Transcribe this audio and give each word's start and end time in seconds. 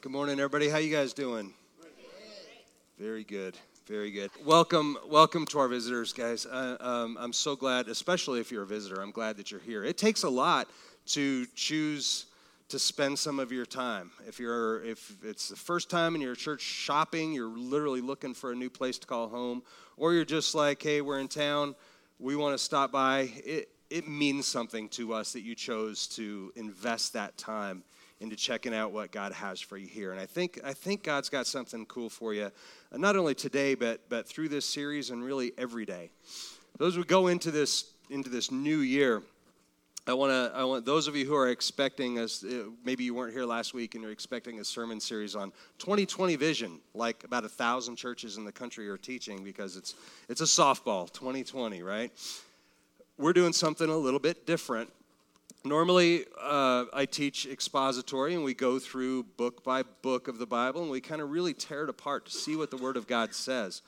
Good 0.00 0.12
morning, 0.12 0.38
everybody. 0.38 0.68
How 0.68 0.78
you 0.78 0.94
guys 0.94 1.12
doing? 1.12 1.52
Very 3.00 3.24
good. 3.24 3.58
Very 3.88 4.12
good. 4.12 4.30
Welcome, 4.44 4.96
welcome 5.08 5.44
to 5.46 5.58
our 5.58 5.66
visitors, 5.66 6.12
guys. 6.12 6.46
Um, 6.48 7.18
I'm 7.18 7.32
so 7.32 7.56
glad, 7.56 7.88
especially 7.88 8.38
if 8.38 8.52
you're 8.52 8.62
a 8.62 8.66
visitor. 8.66 9.02
I'm 9.02 9.10
glad 9.10 9.36
that 9.38 9.50
you're 9.50 9.58
here. 9.58 9.82
It 9.82 9.98
takes 9.98 10.22
a 10.22 10.28
lot 10.28 10.68
to 11.06 11.46
choose 11.56 12.26
to 12.68 12.78
spend 12.78 13.18
some 13.18 13.40
of 13.40 13.50
your 13.50 13.66
time. 13.66 14.12
If 14.28 14.38
you're, 14.38 14.84
if 14.84 15.16
it's 15.24 15.48
the 15.48 15.56
first 15.56 15.90
time 15.90 16.14
in 16.14 16.20
your 16.20 16.36
church 16.36 16.60
shopping, 16.60 17.32
you're 17.32 17.58
literally 17.58 18.00
looking 18.00 18.34
for 18.34 18.52
a 18.52 18.54
new 18.54 18.70
place 18.70 18.98
to 18.98 19.06
call 19.08 19.28
home, 19.28 19.64
or 19.96 20.12
you're 20.12 20.24
just 20.24 20.54
like, 20.54 20.80
hey, 20.80 21.00
we're 21.00 21.18
in 21.18 21.26
town, 21.26 21.74
we 22.20 22.36
want 22.36 22.56
to 22.56 22.62
stop 22.62 22.92
by. 22.92 23.30
It 23.44 23.68
it 23.90 24.06
means 24.06 24.46
something 24.46 24.90
to 24.90 25.12
us 25.14 25.32
that 25.32 25.40
you 25.40 25.56
chose 25.56 26.06
to 26.08 26.52
invest 26.54 27.14
that 27.14 27.36
time 27.36 27.82
into 28.20 28.36
checking 28.36 28.74
out 28.74 28.92
what 28.92 29.12
God 29.12 29.32
has 29.32 29.60
for 29.60 29.76
you 29.76 29.86
here. 29.86 30.10
And 30.12 30.20
I 30.20 30.26
think 30.26 30.60
I 30.64 30.72
think 30.72 31.02
God's 31.02 31.28
got 31.28 31.46
something 31.46 31.86
cool 31.86 32.10
for 32.10 32.34
you, 32.34 32.50
uh, 32.92 32.96
not 32.96 33.16
only 33.16 33.34
today, 33.34 33.74
but 33.74 34.08
but 34.08 34.26
through 34.26 34.48
this 34.48 34.66
series 34.66 35.10
and 35.10 35.22
really 35.22 35.52
every 35.56 35.84
day. 35.84 36.10
Those 36.78 36.94
who 36.96 37.04
go 37.04 37.28
into 37.28 37.50
this 37.50 37.92
into 38.10 38.28
this 38.28 38.50
new 38.50 38.78
year, 38.78 39.22
I 40.06 40.14
want 40.14 40.30
to 40.30 40.52
I 40.54 40.64
want 40.64 40.84
those 40.84 41.06
of 41.06 41.14
you 41.14 41.26
who 41.26 41.36
are 41.36 41.48
expecting 41.48 42.18
us 42.18 42.42
uh, 42.42 42.64
maybe 42.84 43.04
you 43.04 43.14
weren't 43.14 43.32
here 43.32 43.44
last 43.44 43.72
week 43.72 43.94
and 43.94 44.02
you're 44.02 44.12
expecting 44.12 44.58
a 44.58 44.64
sermon 44.64 44.98
series 45.00 45.36
on 45.36 45.52
2020 45.78 46.34
vision, 46.36 46.80
like 46.94 47.22
about 47.24 47.44
a 47.44 47.48
thousand 47.48 47.96
churches 47.96 48.36
in 48.36 48.44
the 48.44 48.52
country 48.52 48.88
are 48.88 48.98
teaching 48.98 49.44
because 49.44 49.76
it's 49.76 49.94
it's 50.28 50.40
a 50.40 50.44
softball 50.44 51.12
2020, 51.12 51.82
right? 51.82 52.10
We're 53.16 53.32
doing 53.32 53.52
something 53.52 53.88
a 53.88 53.96
little 53.96 54.20
bit 54.20 54.46
different 54.46 54.90
Normally, 55.64 56.24
uh, 56.40 56.84
I 56.92 57.04
teach 57.04 57.44
expository, 57.46 58.34
and 58.34 58.44
we 58.44 58.54
go 58.54 58.78
through 58.78 59.24
book 59.24 59.64
by 59.64 59.82
book 59.82 60.28
of 60.28 60.38
the 60.38 60.46
Bible, 60.46 60.82
and 60.82 60.90
we 60.90 61.00
kind 61.00 61.20
of 61.20 61.30
really 61.30 61.52
tear 61.52 61.84
it 61.84 61.90
apart 61.90 62.26
to 62.26 62.30
see 62.30 62.54
what 62.54 62.70
the 62.70 62.76
Word 62.76 62.96
of 62.96 63.08
God 63.08 63.34
says. 63.34 63.82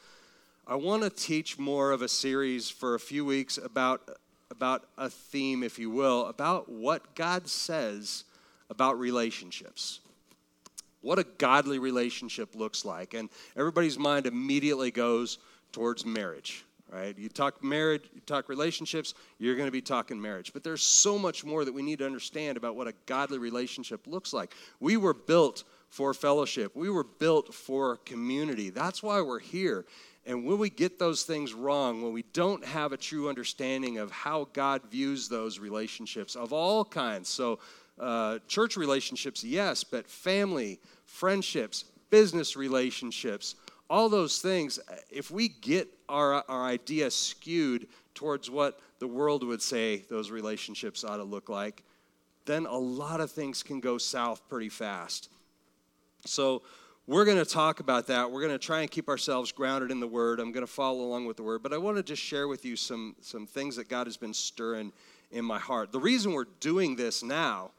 I 0.66 0.74
want 0.74 1.04
to 1.04 1.10
teach 1.10 1.58
more 1.58 1.92
of 1.92 2.02
a 2.02 2.08
series 2.08 2.68
for 2.70 2.94
a 2.94 3.00
few 3.00 3.24
weeks 3.24 3.56
about, 3.56 4.08
about 4.50 4.88
a 4.98 5.08
theme, 5.08 5.62
if 5.62 5.78
you 5.78 5.90
will, 5.90 6.26
about 6.26 6.68
what 6.68 7.14
God 7.14 7.48
says 7.48 8.24
about 8.68 8.98
relationships. 8.98 10.00
What 11.02 11.18
a 11.18 11.24
godly 11.38 11.78
relationship 11.78 12.54
looks 12.54 12.84
like. 12.84 13.14
And 13.14 13.30
everybody's 13.56 13.98
mind 13.98 14.26
immediately 14.26 14.90
goes 14.90 15.38
towards 15.72 16.04
marriage 16.04 16.64
right? 16.90 17.16
You 17.16 17.28
talk 17.28 17.62
marriage, 17.62 18.02
you 18.14 18.20
talk 18.26 18.48
relationships, 18.48 19.14
you're 19.38 19.56
going 19.56 19.68
to 19.68 19.72
be 19.72 19.80
talking 19.80 20.20
marriage. 20.20 20.52
But 20.52 20.64
there's 20.64 20.82
so 20.82 21.18
much 21.18 21.44
more 21.44 21.64
that 21.64 21.72
we 21.72 21.82
need 21.82 22.00
to 22.00 22.06
understand 22.06 22.56
about 22.56 22.76
what 22.76 22.88
a 22.88 22.94
godly 23.06 23.38
relationship 23.38 24.06
looks 24.06 24.32
like. 24.32 24.54
We 24.80 24.96
were 24.96 25.14
built 25.14 25.64
for 25.88 26.14
fellowship, 26.14 26.76
we 26.76 26.88
were 26.88 27.04
built 27.04 27.52
for 27.52 27.96
community. 27.96 28.70
That's 28.70 29.02
why 29.02 29.20
we're 29.20 29.40
here. 29.40 29.84
And 30.26 30.44
when 30.44 30.58
we 30.58 30.70
get 30.70 30.98
those 30.98 31.24
things 31.24 31.54
wrong, 31.54 32.02
when 32.02 32.12
we 32.12 32.24
don't 32.32 32.64
have 32.64 32.92
a 32.92 32.96
true 32.96 33.28
understanding 33.28 33.98
of 33.98 34.10
how 34.10 34.48
God 34.52 34.82
views 34.90 35.28
those 35.28 35.58
relationships 35.58 36.36
of 36.36 36.52
all 36.52 36.84
kinds, 36.84 37.28
so 37.28 37.58
uh, 37.98 38.38
church 38.46 38.76
relationships, 38.76 39.42
yes, 39.42 39.82
but 39.82 40.06
family, 40.06 40.78
friendships, 41.06 41.84
business 42.10 42.56
relationships, 42.56 43.56
all 43.90 44.08
those 44.08 44.40
things, 44.40 44.78
uh, 44.78 44.94
if 45.10 45.30
we 45.30 45.48
get 45.48 45.88
our, 46.08 46.44
our 46.48 46.64
idea 46.64 47.10
skewed 47.10 47.88
towards 48.14 48.48
what 48.48 48.80
the 49.00 49.08
world 49.08 49.44
would 49.44 49.60
say 49.60 50.04
those 50.08 50.30
relationships 50.30 51.04
ought 51.04 51.16
to 51.16 51.24
look 51.24 51.48
like, 51.48 51.82
then 52.46 52.66
a 52.66 52.78
lot 52.78 53.20
of 53.20 53.30
things 53.30 53.62
can 53.62 53.80
go 53.80 53.98
south 53.98 54.48
pretty 54.48 54.68
fast. 54.68 55.28
So, 56.24 56.62
we're 57.06 57.24
going 57.24 57.38
to 57.38 57.44
talk 57.44 57.80
about 57.80 58.06
that. 58.06 58.30
We're 58.30 58.42
going 58.42 58.52
to 58.52 58.58
try 58.58 58.82
and 58.82 58.90
keep 58.90 59.08
ourselves 59.08 59.50
grounded 59.50 59.90
in 59.90 59.98
the 59.98 60.06
Word. 60.06 60.38
I'm 60.38 60.52
going 60.52 60.64
to 60.64 60.72
follow 60.72 61.00
along 61.00 61.26
with 61.26 61.36
the 61.36 61.42
Word, 61.42 61.60
but 61.60 61.72
I 61.72 61.78
want 61.78 61.96
to 61.96 62.04
just 62.04 62.22
share 62.22 62.46
with 62.46 62.64
you 62.64 62.76
some, 62.76 63.16
some 63.20 63.48
things 63.48 63.74
that 63.76 63.88
God 63.88 64.06
has 64.06 64.16
been 64.16 64.32
stirring 64.32 64.92
in 65.32 65.44
my 65.44 65.58
heart. 65.58 65.90
The 65.90 65.98
reason 65.98 66.32
we're 66.32 66.44
doing 66.60 66.94
this 66.94 67.24
now 67.24 67.72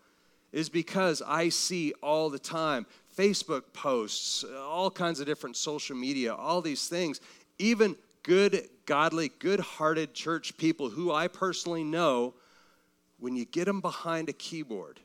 is 0.51 0.67
because 0.67 1.21
I 1.25 1.47
see 1.47 1.93
all 2.01 2.29
the 2.29 2.39
time 2.39 2.85
Facebook 3.17 3.73
posts, 3.73 4.43
all 4.57 4.89
kinds 4.89 5.19
of 5.19 5.25
different 5.25 5.57
social 5.57 5.95
media, 5.95 6.33
all 6.33 6.61
these 6.61 6.87
things, 6.87 7.19
even 7.59 7.95
good, 8.23 8.69
godly, 8.85 9.29
good 9.39 9.59
hearted 9.59 10.13
church 10.13 10.55
people 10.57 10.89
who 10.89 11.11
I 11.11 11.27
personally 11.27 11.83
know, 11.83 12.33
when 13.19 13.35
you 13.35 13.45
get 13.45 13.65
them 13.65 13.81
behind 13.81 14.29
a 14.29 14.33
keyboard, 14.33 14.99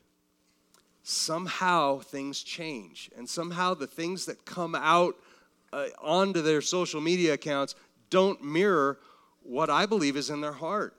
somehow 1.03 1.99
things 1.99 2.41
change. 2.41 3.09
And 3.15 3.29
somehow 3.29 3.73
the 3.75 3.87
things 3.87 4.25
that 4.25 4.43
come 4.45 4.75
out 4.75 5.15
uh, 5.71 5.87
onto 6.01 6.41
their 6.41 6.61
social 6.61 6.99
media 6.99 7.33
accounts 7.33 7.75
don't 8.09 8.43
mirror 8.43 8.99
what 9.43 9.69
I 9.69 9.85
believe 9.85 10.17
is 10.17 10.29
in 10.29 10.41
their 10.41 10.53
heart. 10.53 10.95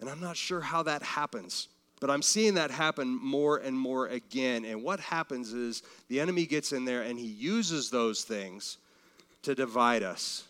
And 0.00 0.10
I'm 0.10 0.20
not 0.20 0.36
sure 0.36 0.60
how 0.60 0.82
that 0.84 1.02
happens. 1.02 1.68
But 2.04 2.10
I'm 2.10 2.20
seeing 2.20 2.52
that 2.56 2.70
happen 2.70 3.18
more 3.22 3.56
and 3.56 3.74
more 3.74 4.08
again. 4.08 4.66
And 4.66 4.82
what 4.82 5.00
happens 5.00 5.54
is 5.54 5.82
the 6.08 6.20
enemy 6.20 6.44
gets 6.44 6.70
in 6.70 6.84
there 6.84 7.00
and 7.00 7.18
he 7.18 7.28
uses 7.28 7.88
those 7.88 8.24
things 8.24 8.76
to 9.40 9.54
divide 9.54 10.02
us, 10.02 10.44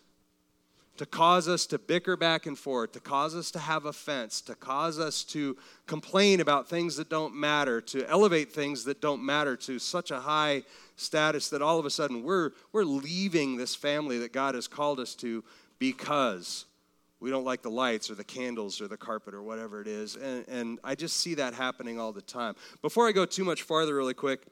to 0.96 1.06
cause 1.06 1.46
us 1.46 1.64
to 1.66 1.78
bicker 1.78 2.16
back 2.16 2.46
and 2.46 2.58
forth, 2.58 2.90
to 2.94 2.98
cause 2.98 3.36
us 3.36 3.52
to 3.52 3.60
have 3.60 3.84
offense, 3.84 4.40
to 4.40 4.56
cause 4.56 4.98
us 4.98 5.22
to 5.26 5.56
complain 5.86 6.40
about 6.40 6.68
things 6.68 6.96
that 6.96 7.08
don't 7.08 7.36
matter, 7.36 7.80
to 7.82 8.04
elevate 8.10 8.50
things 8.50 8.82
that 8.82 9.00
don't 9.00 9.24
matter 9.24 9.54
to 9.58 9.78
such 9.78 10.10
a 10.10 10.18
high 10.18 10.64
status 10.96 11.50
that 11.50 11.62
all 11.62 11.78
of 11.78 11.86
a 11.86 11.90
sudden 11.90 12.24
we're, 12.24 12.50
we're 12.72 12.82
leaving 12.82 13.56
this 13.56 13.76
family 13.76 14.18
that 14.18 14.32
God 14.32 14.56
has 14.56 14.66
called 14.66 14.98
us 14.98 15.14
to 15.14 15.44
because 15.78 16.64
we 17.24 17.30
don't 17.30 17.46
like 17.46 17.62
the 17.62 17.70
lights 17.70 18.10
or 18.10 18.14
the 18.14 18.22
candles 18.22 18.82
or 18.82 18.86
the 18.86 18.98
carpet 18.98 19.32
or 19.32 19.42
whatever 19.42 19.80
it 19.80 19.86
is. 19.86 20.14
And, 20.14 20.46
and 20.46 20.78
I 20.84 20.94
just 20.94 21.16
see 21.16 21.32
that 21.36 21.54
happening 21.54 21.98
all 21.98 22.12
the 22.12 22.20
time. 22.20 22.54
Before 22.82 23.08
I 23.08 23.12
go 23.12 23.24
too 23.24 23.44
much 23.44 23.62
farther, 23.62 23.94
really 23.94 24.12
quick, 24.12 24.42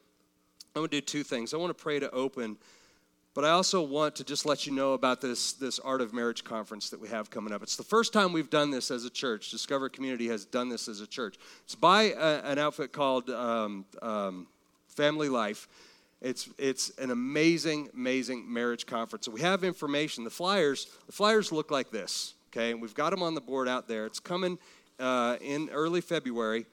I'm 0.75 0.79
going 0.79 0.89
to 0.89 0.97
do 0.97 1.01
two 1.01 1.21
things. 1.21 1.53
I 1.53 1.57
want 1.57 1.69
to 1.69 1.79
pray 1.79 1.99
to 1.99 2.09
open, 2.09 2.57
but 3.35 3.45
I 3.45 3.51
also 3.51 3.83
want 3.83 4.15
to 4.15 4.23
just 4.23 4.47
let 4.47 4.65
you 4.65 4.73
know 4.73 4.93
about 4.93 5.21
this, 5.21 5.53
this 5.53 5.77
Art 5.77 6.01
of 6.01 6.15
Marriage 6.15 6.43
conference 6.43 6.89
that 6.89 6.99
we 6.99 7.09
have 7.09 7.29
coming 7.29 7.53
up. 7.53 7.61
It's 7.61 7.75
the 7.75 7.83
first 7.83 8.11
time 8.11 8.33
we've 8.33 8.49
done 8.49 8.71
this 8.71 8.89
as 8.89 9.05
a 9.05 9.09
church. 9.11 9.51
Discover 9.51 9.89
Community 9.89 10.27
has 10.29 10.43
done 10.43 10.67
this 10.67 10.87
as 10.87 10.99
a 10.99 11.05
church. 11.05 11.35
It's 11.65 11.75
by 11.75 12.05
a, 12.17 12.41
an 12.43 12.57
outfit 12.57 12.91
called 12.91 13.29
um, 13.29 13.85
um, 14.01 14.47
Family 14.87 15.29
Life. 15.29 15.67
It's, 16.21 16.49
it's 16.57 16.89
an 16.97 17.11
amazing, 17.11 17.89
amazing 17.93 18.51
marriage 18.51 18.87
conference. 18.87 19.27
So 19.27 19.31
we 19.31 19.41
have 19.41 19.63
information. 19.63 20.23
The 20.23 20.31
flyers, 20.31 20.87
the 21.05 21.11
flyers 21.11 21.51
look 21.51 21.69
like 21.69 21.91
this 21.91 22.33
okay? 22.53 22.71
And 22.71 22.81
we've 22.81 22.93
got 22.93 23.09
them 23.09 23.23
on 23.23 23.33
the 23.33 23.41
board 23.41 23.67
out 23.67 23.87
there. 23.87 24.05
It's 24.05 24.19
coming 24.19 24.59
uh, 24.99 25.37
in 25.41 25.69
early 25.71 26.01
February. 26.01 26.65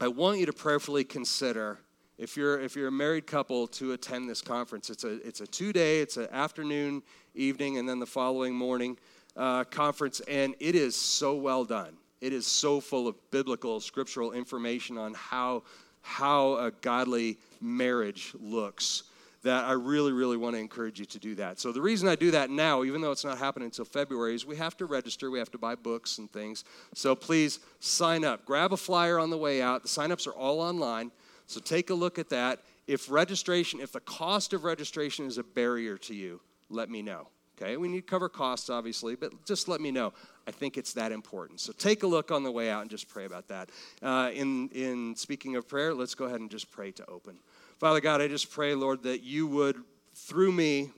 I 0.00 0.08
want 0.08 0.38
you 0.38 0.46
to 0.46 0.52
prayerfully 0.52 1.04
consider 1.04 1.78
if 2.18 2.36
you're 2.36 2.60
if 2.60 2.74
you're 2.74 2.88
a 2.88 2.92
married 2.92 3.26
couple 3.26 3.66
to 3.68 3.92
attend 3.92 4.28
this 4.28 4.40
conference. 4.40 4.90
It's 4.90 5.04
a 5.04 5.26
it's 5.26 5.40
a 5.40 5.46
two 5.46 5.72
day. 5.72 6.00
It's 6.00 6.16
an 6.16 6.28
afternoon, 6.32 7.02
evening, 7.34 7.78
and 7.78 7.88
then 7.88 8.00
the 8.00 8.06
following 8.06 8.54
morning 8.54 8.98
uh, 9.36 9.64
conference, 9.64 10.20
and 10.28 10.54
it 10.58 10.74
is 10.74 10.96
so 10.96 11.36
well 11.36 11.64
done. 11.64 11.96
It 12.20 12.32
is 12.32 12.46
so 12.46 12.80
full 12.80 13.08
of 13.08 13.16
biblical, 13.30 13.80
scriptural 13.80 14.32
information 14.32 14.98
on 14.98 15.14
how 15.14 15.62
how 16.00 16.56
a 16.56 16.72
godly 16.72 17.38
marriage 17.60 18.32
looks 18.40 19.04
that 19.42 19.64
I 19.64 19.72
really, 19.72 20.12
really 20.12 20.36
want 20.36 20.54
to 20.54 20.60
encourage 20.60 21.00
you 21.00 21.04
to 21.06 21.18
do 21.18 21.34
that. 21.36 21.58
So, 21.58 21.72
the 21.72 21.80
reason 21.80 22.08
I 22.08 22.14
do 22.14 22.30
that 22.30 22.50
now, 22.50 22.84
even 22.84 23.00
though 23.00 23.10
it's 23.10 23.24
not 23.24 23.38
happening 23.38 23.66
until 23.66 23.84
February, 23.84 24.34
is 24.34 24.46
we 24.46 24.56
have 24.56 24.76
to 24.76 24.86
register, 24.86 25.30
we 25.30 25.38
have 25.38 25.50
to 25.50 25.58
buy 25.58 25.74
books 25.74 26.18
and 26.18 26.30
things. 26.32 26.64
So, 26.94 27.14
please 27.14 27.58
sign 27.80 28.24
up. 28.24 28.44
Grab 28.44 28.72
a 28.72 28.76
flyer 28.76 29.18
on 29.18 29.30
the 29.30 29.38
way 29.38 29.60
out. 29.60 29.82
The 29.82 29.88
signups 29.88 30.26
are 30.26 30.34
all 30.34 30.60
online. 30.60 31.10
So, 31.46 31.60
take 31.60 31.90
a 31.90 31.94
look 31.94 32.18
at 32.18 32.28
that. 32.30 32.60
If 32.86 33.10
registration, 33.10 33.80
if 33.80 33.92
the 33.92 34.00
cost 34.00 34.52
of 34.52 34.64
registration 34.64 35.26
is 35.26 35.38
a 35.38 35.44
barrier 35.44 35.96
to 35.98 36.14
you, 36.14 36.40
let 36.68 36.88
me 36.88 37.02
know. 37.02 37.28
Okay, 37.60 37.76
we 37.76 37.86
need 37.86 38.00
to 38.00 38.06
cover 38.06 38.28
costs, 38.28 38.70
obviously, 38.70 39.14
but 39.14 39.44
just 39.44 39.68
let 39.68 39.80
me 39.80 39.90
know. 39.90 40.12
I 40.46 40.50
think 40.50 40.76
it's 40.76 40.94
that 40.94 41.12
important. 41.12 41.60
So 41.60 41.72
take 41.72 42.02
a 42.02 42.06
look 42.06 42.30
on 42.30 42.42
the 42.42 42.50
way 42.50 42.70
out 42.70 42.80
and 42.80 42.90
just 42.90 43.08
pray 43.08 43.24
about 43.24 43.48
that. 43.48 43.70
Uh, 44.02 44.30
in 44.32 44.68
in 44.70 45.14
speaking 45.14 45.54
of 45.56 45.68
prayer, 45.68 45.94
let's 45.94 46.14
go 46.14 46.24
ahead 46.24 46.40
and 46.40 46.50
just 46.50 46.70
pray 46.70 46.90
to 46.92 47.08
open. 47.08 47.36
Father 47.82 48.00
God, 48.00 48.20
I 48.20 48.28
just 48.28 48.48
pray, 48.48 48.76
Lord, 48.76 49.02
that 49.02 49.24
you 49.24 49.44
would, 49.48 49.76
through 50.14 50.52
me, 50.52 50.92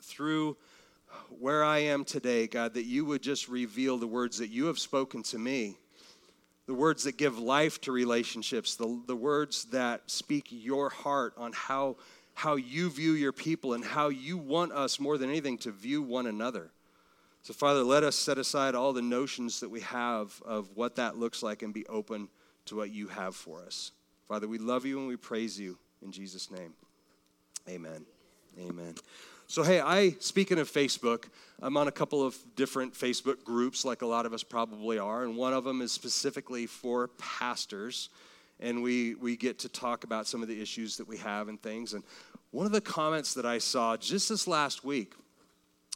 through 0.00 0.56
where 1.38 1.62
I 1.62 1.80
am 1.80 2.02
today, 2.02 2.46
God, 2.46 2.72
that 2.72 2.86
you 2.86 3.04
would 3.04 3.20
just 3.20 3.46
reveal 3.46 3.98
the 3.98 4.06
words 4.06 4.38
that 4.38 4.48
you 4.48 4.64
have 4.64 4.78
spoken 4.78 5.22
to 5.24 5.38
me, 5.38 5.76
the 6.64 6.72
words 6.72 7.04
that 7.04 7.18
give 7.18 7.38
life 7.38 7.78
to 7.82 7.92
relationships, 7.92 8.76
the, 8.76 9.02
the 9.06 9.14
words 9.14 9.66
that 9.66 10.00
speak 10.06 10.46
your 10.48 10.88
heart 10.88 11.34
on 11.36 11.52
how, 11.52 11.96
how 12.32 12.56
you 12.56 12.88
view 12.88 13.12
your 13.12 13.32
people 13.32 13.74
and 13.74 13.84
how 13.84 14.08
you 14.08 14.38
want 14.38 14.72
us 14.72 14.98
more 14.98 15.18
than 15.18 15.28
anything 15.28 15.58
to 15.58 15.70
view 15.70 16.00
one 16.00 16.26
another. 16.26 16.70
So, 17.42 17.52
Father, 17.52 17.82
let 17.82 18.02
us 18.02 18.16
set 18.16 18.38
aside 18.38 18.74
all 18.74 18.94
the 18.94 19.02
notions 19.02 19.60
that 19.60 19.68
we 19.68 19.80
have 19.80 20.40
of 20.46 20.74
what 20.74 20.96
that 20.96 21.18
looks 21.18 21.42
like 21.42 21.60
and 21.60 21.74
be 21.74 21.84
open 21.86 22.30
to 22.64 22.76
what 22.76 22.88
you 22.88 23.08
have 23.08 23.36
for 23.36 23.62
us. 23.62 23.92
Father, 24.28 24.48
we 24.48 24.58
love 24.58 24.84
you 24.84 24.98
and 24.98 25.06
we 25.06 25.16
praise 25.16 25.58
you. 25.58 25.78
In 26.02 26.10
Jesus' 26.10 26.50
name, 26.50 26.72
amen. 27.68 28.04
Amen. 28.58 28.94
So, 29.46 29.62
hey, 29.62 29.80
I, 29.80 30.16
speaking 30.18 30.58
of 30.58 30.68
Facebook, 30.70 31.26
I'm 31.62 31.76
on 31.76 31.86
a 31.86 31.92
couple 31.92 32.24
of 32.24 32.36
different 32.56 32.94
Facebook 32.94 33.44
groups, 33.44 33.84
like 33.84 34.02
a 34.02 34.06
lot 34.06 34.26
of 34.26 34.32
us 34.32 34.42
probably 34.42 34.98
are, 34.98 35.22
and 35.22 35.36
one 35.36 35.52
of 35.52 35.62
them 35.62 35.80
is 35.80 35.92
specifically 35.92 36.66
for 36.66 37.08
pastors. 37.18 38.08
And 38.58 38.82
we, 38.82 39.14
we 39.14 39.36
get 39.36 39.60
to 39.60 39.68
talk 39.68 40.02
about 40.02 40.26
some 40.26 40.42
of 40.42 40.48
the 40.48 40.60
issues 40.60 40.96
that 40.96 41.06
we 41.06 41.18
have 41.18 41.46
and 41.48 41.62
things. 41.62 41.92
And 41.94 42.02
one 42.50 42.66
of 42.66 42.72
the 42.72 42.80
comments 42.80 43.34
that 43.34 43.46
I 43.46 43.58
saw 43.58 43.96
just 43.96 44.28
this 44.28 44.48
last 44.48 44.84
week 44.84 45.14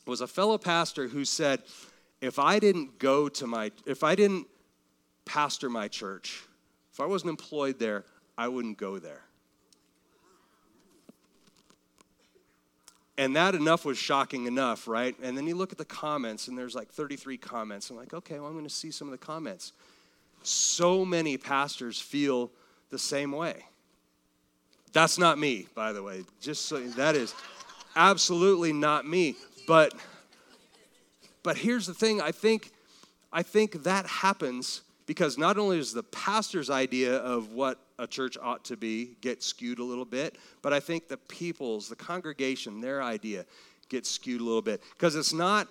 was 0.06 0.20
a 0.20 0.26
fellow 0.28 0.58
pastor 0.58 1.08
who 1.08 1.24
said, 1.24 1.62
If 2.20 2.38
I 2.38 2.60
didn't 2.60 3.00
go 3.00 3.28
to 3.30 3.46
my, 3.46 3.72
if 3.86 4.04
I 4.04 4.14
didn't 4.14 4.46
pastor 5.24 5.68
my 5.68 5.88
church, 5.88 6.44
if 6.92 7.00
I 7.00 7.06
wasn't 7.06 7.30
employed 7.30 7.78
there, 7.78 8.04
I 8.40 8.48
wouldn't 8.48 8.78
go 8.78 8.98
there. 8.98 9.20
And 13.18 13.36
that 13.36 13.54
enough 13.54 13.84
was 13.84 13.98
shocking 13.98 14.46
enough, 14.46 14.88
right? 14.88 15.14
And 15.22 15.36
then 15.36 15.46
you 15.46 15.54
look 15.54 15.72
at 15.72 15.76
the 15.76 15.84
comments, 15.84 16.48
and 16.48 16.56
there's 16.56 16.74
like 16.74 16.88
33 16.88 17.36
comments. 17.36 17.90
I'm 17.90 17.98
like, 17.98 18.14
okay, 18.14 18.38
well, 18.38 18.46
I'm 18.46 18.54
going 18.54 18.64
to 18.64 18.70
see 18.70 18.90
some 18.90 19.08
of 19.08 19.12
the 19.12 19.18
comments. 19.18 19.74
So 20.42 21.04
many 21.04 21.36
pastors 21.36 22.00
feel 22.00 22.50
the 22.88 22.98
same 22.98 23.32
way. 23.32 23.66
That's 24.94 25.18
not 25.18 25.38
me, 25.38 25.66
by 25.74 25.92
the 25.92 26.02
way. 26.02 26.24
Just 26.40 26.64
so 26.64 26.80
that 26.80 27.16
is 27.16 27.34
absolutely 27.94 28.72
not 28.72 29.06
me. 29.06 29.36
But 29.66 29.92
but 31.42 31.58
here's 31.58 31.86
the 31.86 31.94
thing, 31.94 32.22
I 32.22 32.32
think 32.32 32.72
I 33.34 33.42
think 33.42 33.82
that 33.82 34.06
happens 34.06 34.80
because 35.04 35.36
not 35.36 35.58
only 35.58 35.78
is 35.78 35.92
the 35.92 36.04
pastor's 36.04 36.70
idea 36.70 37.16
of 37.16 37.52
what 37.52 37.78
a 38.00 38.06
church 38.06 38.36
ought 38.42 38.64
to 38.64 38.76
be 38.76 39.16
get 39.20 39.42
skewed 39.42 39.78
a 39.78 39.84
little 39.84 40.04
bit, 40.04 40.36
but 40.62 40.72
I 40.72 40.80
think 40.80 41.08
the 41.08 41.16
people's, 41.16 41.88
the 41.88 41.96
congregation, 41.96 42.80
their 42.80 43.02
idea 43.02 43.44
gets 43.88 44.10
skewed 44.10 44.40
a 44.40 44.44
little 44.44 44.62
bit. 44.62 44.82
Because 44.92 45.14
it's 45.14 45.32
not, 45.32 45.68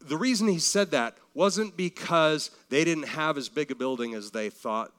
the 0.00 0.16
reason 0.16 0.48
he 0.48 0.58
said 0.58 0.90
that 0.90 1.16
wasn't 1.34 1.76
because 1.76 2.50
they 2.68 2.84
didn't 2.84 3.06
have 3.08 3.38
as 3.38 3.48
big 3.48 3.70
a 3.70 3.74
building 3.74 4.14
as 4.14 4.32
they 4.32 4.50
thought 4.50 4.92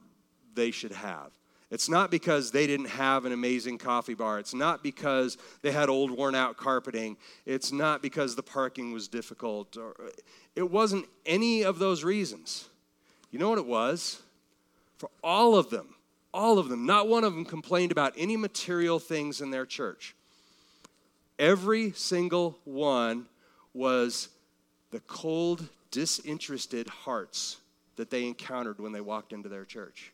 they 0.55 0.71
should 0.71 0.93
have. 0.93 1.31
It's 1.69 1.89
not 1.89 2.11
because 2.11 2.51
they 2.51 2.67
didn't 2.67 2.89
have 2.89 3.25
an 3.25 3.31
amazing 3.31 3.79
coffee 3.79 4.13
bar. 4.13 4.37
It's 4.37 4.53
not 4.53 4.83
because 4.83 5.39
they 5.63 5.71
had 5.71 5.89
old 5.89 6.11
worn 6.11 6.35
out 6.35 6.55
carpeting. 6.55 7.17
It's 7.47 7.71
not 7.71 8.03
because 8.03 8.35
the 8.35 8.43
parking 8.43 8.93
was 8.93 9.07
difficult. 9.07 9.75
Or, 9.75 9.95
it 10.55 10.69
wasn't 10.69 11.07
any 11.25 11.63
of 11.63 11.79
those 11.79 12.03
reasons. 12.03 12.69
You 13.31 13.39
know 13.39 13.49
what 13.49 13.57
it 13.57 13.65
was? 13.65 14.21
For 14.99 15.09
all 15.23 15.57
of 15.57 15.71
them, 15.71 15.92
all 16.33 16.57
of 16.57 16.69
them. 16.69 16.85
Not 16.85 17.07
one 17.07 17.23
of 17.23 17.33
them 17.33 17.45
complained 17.45 17.91
about 17.91 18.13
any 18.17 18.37
material 18.37 18.99
things 18.99 19.41
in 19.41 19.51
their 19.51 19.65
church. 19.65 20.15
Every 21.39 21.91
single 21.91 22.57
one 22.63 23.25
was 23.73 24.29
the 24.91 24.99
cold, 25.01 25.67
disinterested 25.91 26.87
hearts 26.87 27.57
that 27.95 28.09
they 28.09 28.25
encountered 28.25 28.79
when 28.79 28.91
they 28.91 29.01
walked 29.01 29.33
into 29.33 29.49
their 29.49 29.65
church. 29.65 30.11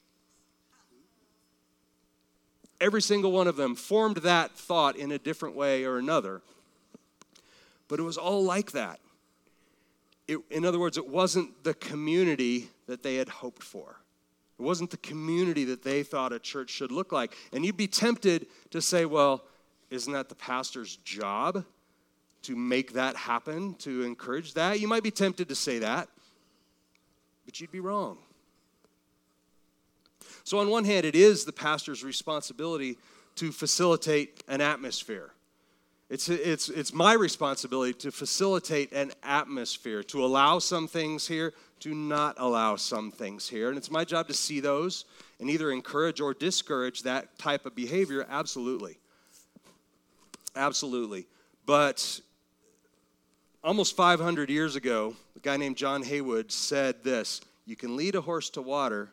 Every 2.82 3.02
single 3.02 3.32
one 3.32 3.48
of 3.48 3.58
them 3.58 3.76
formed 3.76 4.18
that 4.18 4.52
thought 4.52 4.96
in 4.96 5.12
a 5.12 5.18
different 5.18 5.56
way 5.56 5.84
or 5.84 5.98
another. 5.98 6.42
But 7.90 8.00
it 8.00 8.04
was 8.04 8.18
all 8.18 8.44
like 8.44 8.72
that. 8.72 9.00
It, 10.28 10.40
in 10.50 10.64
other 10.64 10.80
words, 10.80 10.98
it 10.98 11.10
wasn't 11.10 11.64
the 11.64 11.74
community 11.74 12.70
that 12.88 13.04
they 13.04 13.16
had 13.16 13.28
hoped 13.28 13.64
for. 13.64 13.98
It 14.60 14.64
wasn't 14.64 14.92
the 14.92 14.98
community 14.98 15.64
that 15.66 15.84
they 15.84 16.04
thought 16.04 16.34
a 16.34 16.40
church 16.40 16.70
should 16.70 16.92
look 16.92 17.14
like. 17.14 17.34
And 17.54 17.66
you'd 17.66 17.78
be 17.78 17.88
tempted 17.88 18.48
to 18.72 18.82
say, 18.82 19.06
well, 19.06 19.46
isn't 19.90 20.12
that 20.12 20.28
the 20.28 20.36
pastor's 20.36 20.98
job 20.98 21.64
to 22.42 22.56
make 22.56 22.94
that 22.94 23.16
happen, 23.16 23.76
to 23.76 24.04
encourage 24.04 24.54
that? 24.56 24.80
You 24.80 24.88
might 24.88 25.04
be 25.04 25.12
tempted 25.12 25.48
to 25.48 25.56
say 25.56 25.80
that, 25.80 26.10
but 27.46 27.62
you'd 27.62 27.72
be 27.72 27.80
wrong. 27.80 28.18
So, 30.44 30.60
on 30.60 30.70
one 30.70 30.84
hand, 30.84 31.06
it 31.06 31.16
is 31.16 31.46
the 31.46 31.54
pastor's 31.54 32.04
responsibility 32.04 32.98
to 33.36 33.52
facilitate 33.52 34.44
an 34.48 34.62
atmosphere. 34.62 35.32
It's, 36.10 36.28
it's, 36.28 36.70
it's 36.70 36.92
my 36.92 37.14
responsibility 37.14 37.94
to 38.00 38.12
facilitate 38.12 38.92
an 38.94 39.12
atmosphere, 39.22 40.02
to 40.04 40.26
allow 40.26 40.58
some 40.58 40.88
things 40.88 41.28
here, 41.28 41.54
to 41.82 41.94
not 41.94 42.36
allow 42.40 42.76
some 42.78 43.12
things 43.12 43.48
here. 43.48 43.70
And 43.70 43.78
it's 43.78 43.92
my 43.92 44.04
job 44.04 44.28
to 44.28 44.34
see 44.34 44.60
those 44.60 45.06
and 45.40 45.50
either 45.50 45.72
encourage 45.72 46.20
or 46.20 46.34
discourage 46.34 47.04
that 47.04 47.38
type 47.38 47.68
of 47.68 47.76
behavior. 47.76 48.26
Absolutely. 48.28 48.98
Absolutely. 50.56 51.28
But 51.68 52.20
almost 53.64 53.96
500 53.96 54.50
years 54.50 54.76
ago, 54.76 55.16
a 55.36 55.40
guy 55.40 55.58
named 55.58 55.78
John 55.78 56.02
Heywood 56.02 56.52
said 56.52 57.04
this 57.04 57.42
You 57.68 57.76
can 57.76 57.96
lead 57.96 58.16
a 58.16 58.22
horse 58.22 58.50
to 58.52 58.64
water, 58.64 59.10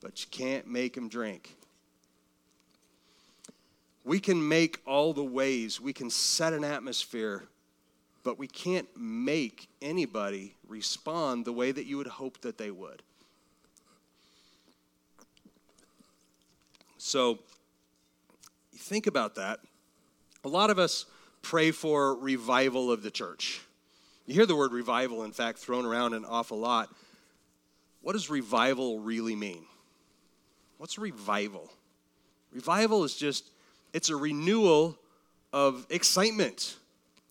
but 0.00 0.22
you 0.22 0.28
can't 0.30 0.66
make 0.66 0.96
him 0.96 1.10
drink. 1.10 1.54
We 4.04 4.18
can 4.20 4.46
make 4.46 4.80
all 4.86 5.12
the 5.12 5.24
ways, 5.24 5.80
we 5.80 5.92
can 5.92 6.10
set 6.10 6.52
an 6.52 6.64
atmosphere, 6.64 7.44
but 8.24 8.38
we 8.38 8.46
can't 8.46 8.88
make 8.96 9.68
anybody 9.82 10.54
respond 10.68 11.44
the 11.44 11.52
way 11.52 11.72
that 11.72 11.86
you 11.86 11.96
would 11.96 12.06
hope 12.06 12.40
that 12.40 12.58
they 12.58 12.70
would. 12.70 13.02
So, 16.98 17.38
think 18.76 19.06
about 19.06 19.36
that. 19.36 19.60
A 20.44 20.48
lot 20.48 20.70
of 20.70 20.78
us 20.78 21.06
pray 21.42 21.70
for 21.70 22.14
revival 22.14 22.92
of 22.92 23.02
the 23.02 23.10
church. 23.10 23.60
You 24.26 24.34
hear 24.34 24.46
the 24.46 24.56
word 24.56 24.72
revival, 24.72 25.24
in 25.24 25.32
fact, 25.32 25.58
thrown 25.58 25.84
around 25.84 26.14
an 26.14 26.24
awful 26.24 26.58
lot. 26.58 26.88
What 28.02 28.12
does 28.12 28.30
revival 28.30 29.00
really 29.00 29.34
mean? 29.34 29.64
What's 30.78 30.98
revival? 30.98 31.70
Revival 32.52 33.04
is 33.04 33.16
just, 33.16 33.50
it's 33.92 34.08
a 34.08 34.16
renewal 34.16 34.98
of 35.52 35.86
excitement, 35.90 36.76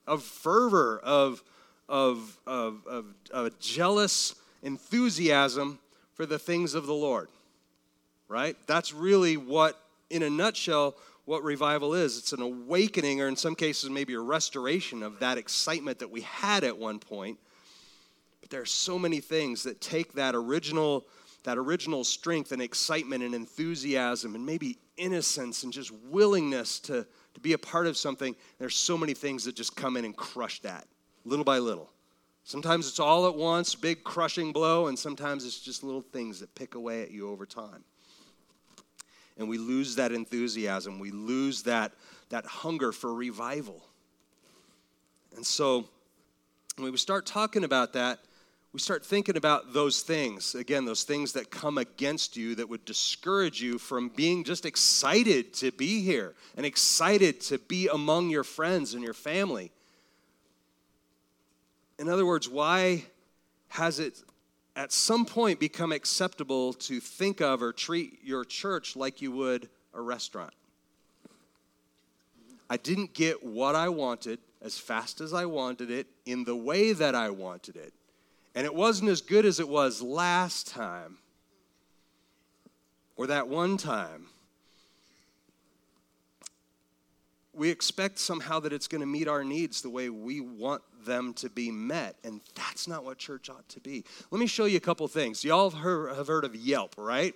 of 0.05 0.23
fervor, 0.23 0.99
of, 1.03 1.43
of, 1.87 2.37
of, 2.45 2.85
of, 2.87 3.05
of 3.31 3.59
jealous 3.59 4.35
enthusiasm 4.63 5.79
for 6.13 6.25
the 6.25 6.39
things 6.39 6.73
of 6.73 6.85
the 6.85 6.93
Lord. 6.93 7.29
Right? 8.27 8.55
That's 8.67 8.93
really 8.93 9.37
what, 9.37 9.79
in 10.09 10.21
a 10.21 10.29
nutshell, 10.29 10.95
what 11.25 11.43
revival 11.43 11.93
is. 11.93 12.17
It's 12.17 12.33
an 12.33 12.41
awakening, 12.41 13.21
or 13.21 13.27
in 13.27 13.35
some 13.35 13.55
cases, 13.55 13.89
maybe 13.89 14.13
a 14.13 14.19
restoration 14.19 15.03
of 15.03 15.19
that 15.19 15.37
excitement 15.37 15.99
that 15.99 16.11
we 16.11 16.21
had 16.21 16.63
at 16.63 16.77
one 16.77 16.99
point. 16.99 17.37
But 18.41 18.49
there 18.49 18.61
are 18.61 18.65
so 18.65 18.99
many 18.99 19.19
things 19.19 19.63
that 19.63 19.79
take 19.79 20.13
that 20.13 20.35
original 20.35 21.05
that 21.43 21.57
original 21.57 22.03
strength 22.03 22.51
and 22.51 22.61
excitement 22.61 23.23
and 23.23 23.33
enthusiasm 23.33 24.35
and 24.35 24.45
maybe 24.45 24.77
innocence 24.97 25.63
and 25.63 25.71
just 25.71 25.91
willingness 26.09 26.79
to, 26.81 27.05
to 27.33 27.39
be 27.39 27.53
a 27.53 27.57
part 27.57 27.87
of 27.87 27.95
something, 27.97 28.35
there's 28.57 28.75
so 28.75 28.97
many 28.97 29.13
things 29.13 29.45
that 29.45 29.55
just 29.55 29.75
come 29.75 29.97
in 29.97 30.05
and 30.05 30.15
crush 30.15 30.59
that 30.61 30.85
little 31.25 31.45
by 31.45 31.59
little. 31.59 31.89
Sometimes 32.43 32.87
it's 32.87 32.99
all 32.99 33.27
at 33.27 33.35
once, 33.35 33.75
big 33.75 34.03
crushing 34.03 34.51
blow, 34.51 34.87
and 34.87 34.97
sometimes 34.97 35.45
it's 35.45 35.59
just 35.59 35.83
little 35.83 36.01
things 36.01 36.39
that 36.39 36.53
pick 36.55 36.75
away 36.75 37.03
at 37.03 37.11
you 37.11 37.29
over 37.29 37.45
time. 37.45 37.83
And 39.37 39.47
we 39.47 39.57
lose 39.57 39.95
that 39.95 40.11
enthusiasm, 40.11 40.99
we 40.99 41.11
lose 41.11 41.63
that, 41.63 41.93
that 42.29 42.45
hunger 42.45 42.91
for 42.91 43.13
revival. 43.13 43.83
And 45.35 45.45
so, 45.45 45.85
when 46.77 46.91
we 46.91 46.97
start 46.97 47.25
talking 47.25 47.63
about 47.63 47.93
that, 47.93 48.19
we 48.71 48.79
start 48.79 49.03
thinking 49.03 49.35
about 49.35 49.73
those 49.73 50.03
things, 50.03 50.53
again, 50.53 50.85
those 50.85 51.03
things 51.03 51.33
that 51.33 51.49
come 51.49 51.79
against 51.79 52.37
you 52.37 52.53
that 52.55 52.69
would 52.69 52.85
discourage 52.85 53.61
you 53.61 53.79
from 53.79 54.09
being 54.09 54.43
just 54.43 54.63
excited 54.63 55.53
to 55.55 55.71
be 55.71 56.01
here 56.01 56.35
and 56.55 56.65
excited 56.65 57.41
to 57.41 57.57
be 57.57 57.87
among 57.87 58.29
your 58.29 58.43
friends 58.43 58.93
and 58.93 59.03
your 59.03 59.15
family. 59.15 59.71
In 61.97 62.09
other 62.09 62.27
words, 62.27 62.47
why 62.47 63.05
has 63.69 63.99
it 63.99 64.21
at 64.75 64.91
some 64.91 65.25
point 65.25 65.59
become 65.59 65.91
acceptable 65.91 66.73
to 66.73 66.99
think 66.99 67.41
of 67.41 67.63
or 67.63 67.73
treat 67.73 68.19
your 68.23 68.45
church 68.45 68.95
like 68.95 69.19
you 69.19 69.31
would 69.31 69.67
a 69.95 70.01
restaurant? 70.01 70.53
I 72.69 72.77
didn't 72.77 73.15
get 73.15 73.43
what 73.43 73.73
I 73.73 73.89
wanted 73.89 74.37
as 74.61 74.77
fast 74.77 75.21
as 75.21 75.33
I 75.33 75.45
wanted 75.45 75.89
it 75.89 76.05
in 76.27 76.43
the 76.43 76.55
way 76.55 76.93
that 76.93 77.15
I 77.15 77.31
wanted 77.31 77.75
it 77.75 77.93
and 78.59 78.65
it 78.65 78.75
wasn't 78.75 79.09
as 79.09 79.21
good 79.21 79.45
as 79.45 79.61
it 79.61 79.69
was 79.69 80.01
last 80.01 80.67
time 80.67 81.17
or 83.15 83.27
that 83.27 83.47
one 83.47 83.77
time. 83.77 84.25
We 87.53 87.69
expect 87.69 88.19
somehow 88.19 88.59
that 88.59 88.73
it's 88.73 88.89
going 88.89 88.99
to 88.99 89.07
meet 89.07 89.29
our 89.29 89.45
needs 89.45 89.81
the 89.81 89.89
way 89.89 90.09
we 90.09 90.41
want 90.41 90.81
them 91.05 91.33
to 91.35 91.49
be 91.49 91.71
met, 91.71 92.17
and 92.25 92.41
that's 92.53 92.85
not 92.85 93.05
what 93.05 93.17
church 93.17 93.49
ought 93.49 93.69
to 93.69 93.79
be. 93.79 94.03
Let 94.29 94.39
me 94.39 94.45
show 94.45 94.65
you 94.65 94.75
a 94.75 94.81
couple 94.81 95.07
things. 95.07 95.45
Y'all 95.45 95.69
have 95.69 95.79
heard, 95.79 96.43
of 96.43 96.53
Yelp, 96.53 96.95
right? 96.97 97.33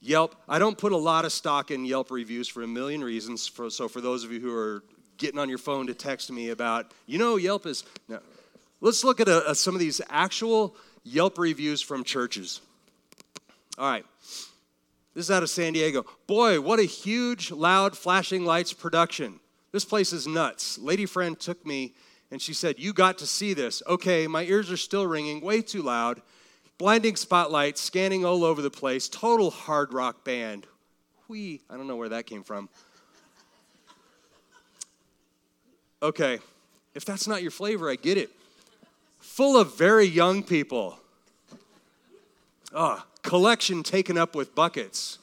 Yelp, 0.00 0.36
I 0.48 0.58
don't 0.58 0.78
put 0.78 0.92
a 0.92 0.96
lot 0.96 1.26
of 1.26 1.32
stock 1.32 1.70
in 1.70 1.84
Yelp 1.84 2.10
reviews 2.10 2.48
for 2.48 2.62
a 2.62 2.66
million 2.66 3.04
reasons. 3.04 3.46
For, 3.46 3.68
so, 3.68 3.88
for 3.88 4.00
those 4.00 4.24
of 4.24 4.32
you 4.32 4.40
who 4.40 4.56
are 4.56 4.82
getting 5.18 5.38
on 5.38 5.50
your 5.50 5.58
phone 5.58 5.86
to 5.88 5.92
text 5.92 6.32
me 6.32 6.48
about, 6.48 6.94
you 7.04 7.18
know, 7.18 7.36
Yelp 7.36 7.66
is. 7.66 7.84
No. 8.08 8.20
Let's 8.80 9.02
look 9.04 9.20
at 9.20 9.28
a, 9.28 9.50
a, 9.50 9.54
some 9.54 9.74
of 9.74 9.80
these 9.80 10.00
actual 10.08 10.76
Yelp 11.04 11.38
reviews 11.38 11.80
from 11.80 12.04
churches. 12.04 12.60
All 13.78 13.90
right. 13.90 14.04
This 15.14 15.26
is 15.26 15.30
out 15.30 15.42
of 15.42 15.50
San 15.50 15.72
Diego. 15.72 16.04
Boy, 16.26 16.60
what 16.60 16.78
a 16.78 16.84
huge, 16.84 17.50
loud, 17.50 17.96
flashing 17.96 18.44
lights 18.44 18.72
production. 18.72 19.40
This 19.72 19.84
place 19.84 20.12
is 20.12 20.26
nuts. 20.26 20.78
Lady 20.78 21.06
friend 21.06 21.38
took 21.38 21.64
me 21.66 21.94
and 22.30 22.40
she 22.40 22.52
said, 22.52 22.78
You 22.78 22.92
got 22.92 23.18
to 23.18 23.26
see 23.26 23.54
this. 23.54 23.82
Okay, 23.86 24.26
my 24.26 24.42
ears 24.44 24.70
are 24.70 24.76
still 24.76 25.06
ringing, 25.06 25.40
way 25.40 25.62
too 25.62 25.82
loud 25.82 26.22
blinding 26.78 27.16
spotlights, 27.16 27.80
scanning 27.80 28.24
all 28.24 28.44
over 28.44 28.62
the 28.62 28.70
place, 28.70 29.08
total 29.08 29.50
hard 29.50 29.92
rock 29.92 30.24
band. 30.24 30.66
Whee, 31.26 31.60
I 31.68 31.76
don't 31.76 31.88
know 31.88 31.96
where 31.96 32.08
that 32.10 32.26
came 32.26 32.44
from. 32.44 32.68
Okay, 36.00 36.38
if 36.94 37.04
that's 37.04 37.26
not 37.26 37.42
your 37.42 37.50
flavor, 37.50 37.90
I 37.90 37.96
get 37.96 38.16
it. 38.16 38.30
Full 39.18 39.56
of 39.56 39.76
very 39.76 40.06
young 40.06 40.42
people. 40.42 40.98
Ah, 42.74 43.06
collection 43.22 43.82
taken 43.82 44.18
up 44.18 44.34
with 44.34 44.54
buckets. 44.54 45.18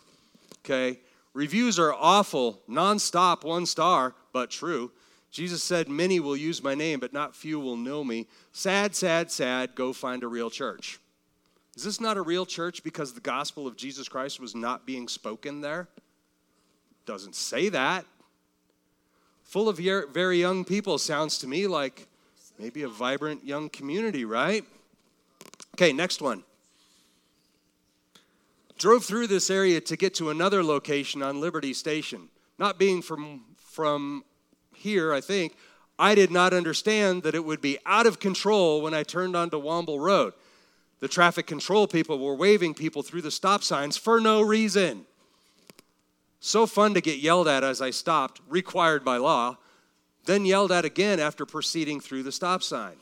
Okay, 0.63 0.99
reviews 1.33 1.77
are 1.77 1.93
awful, 1.93 2.59
nonstop, 2.69 3.43
one 3.43 3.65
star, 3.65 4.15
but 4.33 4.49
true. 4.49 4.91
Jesus 5.31 5.63
said, 5.63 5.89
Many 5.89 6.19
will 6.19 6.37
use 6.37 6.63
my 6.63 6.75
name, 6.75 6.99
but 6.99 7.13
not 7.13 7.35
few 7.35 7.59
will 7.59 7.75
know 7.75 8.03
me. 8.03 8.27
Sad, 8.53 8.95
sad, 8.95 9.31
sad, 9.31 9.75
go 9.75 9.91
find 9.91 10.23
a 10.23 10.27
real 10.27 10.49
church. 10.49 10.99
Is 11.75 11.83
this 11.83 11.99
not 11.99 12.15
a 12.15 12.21
real 12.21 12.45
church 12.45 12.83
because 12.83 13.13
the 13.13 13.19
gospel 13.19 13.67
of 13.67 13.75
Jesus 13.75 14.07
Christ 14.07 14.39
was 14.39 14.55
not 14.55 14.85
being 14.85 15.09
spoken 15.09 15.59
there? 15.59 15.89
Doesn't 17.05 17.35
say 17.35 17.69
that. 17.69 18.05
Full 19.43 19.67
of 19.67 19.77
very 19.77 20.39
young 20.39 20.63
people 20.63 20.97
sounds 20.97 21.37
to 21.39 21.47
me 21.47 21.67
like 21.67 22.07
maybe 22.57 22.83
a 22.83 22.89
vibrant 22.89 23.45
young 23.45 23.69
community, 23.69 24.25
right? 24.25 24.63
Okay, 25.75 25.91
next 25.93 26.21
one. 26.21 26.43
Drove 28.77 29.05
through 29.05 29.27
this 29.27 29.49
area 29.49 29.79
to 29.81 29.95
get 29.95 30.13
to 30.15 30.29
another 30.29 30.63
location 30.63 31.21
on 31.21 31.39
Liberty 31.39 31.73
Station. 31.73 32.29
Not 32.57 32.77
being 32.77 33.01
from, 33.01 33.41
from 33.57 34.23
here, 34.73 35.13
I 35.13 35.21
think, 35.21 35.55
I 35.97 36.13
did 36.13 36.29
not 36.29 36.53
understand 36.53 37.23
that 37.23 37.35
it 37.35 37.45
would 37.45 37.61
be 37.61 37.77
out 37.85 38.05
of 38.05 38.19
control 38.19 38.81
when 38.81 38.93
I 38.93 39.03
turned 39.03 39.35
onto 39.35 39.61
Womble 39.61 39.99
Road. 39.99 40.33
The 40.99 41.07
traffic 41.07 41.45
control 41.45 41.87
people 41.87 42.19
were 42.19 42.35
waving 42.35 42.73
people 42.73 43.01
through 43.01 43.21
the 43.21 43.31
stop 43.31 43.63
signs 43.63 43.95
for 43.95 44.19
no 44.19 44.41
reason. 44.41 45.05
So 46.39 46.65
fun 46.65 46.93
to 46.93 47.01
get 47.01 47.19
yelled 47.19 47.47
at 47.47 47.63
as 47.63 47.81
I 47.81 47.91
stopped, 47.91 48.41
required 48.47 49.05
by 49.05 49.17
law, 49.17 49.57
then 50.25 50.45
yelled 50.45 50.71
at 50.71 50.85
again 50.85 51.19
after 51.19 51.45
proceeding 51.45 51.99
through 51.99 52.23
the 52.23 52.31
stop 52.31 52.63
sign. 52.63 52.95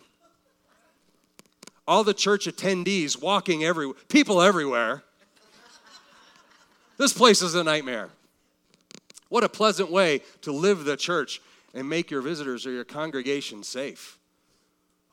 All 1.88 2.04
the 2.04 2.14
church 2.14 2.46
attendees 2.46 3.22
walking 3.22 3.64
everywhere, 3.64 3.98
people 4.08 4.42
everywhere. 4.42 5.04
This 6.98 7.14
place 7.14 7.42
is 7.42 7.56
a 7.56 7.64
nightmare. 7.64 8.10
What 9.30 9.44
a 9.44 9.50
pleasant 9.50 9.92
way 9.92 10.22
to 10.42 10.52
live 10.52 10.86
the 10.86 10.96
church 10.96 11.42
and 11.74 11.90
make 11.90 12.12
your 12.12 12.22
visitors 12.22 12.66
or 12.66 12.72
your 12.72 12.84
congregation 12.84 13.64
safe. 13.64 14.20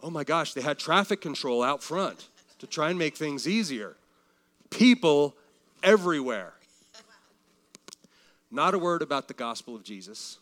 Oh 0.02 0.10
my 0.10 0.24
gosh, 0.24 0.52
they 0.52 0.60
had 0.60 0.78
traffic 0.78 1.20
control 1.20 1.62
out 1.62 1.82
front 1.82 2.28
to 2.58 2.66
try 2.66 2.90
and 2.90 2.98
make 2.98 3.16
things 3.16 3.48
easier. 3.48 3.96
People 4.68 5.34
everywhere. 5.82 6.52
Not 8.50 8.74
a 8.74 8.78
word 8.78 9.02
about 9.02 9.28
the 9.28 9.34
gospel 9.34 9.74
of 9.74 9.82
Jesus. 9.82 10.38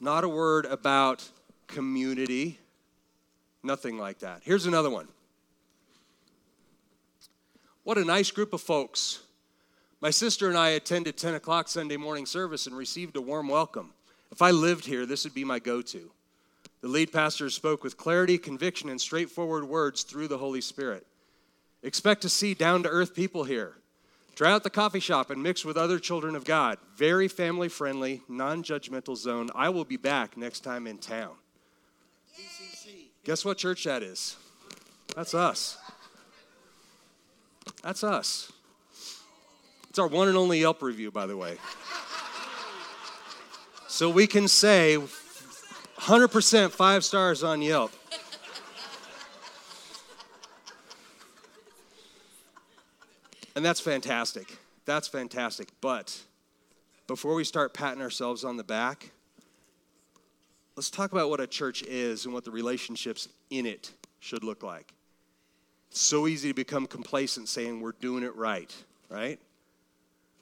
Not 0.00 0.24
a 0.24 0.28
word 0.28 0.66
about 0.66 1.28
community. 1.66 2.58
Nothing 3.62 3.98
like 3.98 4.18
that. 4.20 4.42
Here's 4.44 4.66
another 4.66 4.90
one. 4.90 5.08
What 7.82 7.98
a 7.98 8.04
nice 8.04 8.30
group 8.30 8.52
of 8.52 8.60
folks. 8.60 9.20
My 10.00 10.10
sister 10.10 10.48
and 10.48 10.58
I 10.58 10.70
attended 10.70 11.16
10 11.16 11.34
o'clock 11.34 11.68
Sunday 11.68 11.96
morning 11.96 12.26
service 12.26 12.66
and 12.66 12.76
received 12.76 13.16
a 13.16 13.20
warm 13.20 13.48
welcome. 13.48 13.94
If 14.30 14.42
I 14.42 14.50
lived 14.50 14.84
here, 14.84 15.06
this 15.06 15.24
would 15.24 15.34
be 15.34 15.44
my 15.44 15.58
go 15.58 15.80
to. 15.80 16.10
The 16.80 16.88
lead 16.88 17.12
pastor 17.12 17.48
spoke 17.48 17.82
with 17.82 17.96
clarity, 17.96 18.36
conviction, 18.36 18.90
and 18.90 19.00
straightforward 19.00 19.64
words 19.64 20.02
through 20.02 20.28
the 20.28 20.36
Holy 20.36 20.60
Spirit. 20.60 21.06
Expect 21.82 22.22
to 22.22 22.28
see 22.28 22.52
down 22.52 22.82
to 22.82 22.88
earth 22.88 23.14
people 23.14 23.44
here. 23.44 23.76
Try 24.34 24.50
out 24.50 24.64
the 24.64 24.70
coffee 24.70 25.00
shop 25.00 25.30
and 25.30 25.42
mix 25.42 25.64
with 25.64 25.76
other 25.76 25.98
children 25.98 26.34
of 26.34 26.44
God. 26.44 26.78
Very 26.96 27.28
family 27.28 27.68
friendly, 27.68 28.22
non 28.28 28.62
judgmental 28.62 29.16
zone. 29.16 29.50
I 29.54 29.68
will 29.68 29.84
be 29.84 29.96
back 29.96 30.36
next 30.36 30.60
time 30.60 30.86
in 30.86 30.98
town. 30.98 31.34
Guess 33.24 33.44
what 33.44 33.58
church 33.58 33.84
that 33.84 34.02
is? 34.02 34.36
That's 35.14 35.34
us. 35.34 35.78
That's 37.82 38.02
us. 38.02 38.52
It's 39.88 39.98
our 39.98 40.08
one 40.08 40.28
and 40.28 40.36
only 40.36 40.60
Yelp 40.60 40.82
review, 40.82 41.12
by 41.12 41.26
the 41.26 41.36
way. 41.36 41.56
So 43.86 44.10
we 44.10 44.26
can 44.26 44.48
say 44.48 44.98
100% 45.98 46.70
five 46.72 47.04
stars 47.04 47.44
on 47.44 47.62
Yelp. 47.62 47.92
And 53.54 53.64
that's 53.64 53.80
fantastic. 53.80 54.58
That's 54.84 55.08
fantastic. 55.08 55.68
But 55.80 56.20
before 57.06 57.34
we 57.34 57.44
start 57.44 57.74
patting 57.74 58.02
ourselves 58.02 58.44
on 58.44 58.56
the 58.56 58.64
back, 58.64 59.10
let's 60.76 60.90
talk 60.90 61.12
about 61.12 61.30
what 61.30 61.40
a 61.40 61.46
church 61.46 61.82
is 61.82 62.24
and 62.24 62.34
what 62.34 62.44
the 62.44 62.50
relationships 62.50 63.28
in 63.50 63.66
it 63.66 63.92
should 64.20 64.42
look 64.42 64.62
like. 64.62 64.92
It's 65.90 66.00
so 66.00 66.26
easy 66.26 66.48
to 66.48 66.54
become 66.54 66.86
complacent 66.86 67.48
saying 67.48 67.80
we're 67.80 67.92
doing 67.92 68.24
it 68.24 68.34
right, 68.34 68.74
right? 69.08 69.38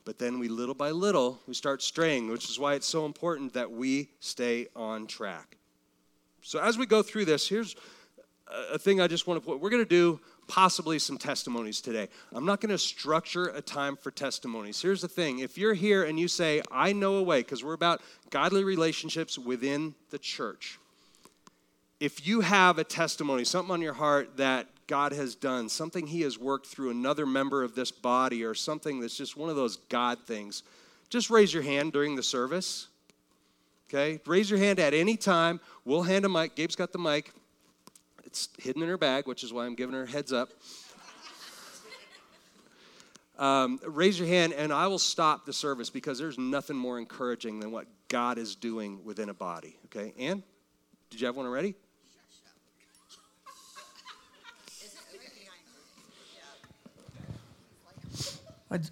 But 0.05 0.19
then 0.19 0.39
we 0.39 0.49
little 0.49 0.75
by 0.75 0.91
little, 0.91 1.39
we 1.47 1.55
start 1.55 1.83
straying, 1.83 2.29
which 2.29 2.49
is 2.49 2.59
why 2.59 2.75
it's 2.75 2.87
so 2.87 3.05
important 3.05 3.53
that 3.53 3.71
we 3.71 4.09
stay 4.21 4.69
on 4.75 5.07
track. 5.07 5.59
So 6.41 6.59
as 6.59 6.79
we 6.79 6.87
go 6.87 7.03
through 7.03 7.27
this, 7.27 7.49
here's 7.49 7.77
a 8.73 8.79
thing 8.79 9.01
I 9.01 9.07
just 9.07 9.27
want 9.27 9.41
to 9.41 9.47
put. 9.47 9.61
We're 9.61 9.71
going 9.71 9.85
to 9.85 9.89
do 9.89 10.21
possibly 10.49 10.99
some 10.99 11.19
testimonies 11.19 11.81
today. 11.81 12.09
I'm 12.33 12.45
not 12.45 12.61
going 12.61 12.71
to 12.71 12.79
structure 12.79 13.47
a 13.47 13.63
time 13.63 13.97
for 13.97 14.11
testimonies. 14.11 14.81
Here's 14.83 15.01
the 15.01 15.09
thing 15.09 15.39
if 15.39 15.57
you're 15.57 15.75
here 15.75 16.05
and 16.05 16.19
you 16.19 16.29
say, 16.29 16.63
I 16.71 16.93
know 16.93 17.17
a 17.17 17.23
way, 17.23 17.41
because 17.41 17.65
we're 17.65 17.73
about 17.73 18.03
godly 18.31 18.65
relationships 18.65 19.39
within 19.39 19.95
the 20.11 20.19
church. 20.19 20.79
If 22.01 22.27
you 22.27 22.41
have 22.41 22.79
a 22.79 22.85
testimony, 22.85 23.45
something 23.45 23.73
on 23.73 23.81
your 23.81 23.93
heart 23.93 24.37
that 24.37 24.67
God 24.89 25.13
has 25.13 25.35
done, 25.35 25.69
something 25.69 26.07
He 26.07 26.23
has 26.23 26.39
worked 26.39 26.67
through 26.67 26.91
another 26.91 27.25
member 27.25 27.63
of 27.63 27.75
this 27.75 27.91
body, 27.91 28.45
or 28.45 28.55
something 28.55 29.01
that's 29.01 29.17
just 29.17 29.37
one 29.37 29.49
of 29.49 29.57
those 29.57 29.77
God 29.77 30.19
things, 30.27 30.65
just 31.09 31.31
raise 31.31 31.55
your 31.55 31.63
hand 31.63 31.93
during 31.93 32.17
the 32.17 32.23
service. 32.23 32.89
Okay? 33.89 34.21
Raise 34.27 34.51
your 34.51 34.59
hand 34.59 34.81
at 34.81 34.95
any 34.95 35.17
time. 35.17 35.61
We'll 35.85 36.03
hand 36.03 36.25
a 36.25 36.29
mic. 36.29 36.57
Gabe's 36.57 36.77
got 36.77 36.93
the 36.93 36.99
mic. 36.99 37.33
It's 38.33 38.49
hidden 38.57 38.83
in 38.83 38.89
her 38.89 38.97
bag, 38.97 39.27
which 39.27 39.45
is 39.45 39.53
why 39.53 39.67
I'm 39.67 39.75
giving 39.75 39.95
her 39.95 40.05
a 40.05 40.07
heads 40.07 40.33
up. 40.33 40.49
Um, 43.39 43.79
raise 43.85 44.19
your 44.19 44.27
hand 44.27 44.55
and 44.55 44.73
I 44.73 44.87
will 44.87 44.99
stop 44.99 45.45
the 45.45 45.53
service 45.53 45.91
because 45.91 46.19
there's 46.19 46.39
nothing 46.39 46.75
more 46.75 46.99
encouraging 46.99 47.61
than 47.61 47.73
what 47.73 47.89
God 48.09 48.39
is 48.39 48.55
doing 48.57 49.05
within 49.05 49.29
a 49.29 49.35
body. 49.35 49.77
Okay? 49.85 50.15
Ann, 50.19 50.43
did 51.11 51.21
you 51.21 51.27
have 51.27 51.37
one 51.37 51.45
already? 51.45 51.75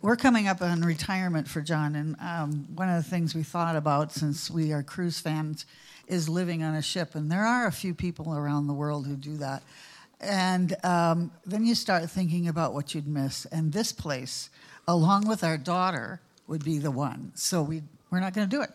We're 0.02 0.16
coming 0.16 0.48
up 0.48 0.60
on 0.60 0.82
retirement 0.82 1.48
for 1.48 1.62
John, 1.62 1.94
and 1.94 2.14
um, 2.20 2.68
one 2.74 2.90
of 2.90 3.02
the 3.02 3.08
things 3.08 3.34
we 3.34 3.42
thought 3.42 3.74
about 3.74 4.12
since 4.12 4.50
we 4.50 4.72
are 4.74 4.82
cruise 4.82 5.18
fans 5.18 5.64
is 6.10 6.28
living 6.28 6.62
on 6.62 6.74
a 6.74 6.82
ship, 6.82 7.14
and 7.14 7.30
there 7.30 7.46
are 7.46 7.66
a 7.66 7.72
few 7.72 7.94
people 7.94 8.34
around 8.34 8.66
the 8.66 8.74
world 8.74 9.06
who 9.06 9.16
do 9.16 9.36
that. 9.38 9.62
And 10.20 10.76
um, 10.84 11.30
then 11.46 11.64
you 11.64 11.74
start 11.74 12.10
thinking 12.10 12.48
about 12.48 12.74
what 12.74 12.94
you'd 12.94 13.06
miss, 13.06 13.46
and 13.46 13.72
this 13.72 13.92
place, 13.92 14.50
along 14.86 15.28
with 15.28 15.42
our 15.42 15.56
daughter, 15.56 16.20
would 16.46 16.64
be 16.64 16.78
the 16.78 16.90
one. 16.90 17.32
So 17.34 17.62
we 17.62 17.82
we're 18.10 18.20
not 18.20 18.34
going 18.34 18.48
to 18.48 18.56
do 18.56 18.60
it. 18.60 18.70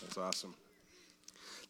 That's 0.00 0.18
awesome. 0.18 0.54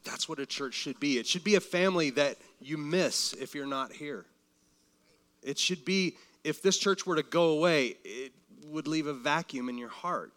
That's 0.03 0.29
what 0.29 0.39
a 0.39 0.47
church 0.47 0.75
should 0.75 0.99
be. 0.99 1.19
It 1.19 1.27
should 1.27 1.45
be 1.45 1.57
a 1.57 1.61
family 1.61 2.11
that 2.11 2.39
you 2.61 2.79
miss 2.79 3.35
if 3.35 3.55
you're 3.55 3.67
not 3.67 3.93
here. 3.93 4.25
It 5.43 5.59
should 5.59 5.85
be, 5.85 6.17
if 6.43 6.63
this 6.63 6.79
church 6.79 7.07
were 7.07 7.17
to 7.17 7.23
go 7.23 7.51
away, 7.51 7.97
it 8.03 8.33
would 8.67 8.89
leave 8.89 9.07
a 9.07 9.13
vacuum 9.13 9.69
in 9.69 9.77
your 9.77 9.91
heart. 9.91 10.33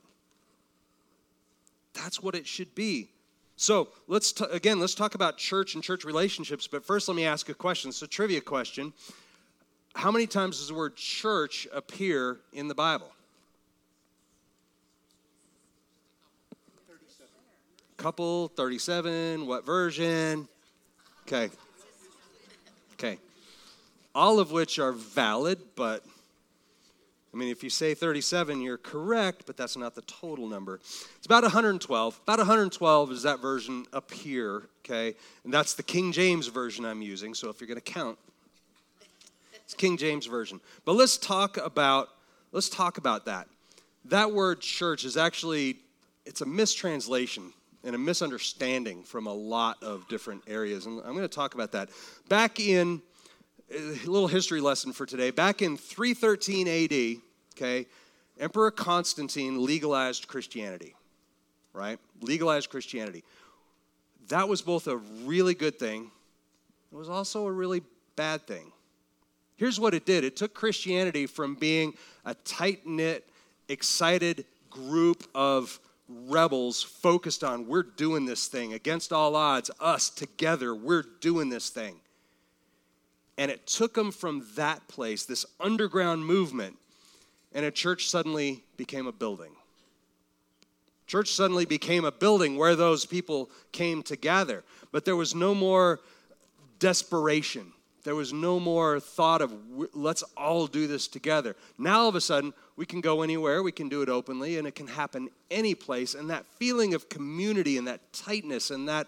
That's 2.02 2.22
what 2.22 2.36
it 2.36 2.48
should 2.48 2.74
be. 2.76 3.10
So 3.56 3.90
let's 4.08 4.32
t- 4.32 4.46
again, 4.52 4.80
let's 4.80 4.96
talk 4.96 5.16
about 5.16 5.38
church 5.38 5.76
and 5.76 5.84
church 5.84 6.06
relationships. 6.06 6.66
But 6.66 6.86
first, 6.86 7.10
let 7.10 7.16
me 7.16 7.26
ask 7.26 7.50
a 7.50 7.54
question. 7.54 7.90
It's 7.90 8.02
a 8.02 8.08
trivia 8.08 8.42
question. 8.42 8.94
how 9.96 10.12
many 10.12 10.28
times 10.28 10.60
does 10.60 10.70
the 10.70 10.76
word 10.76 10.96
church 10.96 11.68
appear 11.74 12.38
in 12.54 12.68
the 12.68 12.76
Bible? 12.76 13.12
Couple, 17.98 18.48
37, 18.50 19.46
what 19.46 19.66
version? 19.66 20.48
Okay. 21.28 21.50
Okay. 22.94 23.18
All 24.16 24.40
of 24.40 24.54
which 24.54 24.80
are 24.80 24.94
valid, 24.94 25.60
but 25.76 26.06
I 27.34 27.38
mean, 27.38 27.50
if 27.50 27.64
you 27.64 27.70
say 27.70 27.94
37, 27.94 28.62
you're 28.62 28.78
correct, 28.78 29.44
but 29.46 29.56
that's 29.56 29.78
not 29.78 29.94
the 29.94 30.02
total 30.02 30.48
number. 30.48 30.76
It's 30.76 31.26
about 31.26 31.44
112. 31.44 32.20
About 32.24 32.40
112 32.40 33.12
is 33.12 33.24
that 33.24 33.40
version 33.40 33.86
up 33.94 34.12
here, 34.12 34.64
okay? 34.84 35.16
And 35.44 35.54
that's 35.54 35.76
the 35.76 35.84
King 35.84 36.12
James 36.12 36.48
version 36.48 36.86
I'm 36.86 37.02
using, 37.02 37.34
so 37.36 37.50
if 37.50 37.62
you're 37.62 37.68
going 37.68 37.80
to 37.80 37.82
count, 37.82 38.18
it's 39.64 39.76
King 39.76 39.98
James 39.98 40.26
version. 40.26 40.60
But 40.84 40.94
let's 40.94 41.18
talk 41.18 41.58
about 41.58 42.10
let's 42.52 42.70
talk 42.70 42.98
about 42.98 43.26
that. 43.26 43.48
That 44.06 44.32
word 44.32 44.62
church 44.62 45.06
is 45.06 45.16
actually 45.16 45.78
it's 46.26 46.42
a 46.42 46.46
mistranslation 46.46 47.54
and 47.84 47.94
a 47.94 47.98
misunderstanding 48.00 49.04
from 49.04 49.28
a 49.28 49.34
lot 49.34 49.82
of 49.84 50.08
different 50.08 50.44
areas. 50.48 50.88
And 50.88 51.00
I'm 51.00 51.12
going 51.14 51.22
to 51.22 51.28
talk 51.28 51.54
about 51.54 51.72
that. 51.74 51.90
Back 52.28 52.60
in 52.60 53.02
a 53.72 54.08
little 54.10 54.28
history 54.28 54.62
lesson 54.62 54.94
for 54.94 55.06
today. 55.06 55.32
Back 55.32 55.62
in 55.62 55.78
313 55.78 56.68
AD, 56.68 57.22
okay, 57.56 57.88
Emperor 58.40 58.72
Constantine 58.72 59.64
legalized 59.64 60.28
Christianity, 60.28 60.96
right? 61.74 62.00
Legalized 62.22 62.70
Christianity. 62.70 63.24
That 64.30 64.48
was 64.48 64.62
both 64.62 64.88
a 64.88 64.98
really 64.98 65.54
good 65.54 65.78
thing, 65.78 66.12
it 66.92 66.96
was 66.96 67.10
also 67.10 67.46
a 67.46 67.52
really 67.52 67.82
bad 68.16 68.48
thing. 68.48 68.72
Here's 69.58 69.80
what 69.80 69.94
it 69.94 70.06
did 70.06 70.24
it 70.24 70.36
took 70.36 70.54
Christianity 70.54 71.26
from 71.26 71.56
being 71.56 71.94
a 72.26 72.34
tight 72.34 72.88
knit, 72.88 73.28
excited 73.68 74.46
group 74.70 75.24
of 75.36 75.80
rebels 76.08 76.82
focused 76.82 77.44
on 77.44 77.68
we're 77.68 77.84
doing 77.84 78.26
this 78.26 78.48
thing 78.48 78.74
against 78.74 79.14
all 79.14 79.36
odds, 79.36 79.70
us 79.80 80.10
together, 80.10 80.74
we're 80.74 81.04
doing 81.22 81.50
this 81.50 81.70
thing. 81.70 82.00
And 83.40 83.50
it 83.50 83.66
took 83.66 83.94
them 83.94 84.12
from 84.12 84.46
that 84.56 84.86
place, 84.90 85.24
this 85.24 85.46
underground 85.62 86.26
movement, 86.26 86.76
and 87.54 87.66
a 87.66 87.72
church 87.72 88.10
suddenly 88.10 88.66
became 88.76 89.08
a 89.08 89.14
building. 89.14 89.54
Church 91.08 91.32
suddenly 91.32 91.64
became 91.66 92.04
a 92.04 92.12
building 92.12 92.58
where 92.58 92.76
those 92.76 93.06
people 93.06 93.50
came 93.72 94.04
together. 94.04 94.66
But 94.92 95.06
there 95.06 95.16
was 95.16 95.34
no 95.34 95.56
more 95.56 96.02
desperation. 96.80 97.72
There 98.04 98.14
was 98.14 98.34
no 98.34 98.60
more 98.60 99.00
thought 99.00 99.42
of 99.42 99.54
let's 99.94 100.24
all 100.36 100.68
do 100.68 100.86
this 100.86 101.08
together. 101.08 101.56
Now, 101.78 102.02
all 102.02 102.10
of 102.10 102.16
a 102.16 102.22
sudden, 102.22 102.54
we 102.76 102.86
can 102.86 103.00
go 103.00 103.22
anywhere, 103.22 103.64
we 103.64 103.72
can 103.72 103.88
do 103.88 104.02
it 104.02 104.10
openly, 104.10 104.58
and 104.58 104.68
it 104.68 104.76
can 104.76 104.88
happen 104.88 105.30
any 105.50 105.76
place. 105.76 106.14
And 106.14 106.30
that 106.30 106.46
feeling 106.58 106.94
of 106.94 107.08
community 107.08 107.78
and 107.78 107.88
that 107.88 108.12
tightness 108.12 108.70
and 108.70 108.90
that, 108.90 109.08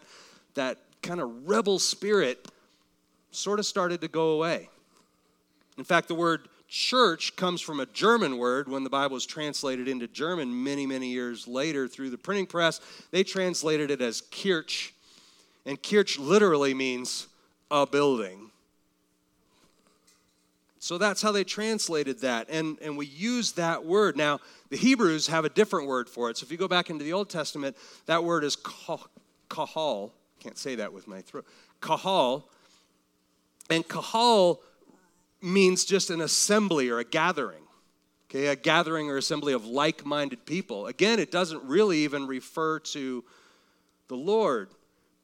that 0.53 0.77
kind 1.01 1.19
of 1.19 1.49
rebel 1.49 1.79
spirit 1.79 2.47
sort 3.31 3.59
of 3.59 3.65
started 3.65 4.01
to 4.01 4.07
go 4.07 4.31
away. 4.31 4.69
In 5.77 5.83
fact, 5.83 6.07
the 6.07 6.15
word 6.15 6.47
church 6.67 7.35
comes 7.35 7.59
from 7.59 7.79
a 7.79 7.85
German 7.87 8.37
word 8.37 8.69
when 8.69 8.83
the 8.83 8.89
Bible 8.89 9.15
was 9.15 9.25
translated 9.25 9.87
into 9.87 10.07
German 10.07 10.63
many, 10.63 10.85
many 10.85 11.07
years 11.07 11.47
later 11.47 11.87
through 11.87 12.09
the 12.09 12.17
printing 12.17 12.45
press. 12.45 12.79
They 13.11 13.23
translated 13.23 13.91
it 13.91 14.01
as 14.01 14.21
Kirch, 14.21 14.93
and 15.65 15.81
Kirch 15.81 16.17
literally 16.17 16.73
means 16.73 17.27
a 17.69 17.85
building. 17.85 18.51
So 20.79 20.97
that's 20.97 21.21
how 21.21 21.31
they 21.31 21.43
translated 21.43 22.21
that. 22.21 22.47
And, 22.49 22.77
and 22.81 22.97
we 22.97 23.05
use 23.05 23.51
that 23.53 23.85
word. 23.85 24.17
Now, 24.17 24.39
the 24.69 24.77
Hebrews 24.77 25.27
have 25.27 25.45
a 25.45 25.49
different 25.49 25.87
word 25.87 26.09
for 26.09 26.29
it. 26.29 26.37
So 26.37 26.45
if 26.45 26.51
you 26.51 26.57
go 26.57 26.67
back 26.67 26.89
into 26.89 27.03
the 27.03 27.13
Old 27.13 27.29
Testament, 27.29 27.77
that 28.07 28.23
word 28.23 28.43
is 28.43 28.55
kahal. 28.55 30.11
Can't 30.39 30.57
say 30.57 30.75
that 30.75 30.91
with 30.91 31.07
my 31.07 31.21
throat. 31.21 31.45
Kahal. 31.81 32.49
And 33.71 33.87
kahal 33.87 34.61
means 35.41 35.85
just 35.85 36.09
an 36.09 36.21
assembly 36.21 36.89
or 36.89 36.99
a 36.99 37.03
gathering. 37.03 37.63
Okay, 38.29 38.47
a 38.47 38.55
gathering 38.55 39.09
or 39.09 39.17
assembly 39.17 39.53
of 39.53 39.65
like 39.65 40.05
minded 40.05 40.45
people. 40.45 40.87
Again, 40.87 41.19
it 41.19 41.31
doesn't 41.31 41.63
really 41.63 41.99
even 41.99 42.27
refer 42.27 42.79
to 42.79 43.23
the 44.07 44.15
Lord 44.15 44.69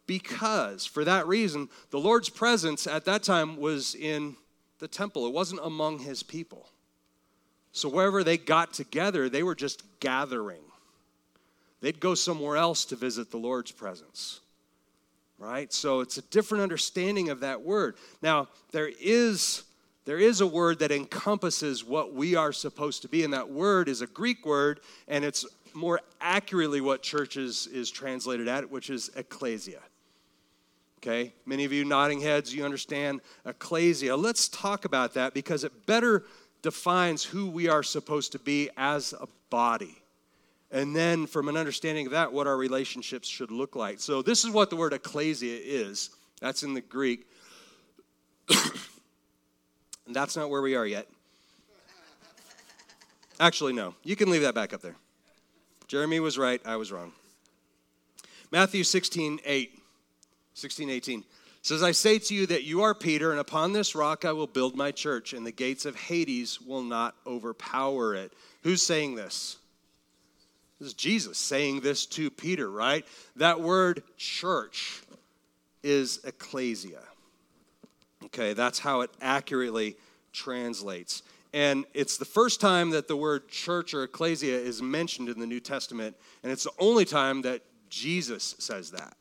because, 0.07 0.85
for 0.85 1.05
that 1.05 1.27
reason, 1.27 1.69
the 1.89 1.99
Lord's 1.99 2.29
presence 2.29 2.87
at 2.87 3.05
that 3.05 3.23
time 3.23 3.57
was 3.57 3.95
in 3.95 4.35
the 4.79 4.87
temple, 4.87 5.25
it 5.25 5.33
wasn't 5.33 5.61
among 5.63 5.99
his 5.99 6.23
people. 6.23 6.69
So 7.71 7.89
wherever 7.89 8.23
they 8.23 8.37
got 8.37 8.73
together, 8.73 9.29
they 9.29 9.43
were 9.43 9.55
just 9.55 9.83
gathering. 9.99 10.63
They'd 11.81 11.99
go 11.99 12.15
somewhere 12.15 12.57
else 12.57 12.85
to 12.85 12.95
visit 12.95 13.31
the 13.31 13.37
Lord's 13.37 13.71
presence. 13.71 14.41
Right? 15.39 15.71
So 15.71 15.99
it's 15.99 16.17
a 16.17 16.23
different 16.23 16.63
understanding 16.63 17.29
of 17.29 17.41
that 17.41 17.61
word. 17.61 17.95
Now, 18.21 18.47
there 18.71 18.89
is 18.99 19.63
there 20.05 20.19
is 20.19 20.39
a 20.39 20.47
word 20.47 20.79
that 20.79 20.91
encompasses 20.93 21.83
what 21.83 22.13
we 22.13 22.33
are 22.33 22.53
supposed 22.53 23.01
to 23.01 23.09
be, 23.09 23.25
and 23.25 23.33
that 23.33 23.49
word 23.49 23.89
is 23.89 24.01
a 24.01 24.07
Greek 24.07 24.45
word, 24.45 24.79
and 25.09 25.25
it's 25.25 25.45
more 25.73 25.99
accurately 26.21 26.79
what 26.79 27.03
churches 27.03 27.67
is 27.67 27.91
translated 27.91 28.47
at, 28.47 28.71
which 28.71 28.89
is 28.89 29.11
ecclesia. 29.17 29.81
Okay, 30.99 31.33
many 31.45 31.65
of 31.65 31.73
you 31.73 31.83
nodding 31.83 32.21
heads, 32.21 32.55
you 32.55 32.63
understand 32.63 33.19
ecclesia. 33.45 34.15
Let's 34.15 34.47
talk 34.47 34.85
about 34.85 35.13
that 35.15 35.33
because 35.33 35.65
it 35.65 35.85
better 35.85 36.23
defines 36.61 37.25
who 37.25 37.49
we 37.49 37.67
are 37.67 37.83
supposed 37.83 38.31
to 38.31 38.39
be 38.39 38.69
as 38.77 39.13
a 39.13 39.27
body. 39.49 40.01
And 40.71 40.95
then, 40.95 41.27
from 41.27 41.47
an 41.47 41.55
understanding 41.55 42.07
of 42.07 42.11
that, 42.11 42.33
what 42.33 42.45
our 42.45 42.57
relationships 42.57 43.27
should 43.27 43.51
look 43.51 43.75
like. 43.75 43.99
So, 43.99 44.21
this 44.21 44.43
is 44.43 44.51
what 44.51 44.69
the 44.69 44.75
word 44.75 44.93
ecclesia 44.93 45.57
is. 45.63 46.09
That's 46.41 46.63
in 46.63 46.73
the 46.73 46.81
Greek. 46.81 47.25
and 48.49 50.13
that's 50.13 50.35
not 50.35 50.49
where 50.49 50.61
we 50.61 50.75
are 50.75 50.85
yet. 50.85 51.07
Actually, 53.39 53.73
no. 53.73 53.95
You 54.03 54.15
can 54.15 54.29
leave 54.29 54.41
that 54.41 54.55
back 54.55 54.73
up 54.73 54.81
there. 54.81 54.95
Jeremy 55.87 56.19
was 56.19 56.37
right, 56.37 56.59
I 56.65 56.75
was 56.75 56.91
wrong. 56.91 57.13
Matthew 58.51 58.83
16, 58.83 59.39
8. 59.45 59.79
16, 60.53 60.89
18 60.89 61.23
says, 61.61 61.83
I 61.83 61.91
say 61.91 62.17
to 62.17 62.33
you 62.33 62.47
that 62.47 62.63
you 62.63 62.81
are 62.81 62.95
Peter, 62.95 63.31
and 63.31 63.39
upon 63.39 63.73
this 63.73 63.93
rock 63.93 64.25
I 64.25 64.31
will 64.31 64.47
build 64.47 64.75
my 64.75 64.91
church, 64.91 65.33
and 65.33 65.45
the 65.45 65.51
gates 65.51 65.85
of 65.85 65.95
Hades 65.95 66.61
will 66.61 66.81
not 66.81 67.15
overpower 67.27 68.15
it. 68.15 68.33
Who's 68.63 68.81
saying 68.81 69.15
this? 69.15 69.57
This 70.79 70.89
is 70.89 70.93
Jesus 70.93 71.37
saying 71.37 71.81
this 71.81 72.05
to 72.07 72.29
Peter, 72.29 72.69
right? 72.69 73.05
That 73.35 73.61
word 73.61 74.03
church 74.17 75.01
is 75.83 76.19
ecclesia. 76.23 77.01
Okay, 78.25 78.53
that's 78.53 78.79
how 78.79 79.01
it 79.01 79.11
accurately 79.21 79.95
translates. 80.33 81.23
And 81.53 81.85
it's 81.93 82.17
the 82.17 82.25
first 82.25 82.61
time 82.61 82.91
that 82.91 83.07
the 83.07 83.15
word 83.15 83.47
church 83.47 83.93
or 83.93 84.03
ecclesia 84.03 84.57
is 84.57 84.81
mentioned 84.81 85.29
in 85.29 85.39
the 85.39 85.47
New 85.47 85.59
Testament, 85.59 86.15
and 86.43 86.51
it's 86.51 86.63
the 86.63 86.71
only 86.77 87.05
time 87.05 87.41
that 87.43 87.61
Jesus 87.89 88.55
says 88.59 88.91
that. 88.91 89.15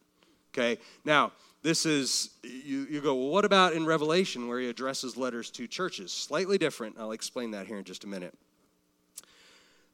Okay, 0.52 0.80
now 1.04 1.32
this 1.62 1.86
is, 1.86 2.30
you, 2.42 2.86
you 2.90 3.00
go, 3.00 3.14
well, 3.14 3.28
what 3.28 3.44
about 3.44 3.72
in 3.72 3.86
Revelation 3.86 4.48
where 4.48 4.58
he 4.58 4.68
addresses 4.68 5.16
letters 5.16 5.50
to 5.52 5.66
churches? 5.66 6.12
Slightly 6.12 6.58
different. 6.58 6.96
I'll 6.98 7.12
explain 7.12 7.52
that 7.52 7.66
here 7.66 7.78
in 7.78 7.84
just 7.84 8.04
a 8.04 8.08
minute. 8.08 8.34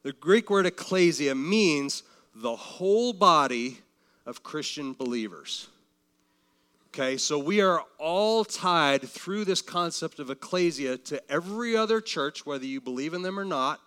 The 0.02 0.12
Greek 0.12 0.50
word 0.50 0.66
ecclesia 0.66 1.34
means 1.34 2.02
the 2.34 2.56
whole 2.56 3.12
body 3.12 3.78
of 4.26 4.42
Christian 4.42 4.94
believers. 4.94 5.68
Okay, 6.88 7.16
so 7.16 7.38
we 7.38 7.60
are 7.60 7.84
all 7.98 8.44
tied 8.44 9.02
through 9.02 9.44
this 9.44 9.62
concept 9.62 10.18
of 10.18 10.28
ecclesia 10.28 10.98
to 10.98 11.30
every 11.30 11.76
other 11.76 12.00
church, 12.00 12.44
whether 12.44 12.66
you 12.66 12.80
believe 12.80 13.14
in 13.14 13.22
them 13.22 13.38
or 13.38 13.44
not, 13.44 13.80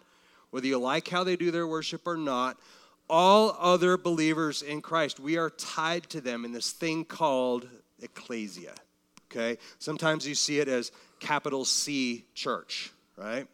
whether 0.49 0.65
you 0.65 0.79
like 0.79 1.07
how 1.07 1.23
they 1.23 1.35
do 1.35 1.51
their 1.51 1.67
worship 1.67 2.07
or 2.07 2.17
not 2.17 2.57
all 3.09 3.55
other 3.59 3.97
believers 3.97 4.61
in 4.61 4.81
Christ. 4.81 5.19
We 5.19 5.37
are 5.37 5.49
tied 5.49 6.09
to 6.09 6.21
them 6.21 6.45
in 6.45 6.51
this 6.51 6.71
thing 6.71 7.05
called 7.05 7.67
ecclesia. 8.01 8.73
Okay? 9.29 9.57
Sometimes 9.79 10.27
you 10.27 10.35
see 10.35 10.59
it 10.59 10.67
as 10.67 10.91
capital 11.19 11.65
C 11.65 12.25
church, 12.33 12.91
right? 13.17 13.47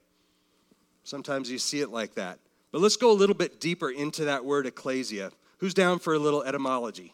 Sometimes 1.04 1.50
you 1.50 1.58
see 1.58 1.82
it 1.82 1.90
like 1.90 2.16
that. 2.16 2.40
But 2.72 2.82
let's 2.82 2.96
go 2.96 3.12
a 3.12 3.14
little 3.14 3.36
bit 3.36 3.60
deeper 3.60 3.90
into 3.90 4.26
that 4.26 4.46
word 4.46 4.66
ecclesia. 4.66 5.32
Who's 5.58 5.74
down 5.74 6.00
for 6.00 6.14
a 6.14 6.20
little 6.20 6.44
etymology? 6.44 7.14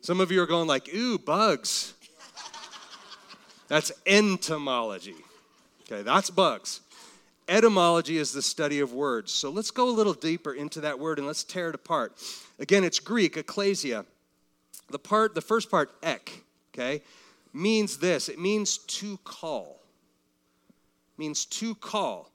Some 0.00 0.20
of 0.20 0.30
you 0.30 0.42
are 0.42 0.46
going 0.46 0.68
like, 0.68 0.92
ooh, 0.94 1.18
bugs. 1.18 1.94
That's 3.68 3.92
entomology. 4.06 5.16
Okay, 5.82 6.02
that's 6.02 6.30
bugs. 6.30 6.80
Etymology 7.48 8.18
is 8.18 8.32
the 8.32 8.42
study 8.42 8.80
of 8.80 8.92
words. 8.92 9.32
So 9.32 9.50
let's 9.50 9.70
go 9.70 9.88
a 9.88 9.90
little 9.90 10.12
deeper 10.12 10.52
into 10.52 10.80
that 10.82 10.98
word 10.98 11.18
and 11.18 11.26
let's 11.26 11.44
tear 11.44 11.70
it 11.70 11.74
apart. 11.74 12.12
Again, 12.58 12.84
it's 12.84 13.00
Greek, 13.00 13.36
ecclesia. 13.36 14.04
The 14.90 14.98
part, 14.98 15.34
the 15.34 15.40
first 15.40 15.70
part, 15.70 15.90
ek, 16.02 16.42
okay, 16.74 17.02
means 17.52 17.98
this. 17.98 18.28
It 18.28 18.38
means 18.38 18.78
to 18.78 19.18
call. 19.24 19.80
means 21.16 21.44
to 21.46 21.74
call. 21.74 22.30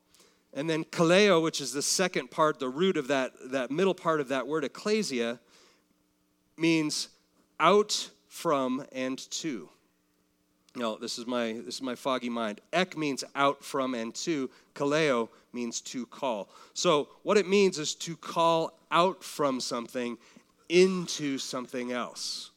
And 0.54 0.70
then 0.70 0.84
kaleo, 0.84 1.42
which 1.42 1.62
is 1.62 1.74
the 1.74 1.82
second 1.82 2.30
part, 2.30 2.60
the 2.60 2.70
root 2.70 2.98
of 2.98 3.08
that, 3.08 3.34
that 3.52 3.72
middle 3.72 3.96
part 3.96 4.20
of 4.20 4.28
that 4.28 4.48
word, 4.48 4.64
ecclesia, 4.64 5.40
means 6.58 7.10
out 7.60 8.10
from 8.28 8.86
and 8.92 9.18
to. 9.32 9.70
No, 10.76 10.98
this 10.98 11.20
is 11.20 11.28
my 11.28 11.54
this 11.66 11.76
is 11.76 11.82
my 11.82 11.94
foggy 11.94 12.30
mind. 12.30 12.60
Ek 12.72 12.98
means 12.98 13.24
out 13.36 13.64
from 13.64 13.94
and 13.94 14.14
to. 14.16 14.50
Kaleo 14.74 15.30
means 15.54 15.82
to 15.82 16.08
call. 16.08 16.50
So 16.74 17.10
what 17.22 17.38
it 17.38 17.48
means 17.48 17.78
is 17.78 17.94
to 17.96 18.16
call 18.18 18.80
out 18.90 19.24
from 19.24 19.60
something 19.60 20.18
into 20.70 21.38
something 21.38 21.92
else. 21.92 22.50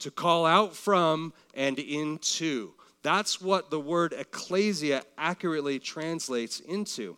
To 0.00 0.10
call 0.10 0.46
out 0.46 0.74
from 0.74 1.32
and 1.54 1.78
into. 1.78 2.74
That's 3.02 3.40
what 3.40 3.70
the 3.70 3.80
word 3.80 4.12
ecclesia 4.12 5.04
accurately 5.16 5.78
translates 5.78 6.60
into. 6.60 7.16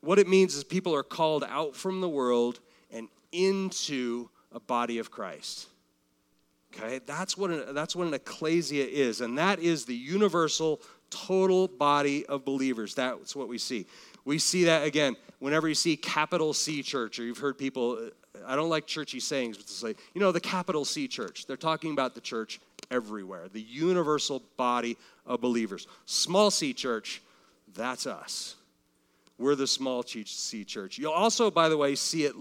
What 0.00 0.18
it 0.18 0.28
means 0.28 0.54
is 0.54 0.64
people 0.64 0.94
are 0.94 1.02
called 1.02 1.44
out 1.44 1.76
from 1.76 2.00
the 2.00 2.08
world 2.08 2.60
and 2.90 3.08
into 3.32 4.28
a 4.52 4.60
body 4.60 4.98
of 4.98 5.10
Christ. 5.10 5.68
Okay, 6.74 7.00
that's 7.04 7.36
what 7.36 7.50
an, 7.50 7.74
that's 7.74 7.96
what 7.96 8.06
an 8.06 8.14
ecclesia 8.14 8.86
is, 8.86 9.20
and 9.20 9.36
that 9.38 9.58
is 9.58 9.84
the 9.84 9.94
universal, 9.94 10.80
total 11.10 11.66
body 11.66 12.24
of 12.26 12.44
believers. 12.44 12.94
That's 12.94 13.34
what 13.34 13.48
we 13.48 13.58
see. 13.58 13.86
We 14.24 14.38
see 14.38 14.64
that 14.64 14.86
again 14.86 15.16
whenever 15.40 15.68
you 15.68 15.74
see 15.74 15.96
capital 15.96 16.54
C 16.54 16.82
church, 16.82 17.18
or 17.18 17.24
you've 17.24 17.38
heard 17.38 17.58
people. 17.58 18.10
I 18.46 18.54
don't 18.54 18.70
like 18.70 18.86
churchy 18.86 19.18
sayings, 19.18 19.56
but 19.56 19.66
to 19.66 19.72
say, 19.72 19.94
you 20.14 20.20
know, 20.20 20.30
the 20.30 20.40
capital 20.40 20.84
C 20.84 21.08
church. 21.08 21.46
They're 21.46 21.56
talking 21.56 21.92
about 21.92 22.14
the 22.14 22.20
church 22.20 22.60
everywhere, 22.90 23.48
the 23.52 23.60
universal 23.60 24.42
body 24.56 24.96
of 25.26 25.40
believers. 25.40 25.86
Small 26.06 26.50
C 26.50 26.72
church, 26.72 27.22
that's 27.74 28.06
us. 28.06 28.56
We're 29.38 29.54
the 29.54 29.66
small 29.66 30.02
C 30.02 30.64
church. 30.64 30.98
You'll 30.98 31.12
also, 31.12 31.50
by 31.50 31.68
the 31.68 31.76
way, 31.76 31.94
see 31.94 32.24
it 32.24 32.34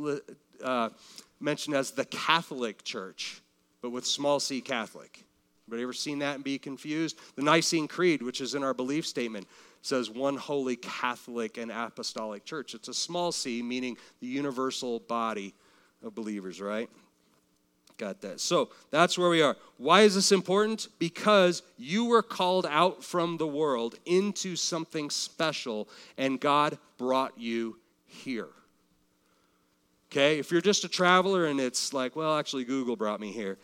uh, 0.63 0.89
mentioned 1.39 1.75
as 1.75 1.91
the 1.91 2.05
Catholic 2.05 2.83
Church, 2.83 3.41
but 3.81 3.91
with 3.91 4.05
small 4.05 4.39
c 4.39 4.61
Catholic. 4.61 5.23
Anybody 5.67 5.83
ever 5.83 5.93
seen 5.93 6.19
that 6.19 6.35
and 6.35 6.43
be 6.43 6.57
confused? 6.57 7.17
The 7.35 7.43
Nicene 7.43 7.87
Creed, 7.87 8.21
which 8.21 8.41
is 8.41 8.55
in 8.55 8.63
our 8.63 8.73
belief 8.73 9.05
statement, 9.05 9.47
says 9.81 10.09
one 10.09 10.35
holy 10.35 10.75
Catholic 10.75 11.57
and 11.57 11.71
apostolic 11.71 12.43
church. 12.43 12.73
It's 12.73 12.87
a 12.87 12.93
small 12.93 13.31
c, 13.31 13.61
meaning 13.61 13.97
the 14.19 14.27
universal 14.27 14.99
body 14.99 15.53
of 16.03 16.15
believers, 16.15 16.59
right? 16.59 16.89
Got 17.99 18.21
that. 18.21 18.39
So 18.39 18.69
that's 18.91 19.17
where 19.17 19.29
we 19.29 19.41
are. 19.41 19.57
Why 19.77 20.01
is 20.01 20.15
this 20.15 20.31
important? 20.31 20.87
Because 20.99 21.61
you 21.77 22.05
were 22.05 22.23
called 22.23 22.65
out 22.65 23.03
from 23.03 23.35
the 23.35 23.45
world 23.45 23.95
into 24.05 24.55
something 24.55 25.09
special, 25.09 25.89
and 26.17 26.39
God 26.39 26.77
brought 26.97 27.37
you 27.37 27.77
here. 28.07 28.47
Okay, 30.09 30.39
if 30.39 30.49
you're 30.49 30.61
just 30.61 30.85
a 30.85 30.87
traveler 30.87 31.45
and 31.45 31.59
it's 31.59 31.93
like, 31.93 32.15
well, 32.15 32.39
actually, 32.39 32.63
Google 32.63 32.95
brought 32.95 33.19
me 33.19 33.33
here, 33.33 33.57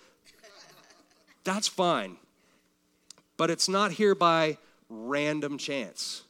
that's 1.46 1.70
fine. 1.70 2.18
But 3.38 3.50
it's 3.50 3.70
not 3.70 3.94
here 3.94 4.16
by 4.16 4.58
random 4.90 5.58
chance. 5.58 6.24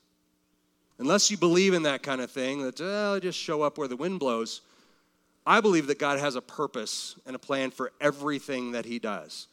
Unless 1.00 1.32
you 1.32 1.38
believe 1.38 1.74
in 1.74 1.84
that 1.84 2.04
kind 2.04 2.22
of 2.22 2.30
thing, 2.30 2.62
that 2.62 3.20
just 3.22 3.39
show 3.39 3.63
up 3.63 3.80
where 3.80 3.88
the 3.88 3.98
wind 3.98 4.20
blows. 4.20 4.62
I 5.45 5.62
believe 5.62 5.88
that 5.88 5.99
God 5.99 6.19
has 6.19 6.36
a 6.36 6.41
purpose 6.41 7.15
and 7.25 7.36
a 7.36 7.39
plan 7.39 7.71
for 7.71 7.91
everything 8.01 8.71
that 8.71 8.86
He 8.86 8.99
does. 8.99 9.47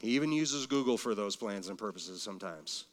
He 0.00 0.10
even 0.10 0.32
uses 0.32 0.66
Google 0.66 0.98
for 0.98 1.14
those 1.14 1.36
plans 1.36 1.68
and 1.68 1.78
purposes 1.78 2.22
sometimes 2.22 2.84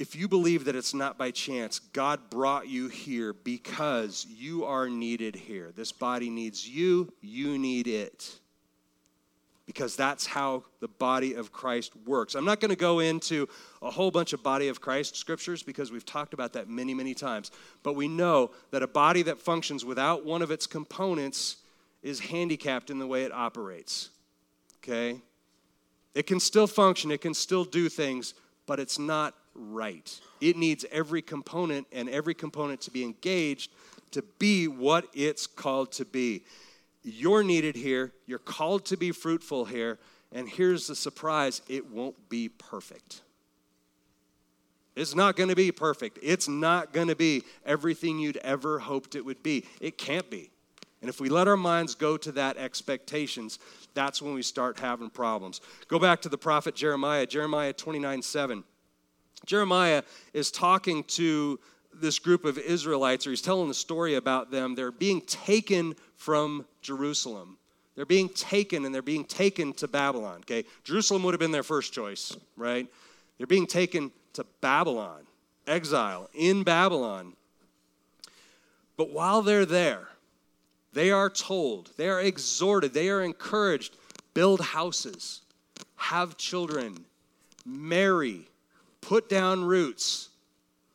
if 0.00 0.16
you 0.16 0.26
believe 0.28 0.64
that 0.64 0.74
it's 0.74 0.94
not 0.94 1.18
by 1.18 1.30
chance, 1.30 1.78
God 1.78 2.30
brought 2.30 2.66
you 2.66 2.88
here 2.88 3.34
because 3.34 4.26
you 4.30 4.64
are 4.64 4.88
needed 4.88 5.36
here. 5.36 5.72
This 5.76 5.92
body 5.92 6.30
needs 6.30 6.66
you, 6.66 7.12
you 7.20 7.58
need 7.58 7.86
it. 7.86 8.38
Because 9.70 9.94
that's 9.94 10.26
how 10.26 10.64
the 10.80 10.88
body 10.88 11.34
of 11.34 11.52
Christ 11.52 11.92
works. 12.04 12.34
I'm 12.34 12.44
not 12.44 12.58
going 12.58 12.70
to 12.70 12.76
go 12.76 12.98
into 12.98 13.48
a 13.80 13.88
whole 13.88 14.10
bunch 14.10 14.32
of 14.32 14.42
body 14.42 14.66
of 14.66 14.80
Christ 14.80 15.14
scriptures 15.14 15.62
because 15.62 15.92
we've 15.92 16.04
talked 16.04 16.34
about 16.34 16.54
that 16.54 16.68
many, 16.68 16.92
many 16.92 17.14
times. 17.14 17.52
But 17.84 17.94
we 17.94 18.08
know 18.08 18.50
that 18.72 18.82
a 18.82 18.88
body 18.88 19.22
that 19.22 19.38
functions 19.38 19.84
without 19.84 20.26
one 20.26 20.42
of 20.42 20.50
its 20.50 20.66
components 20.66 21.58
is 22.02 22.18
handicapped 22.18 22.90
in 22.90 22.98
the 22.98 23.06
way 23.06 23.22
it 23.22 23.30
operates. 23.30 24.10
Okay? 24.82 25.20
It 26.16 26.26
can 26.26 26.40
still 26.40 26.66
function, 26.66 27.12
it 27.12 27.20
can 27.20 27.32
still 27.32 27.64
do 27.64 27.88
things, 27.88 28.34
but 28.66 28.80
it's 28.80 28.98
not 28.98 29.36
right. 29.54 30.20
It 30.40 30.56
needs 30.56 30.84
every 30.90 31.22
component 31.22 31.86
and 31.92 32.08
every 32.08 32.34
component 32.34 32.80
to 32.80 32.90
be 32.90 33.04
engaged 33.04 33.70
to 34.10 34.22
be 34.40 34.66
what 34.66 35.06
it's 35.14 35.46
called 35.46 35.92
to 35.92 36.04
be. 36.04 36.42
You're 37.02 37.42
needed 37.42 37.76
here, 37.76 38.12
you're 38.26 38.38
called 38.38 38.84
to 38.86 38.96
be 38.96 39.10
fruitful 39.12 39.64
here, 39.64 39.98
and 40.32 40.48
here's 40.48 40.86
the 40.86 40.94
surprise 40.94 41.62
it 41.68 41.90
won't 41.90 42.28
be 42.28 42.48
perfect. 42.48 43.22
It's 44.96 45.14
not 45.14 45.36
going 45.36 45.48
to 45.48 45.56
be 45.56 45.72
perfect. 45.72 46.18
It's 46.22 46.48
not 46.48 46.92
going 46.92 47.08
to 47.08 47.16
be 47.16 47.44
everything 47.64 48.18
you'd 48.18 48.36
ever 48.38 48.80
hoped 48.80 49.14
it 49.14 49.24
would 49.24 49.42
be. 49.42 49.64
It 49.80 49.96
can't 49.96 50.28
be. 50.28 50.50
And 51.00 51.08
if 51.08 51.20
we 51.20 51.30
let 51.30 51.48
our 51.48 51.56
minds 51.56 51.94
go 51.94 52.16
to 52.18 52.32
that 52.32 52.58
expectations, 52.58 53.58
that's 53.94 54.20
when 54.20 54.34
we 54.34 54.42
start 54.42 54.78
having 54.78 55.08
problems. 55.08 55.60
Go 55.88 55.98
back 55.98 56.20
to 56.22 56.28
the 56.28 56.36
prophet 56.36 56.74
Jeremiah, 56.74 57.24
Jeremiah 57.26 57.72
29 57.72 58.22
7. 58.22 58.64
Jeremiah 59.46 60.02
is 60.34 60.50
talking 60.50 61.04
to 61.04 61.58
this 62.00 62.18
group 62.18 62.44
of 62.44 62.58
Israelites, 62.58 63.26
or 63.26 63.30
he's 63.30 63.42
telling 63.42 63.68
the 63.68 63.74
story 63.74 64.14
about 64.14 64.50
them. 64.50 64.74
They're 64.74 64.90
being 64.90 65.20
taken 65.22 65.94
from 66.16 66.66
Jerusalem. 66.82 67.56
They're 67.94 68.06
being 68.06 68.28
taken 68.30 68.84
and 68.84 68.94
they're 68.94 69.02
being 69.02 69.24
taken 69.24 69.72
to 69.74 69.88
Babylon. 69.88 70.38
Okay, 70.40 70.64
Jerusalem 70.84 71.22
would 71.24 71.34
have 71.34 71.40
been 71.40 71.50
their 71.50 71.62
first 71.62 71.92
choice, 71.92 72.36
right? 72.56 72.86
They're 73.36 73.46
being 73.46 73.66
taken 73.66 74.10
to 74.34 74.46
Babylon, 74.60 75.26
exile 75.66 76.30
in 76.34 76.62
Babylon. 76.62 77.34
But 78.96 79.10
while 79.10 79.42
they're 79.42 79.66
there, 79.66 80.08
they 80.92 81.10
are 81.10 81.30
told, 81.30 81.90
they 81.96 82.08
are 82.08 82.20
exhorted, 82.20 82.94
they 82.94 83.10
are 83.10 83.22
encouraged 83.22 83.94
build 84.32 84.60
houses, 84.60 85.42
have 85.96 86.38
children, 86.38 87.04
marry, 87.66 88.48
put 89.02 89.28
down 89.28 89.64
roots, 89.64 90.29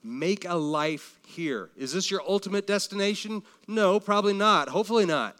make 0.06 0.46
a 0.46 0.54
life 0.54 1.20
here. 1.26 1.72
Is 1.76 1.92
this 1.92 2.12
your 2.12 2.22
ultimate 2.28 2.68
destination? 2.68 3.42
No, 3.68 4.00
probably 4.00 4.34
not. 4.34 4.70
Hopefully 4.70 5.06
not. 5.06 5.36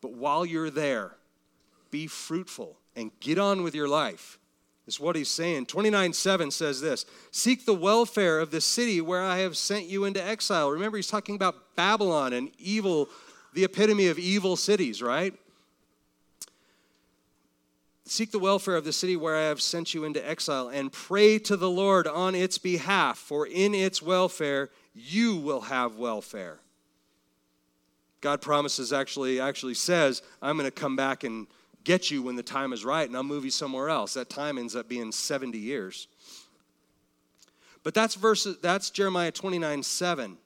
But 0.00 0.14
while 0.14 0.46
you're 0.46 0.70
there, 0.70 1.16
be 1.90 2.06
fruitful 2.06 2.78
and 2.96 3.10
get 3.20 3.38
on 3.38 3.62
with 3.62 3.74
your 3.74 3.88
life. 3.88 4.38
Is 4.86 4.98
what 4.98 5.14
he's 5.14 5.28
saying. 5.28 5.66
29 5.66 6.14
7 6.14 6.50
says 6.50 6.80
this 6.80 7.04
Seek 7.30 7.66
the 7.66 7.74
welfare 7.74 8.40
of 8.40 8.50
the 8.50 8.60
city 8.60 9.00
where 9.00 9.22
I 9.22 9.38
have 9.38 9.56
sent 9.56 9.84
you 9.84 10.04
into 10.04 10.24
exile. 10.24 10.70
Remember, 10.70 10.96
he's 10.96 11.06
talking 11.06 11.36
about 11.36 11.76
Babylon 11.76 12.32
and 12.32 12.50
evil, 12.58 13.08
the 13.52 13.64
epitome 13.64 14.08
of 14.08 14.18
evil 14.18 14.56
cities, 14.56 15.02
right? 15.02 15.34
Seek 18.10 18.32
the 18.32 18.40
welfare 18.40 18.74
of 18.74 18.82
the 18.82 18.92
city 18.92 19.14
where 19.14 19.36
I 19.36 19.42
have 19.42 19.62
sent 19.62 19.94
you 19.94 20.02
into 20.02 20.28
exile, 20.28 20.66
and 20.66 20.90
pray 20.90 21.38
to 21.38 21.56
the 21.56 21.70
Lord 21.70 22.08
on 22.08 22.34
its 22.34 22.58
behalf, 22.58 23.16
for 23.18 23.46
in 23.46 23.72
its 23.72 24.02
welfare 24.02 24.70
you 24.92 25.36
will 25.36 25.60
have 25.60 25.94
welfare. 25.94 26.58
God 28.20 28.42
promises 28.42 28.92
actually 28.92 29.38
actually 29.38 29.74
says, 29.74 30.22
I'm 30.42 30.56
going 30.56 30.64
to 30.64 30.72
come 30.72 30.96
back 30.96 31.22
and 31.22 31.46
get 31.84 32.10
you 32.10 32.20
when 32.20 32.34
the 32.34 32.42
time 32.42 32.72
is 32.72 32.84
right, 32.84 33.06
and 33.06 33.16
I'll 33.16 33.22
move 33.22 33.44
you 33.44 33.50
somewhere 33.52 33.88
else. 33.88 34.14
That 34.14 34.28
time 34.28 34.58
ends 34.58 34.74
up 34.74 34.88
being 34.88 35.12
70 35.12 35.56
years. 35.56 36.08
But 37.84 37.94
that's 37.94 38.16
verse 38.16 38.44
that's 38.60 38.90
Jeremiah 38.90 39.30
29, 39.30 39.84
7. 39.84 40.36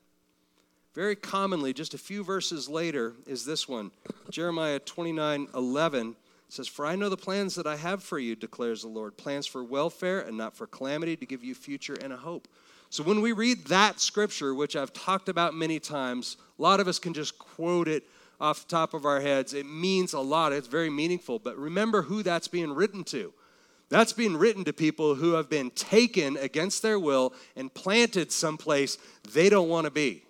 Very 0.94 1.16
commonly, 1.16 1.72
just 1.72 1.94
a 1.94 1.98
few 1.98 2.24
verses 2.24 2.68
later, 2.68 3.14
is 3.27 3.46
this 3.46 3.66
one. 3.66 3.90
Jeremiah 4.29 4.81
29, 4.81 5.48
11 5.55 6.16
says, 6.48 6.68
For 6.68 6.87
I 6.87 6.96
know 6.96 7.09
the 7.09 7.16
plans 7.16 7.54
that 7.54 7.66
I 7.66 7.76
have 7.76 8.02
for 8.02 8.18
you, 8.18 8.37
declares 8.37 8.83
the 8.83 8.88
Lord 8.88 9.16
plans 9.16 9.46
for 9.46 9.64
welfare 9.64 10.20
and 10.20 10.37
not 10.37 10.57
for 10.57 10.66
calamity, 10.66 11.16
to 11.16 11.26
give 11.26 11.42
you 11.42 11.54
future 11.54 11.96
and 12.02 12.12
a 12.12 12.16
hope. 12.16 12.48
So 12.90 13.02
when 13.02 13.20
we 13.20 13.33
read 13.33 13.66
that 13.66 14.00
scripture, 14.00 14.54
which 14.54 14.76
I've 14.76 14.92
talked 14.92 15.28
about 15.28 15.54
many 15.54 15.80
times, 15.80 16.37
a 16.59 16.62
lot 16.62 16.78
of 16.78 16.87
us 16.87 16.98
can 16.98 17.12
just 17.12 17.38
quote 17.38 17.88
it 17.88 18.04
off 18.40 18.66
the 18.66 18.70
top 18.70 18.94
of 18.94 19.04
our 19.04 19.20
heads. 19.20 19.54
It 19.54 19.66
means 19.66 20.12
a 20.12 20.20
lot, 20.20 20.52
it's 20.52 20.68
very 20.68 20.90
meaningful. 20.90 21.38
But 21.38 21.59
remember 21.59 22.02
who 22.02 22.22
that's 22.22 22.48
being 22.48 22.72
written 22.72 23.02
to. 23.04 23.33
That's 23.88 24.12
being 24.12 24.37
written 24.37 24.64
to 24.64 24.72
people 24.72 25.14
who 25.14 25.33
have 25.33 25.48
been 25.50 25.70
taken 25.70 26.37
against 26.37 26.83
their 26.83 26.98
will 26.98 27.35
and 27.54 27.72
planted 27.72 28.33
someplace 28.33 28.98
they 29.33 29.48
don't 29.48 29.68
want 29.68 29.87
to 29.87 29.90
be. 29.90 30.22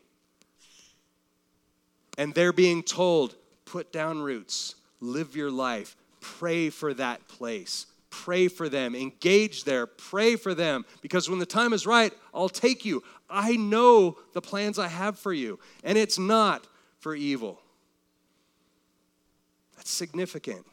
And 2.16 2.34
they're 2.34 2.52
being 2.52 2.82
told, 2.82 3.36
put 3.64 3.92
down 3.92 4.22
roots, 4.22 4.74
live 5.00 5.36
your 5.36 5.50
life, 5.50 5.96
Pray 6.38 6.70
for 6.70 6.94
that 6.94 7.26
place. 7.28 7.86
pray 8.22 8.46
for 8.48 8.68
them, 8.68 8.94
engage 8.94 9.64
there, 9.64 9.86
pray 9.86 10.36
for 10.36 10.54
them, 10.54 10.84
because 11.02 11.28
when 11.28 11.40
the 11.40 11.46
time 11.46 11.72
is 11.72 11.86
right, 11.86 12.12
I'll 12.32 12.48
take 12.48 12.84
you. 12.84 13.02
I 13.28 13.56
know 13.56 14.16
the 14.32 14.40
plans 14.40 14.78
I 14.78 14.86
have 14.86 15.18
for 15.18 15.32
you, 15.32 15.58
and 15.82 15.98
it's 15.98 16.18
not 16.18 16.66
for 17.00 17.14
evil. 17.14 17.60
That's 19.76 19.90
significant. 19.90 20.64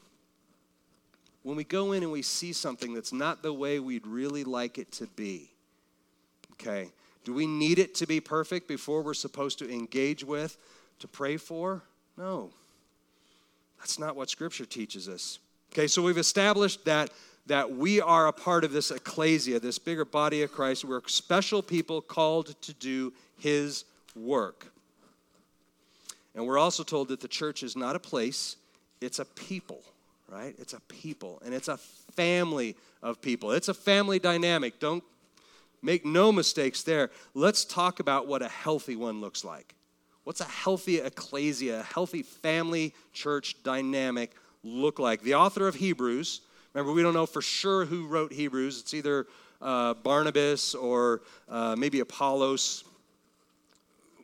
When 1.41 1.57
we 1.57 1.63
go 1.63 1.93
in 1.93 2.03
and 2.03 2.11
we 2.11 2.21
see 2.21 2.53
something 2.53 2.93
that's 2.93 3.11
not 3.11 3.41
the 3.41 3.53
way 3.53 3.79
we'd 3.79 4.05
really 4.05 4.43
like 4.43 4.77
it 4.77 4.91
to 4.93 5.07
be, 5.07 5.49
okay, 6.53 6.91
do 7.23 7.33
we 7.33 7.47
need 7.47 7.79
it 7.79 7.95
to 7.95 8.05
be 8.05 8.19
perfect 8.19 8.67
before 8.67 9.01
we're 9.01 9.15
supposed 9.15 9.57
to 9.59 9.71
engage 9.71 10.23
with, 10.23 10.57
to 10.99 11.07
pray 11.07 11.37
for? 11.37 11.81
No. 12.17 12.51
That's 13.81 13.97
not 13.97 14.15
what 14.15 14.29
Scripture 14.29 14.65
teaches 14.65 15.09
us. 15.09 15.39
Okay, 15.73 15.87
so 15.87 16.01
we've 16.01 16.17
established 16.17 16.85
that 16.85 17.09
that 17.47 17.71
we 17.71 17.99
are 17.99 18.27
a 18.27 18.31
part 18.31 18.63
of 18.63 18.71
this 18.71 18.91
ecclesia, 18.91 19.59
this 19.59 19.79
bigger 19.79 20.05
body 20.05 20.43
of 20.43 20.51
Christ. 20.51 20.85
We're 20.85 21.01
special 21.07 21.63
people 21.63 21.99
called 21.99 22.61
to 22.61 22.73
do 22.73 23.13
his 23.39 23.83
work. 24.15 24.67
And 26.35 26.45
we're 26.45 26.59
also 26.59 26.83
told 26.83 27.07
that 27.07 27.19
the 27.19 27.27
church 27.27 27.63
is 27.63 27.75
not 27.75 27.95
a 27.95 27.99
place, 27.99 28.57
it's 29.01 29.17
a 29.17 29.25
people, 29.25 29.81
right? 30.29 30.55
It's 30.59 30.73
a 30.73 30.79
people, 30.81 31.41
and 31.43 31.53
it's 31.53 31.67
a 31.67 31.77
family 31.77 32.77
of 33.01 33.21
people. 33.21 33.51
It's 33.51 33.67
a 33.67 33.73
family 33.73 34.19
dynamic. 34.19 34.79
Don't 34.79 35.03
make 35.81 36.05
no 36.05 36.31
mistakes 36.31 36.83
there. 36.83 37.09
Let's 37.33 37.65
talk 37.65 37.99
about 37.99 38.27
what 38.27 38.43
a 38.43 38.47
healthy 38.47 38.95
one 38.95 39.19
looks 39.19 39.43
like. 39.43 39.73
What's 40.23 40.41
a 40.41 40.45
healthy 40.45 40.99
ecclesia, 40.99 41.79
a 41.79 41.83
healthy 41.83 42.21
family 42.21 42.93
church 43.11 43.63
dynamic 43.63 44.35
look 44.63 44.99
like? 44.99 45.21
The 45.21 45.35
author 45.35 45.67
of 45.67 45.75
Hebrews, 45.75 46.41
remember, 46.73 46.93
we 46.93 47.01
don't 47.01 47.15
know 47.15 47.25
for 47.25 47.41
sure 47.41 47.85
who 47.85 48.07
wrote 48.07 48.31
Hebrews. 48.31 48.81
It's 48.81 48.93
either 48.93 49.25
uh, 49.61 49.95
Barnabas 49.95 50.75
or 50.75 51.21
uh, 51.49 51.75
maybe 51.75 52.01
Apollos. 52.01 52.83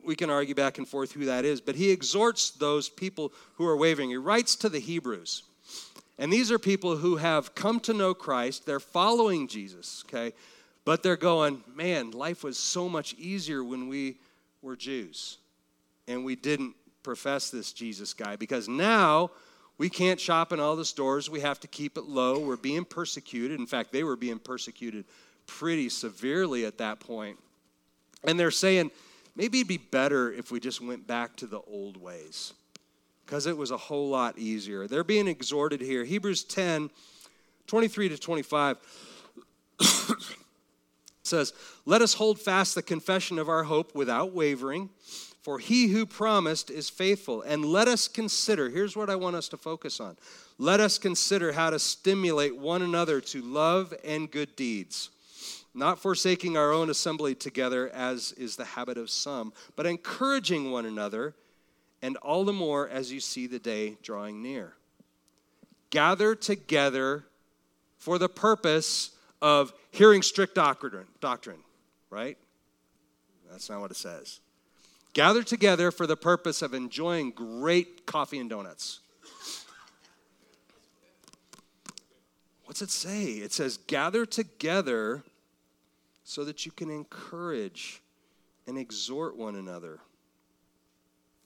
We 0.05 0.15
can 0.15 0.29
argue 0.29 0.53
back 0.53 0.77
and 0.77 0.87
forth 0.87 1.11
who 1.13 1.25
that 1.25 1.45
is, 1.45 1.61
but 1.61 1.75
he 1.75 1.89
exhorts 1.89 2.51
those 2.51 2.89
people 2.89 3.33
who 3.55 3.65
are 3.65 3.75
wavering. 3.75 4.09
He 4.09 4.17
writes 4.17 4.55
to 4.57 4.69
the 4.69 4.79
Hebrews. 4.79 5.43
And 6.19 6.31
these 6.31 6.51
are 6.51 6.59
people 6.59 6.97
who 6.97 7.17
have 7.17 7.55
come 7.55 7.79
to 7.81 7.93
know 7.93 8.13
Christ. 8.13 8.65
They're 8.65 8.79
following 8.79 9.47
Jesus, 9.47 10.03
okay? 10.07 10.33
But 10.85 11.03
they're 11.03 11.17
going, 11.17 11.63
man, 11.75 12.11
life 12.11 12.43
was 12.43 12.57
so 12.57 12.87
much 12.87 13.15
easier 13.15 13.63
when 13.63 13.87
we 13.87 14.17
were 14.61 14.75
Jews 14.75 15.39
and 16.07 16.23
we 16.23 16.35
didn't 16.35 16.75
profess 17.03 17.49
this 17.49 17.71
Jesus 17.71 18.13
guy 18.13 18.35
because 18.35 18.67
now 18.67 19.31
we 19.77 19.89
can't 19.89 20.19
shop 20.19 20.51
in 20.51 20.59
all 20.59 20.75
the 20.75 20.85
stores. 20.85 21.29
We 21.29 21.41
have 21.41 21.59
to 21.61 21.67
keep 21.67 21.97
it 21.97 22.05
low. 22.05 22.39
We're 22.39 22.57
being 22.57 22.85
persecuted. 22.85 23.59
In 23.59 23.67
fact, 23.67 23.91
they 23.91 24.03
were 24.03 24.15
being 24.15 24.39
persecuted 24.39 25.05
pretty 25.45 25.89
severely 25.89 26.65
at 26.65 26.79
that 26.79 26.99
point. 26.99 27.37
And 28.23 28.39
they're 28.39 28.51
saying, 28.51 28.91
maybe 29.35 29.59
it'd 29.59 29.67
be 29.67 29.77
better 29.77 30.31
if 30.31 30.51
we 30.51 30.59
just 30.59 30.81
went 30.81 31.05
back 31.05 31.35
to 31.37 31.47
the 31.47 31.59
old 31.61 31.97
ways 31.97 32.53
because 33.25 33.45
it 33.45 33.55
was 33.55 33.71
a 33.71 33.77
whole 33.77 34.09
lot 34.09 34.37
easier. 34.37 34.87
They're 34.87 35.03
being 35.03 35.27
exhorted 35.27 35.81
here. 35.81 36.03
Hebrews 36.03 36.43
10 36.43 36.89
23 37.67 38.09
to 38.09 38.17
25 38.17 38.77
says, 41.23 41.53
Let 41.85 42.01
us 42.01 42.13
hold 42.13 42.39
fast 42.39 42.75
the 42.75 42.81
confession 42.81 43.37
of 43.37 43.49
our 43.49 43.63
hope 43.63 43.93
without 43.93 44.33
wavering 44.33 44.89
for 45.47 45.59
he 45.59 45.87
who 45.87 46.05
promised 46.05 46.69
is 46.69 46.89
faithful. 46.89 47.41
And 47.41 47.63
let 47.63 47.87
us 47.87 48.09
consider 48.09 48.69
here's 48.69 48.97
what 48.97 49.09
I 49.09 49.15
want 49.15 49.37
us 49.37 49.47
to 49.47 49.55
focus 49.55 50.01
on. 50.01 50.17
Let 50.57 50.81
us 50.81 50.97
consider 50.97 51.53
how 51.53 51.69
to 51.69 51.79
stimulate 51.79 52.57
one 52.57 52.81
another 52.81 53.21
to 53.21 53.41
love 53.41 53.93
and 54.03 54.29
good 54.29 54.57
deeds, 54.57 55.09
not 55.73 55.99
forsaking 55.99 56.57
our 56.57 56.73
own 56.73 56.89
assembly 56.89 57.33
together, 57.33 57.89
as 57.91 58.33
is 58.33 58.57
the 58.57 58.65
habit 58.65 58.97
of 58.97 59.09
some, 59.09 59.53
but 59.77 59.85
encouraging 59.85 60.69
one 60.69 60.85
another, 60.85 61.33
and 62.01 62.17
all 62.17 62.43
the 62.43 62.51
more 62.51 62.89
as 62.89 63.13
you 63.13 63.21
see 63.21 63.47
the 63.47 63.57
day 63.57 63.95
drawing 64.03 64.43
near. 64.43 64.73
Gather 65.91 66.35
together 66.35 67.23
for 67.97 68.17
the 68.17 68.27
purpose 68.27 69.11
of 69.41 69.71
hearing 69.91 70.23
strict 70.23 70.55
doctrine, 70.55 71.07
doctrine, 71.21 71.63
right? 72.09 72.37
That's 73.49 73.69
not 73.69 73.79
what 73.79 73.91
it 73.91 73.95
says 73.95 74.41
gather 75.17 75.41
together 75.41 75.89
for 75.89 76.05
the 76.05 76.15
purpose 76.15 76.61
of 76.61 76.75
enjoying 76.75 77.31
great 77.31 78.05
coffee 78.05 78.37
and 78.37 78.51
donuts. 78.51 78.99
What's 82.65 82.83
it 82.83 82.91
say? 82.91 83.31
It 83.31 83.51
says, 83.51 83.77
gather 83.77 84.27
together 84.27 85.23
so 86.23 86.45
that 86.45 86.67
you 86.67 86.71
can 86.71 86.91
encourage 86.91 87.99
and 88.67 88.77
exhort 88.77 89.35
one 89.35 89.55
another. 89.55 89.97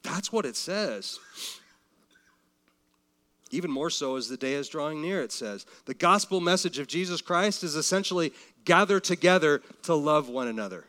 That's 0.04 0.34
what 0.34 0.46
it 0.46 0.58
says. 0.58 1.18
Even 3.52 3.72
more 3.72 3.90
so 3.90 4.18
as 4.18 4.28
the 4.28 4.36
day 4.36 4.56
is 4.56 4.68
drawing 4.68 5.02
near, 5.02 5.22
it 5.22 5.32
says. 5.32 5.66
The 5.86 5.94
gospel 5.94 6.42
message 6.42 6.78
of 6.78 6.88
Jesus 6.88 7.22
Christ 7.22 7.64
is 7.64 7.78
essentially 7.78 8.34
gather 8.66 9.00
together 9.00 9.62
to 9.84 9.96
love 9.96 10.28
one 10.28 10.50
another. 10.50 10.88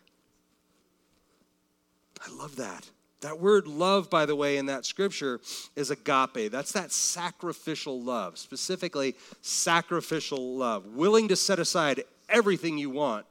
I 2.24 2.30
love 2.30 2.56
that. 2.56 2.88
That 3.20 3.38
word 3.38 3.68
love, 3.68 4.10
by 4.10 4.26
the 4.26 4.34
way, 4.34 4.56
in 4.56 4.66
that 4.66 4.84
scripture 4.84 5.40
is 5.76 5.90
agape. 5.90 6.50
That's 6.50 6.72
that 6.72 6.90
sacrificial 6.90 8.02
love, 8.02 8.36
specifically 8.36 9.14
sacrificial 9.42 10.56
love, 10.56 10.86
willing 10.86 11.28
to 11.28 11.36
set 11.36 11.60
aside 11.60 12.02
everything 12.28 12.78
you 12.78 12.90
want 12.90 13.26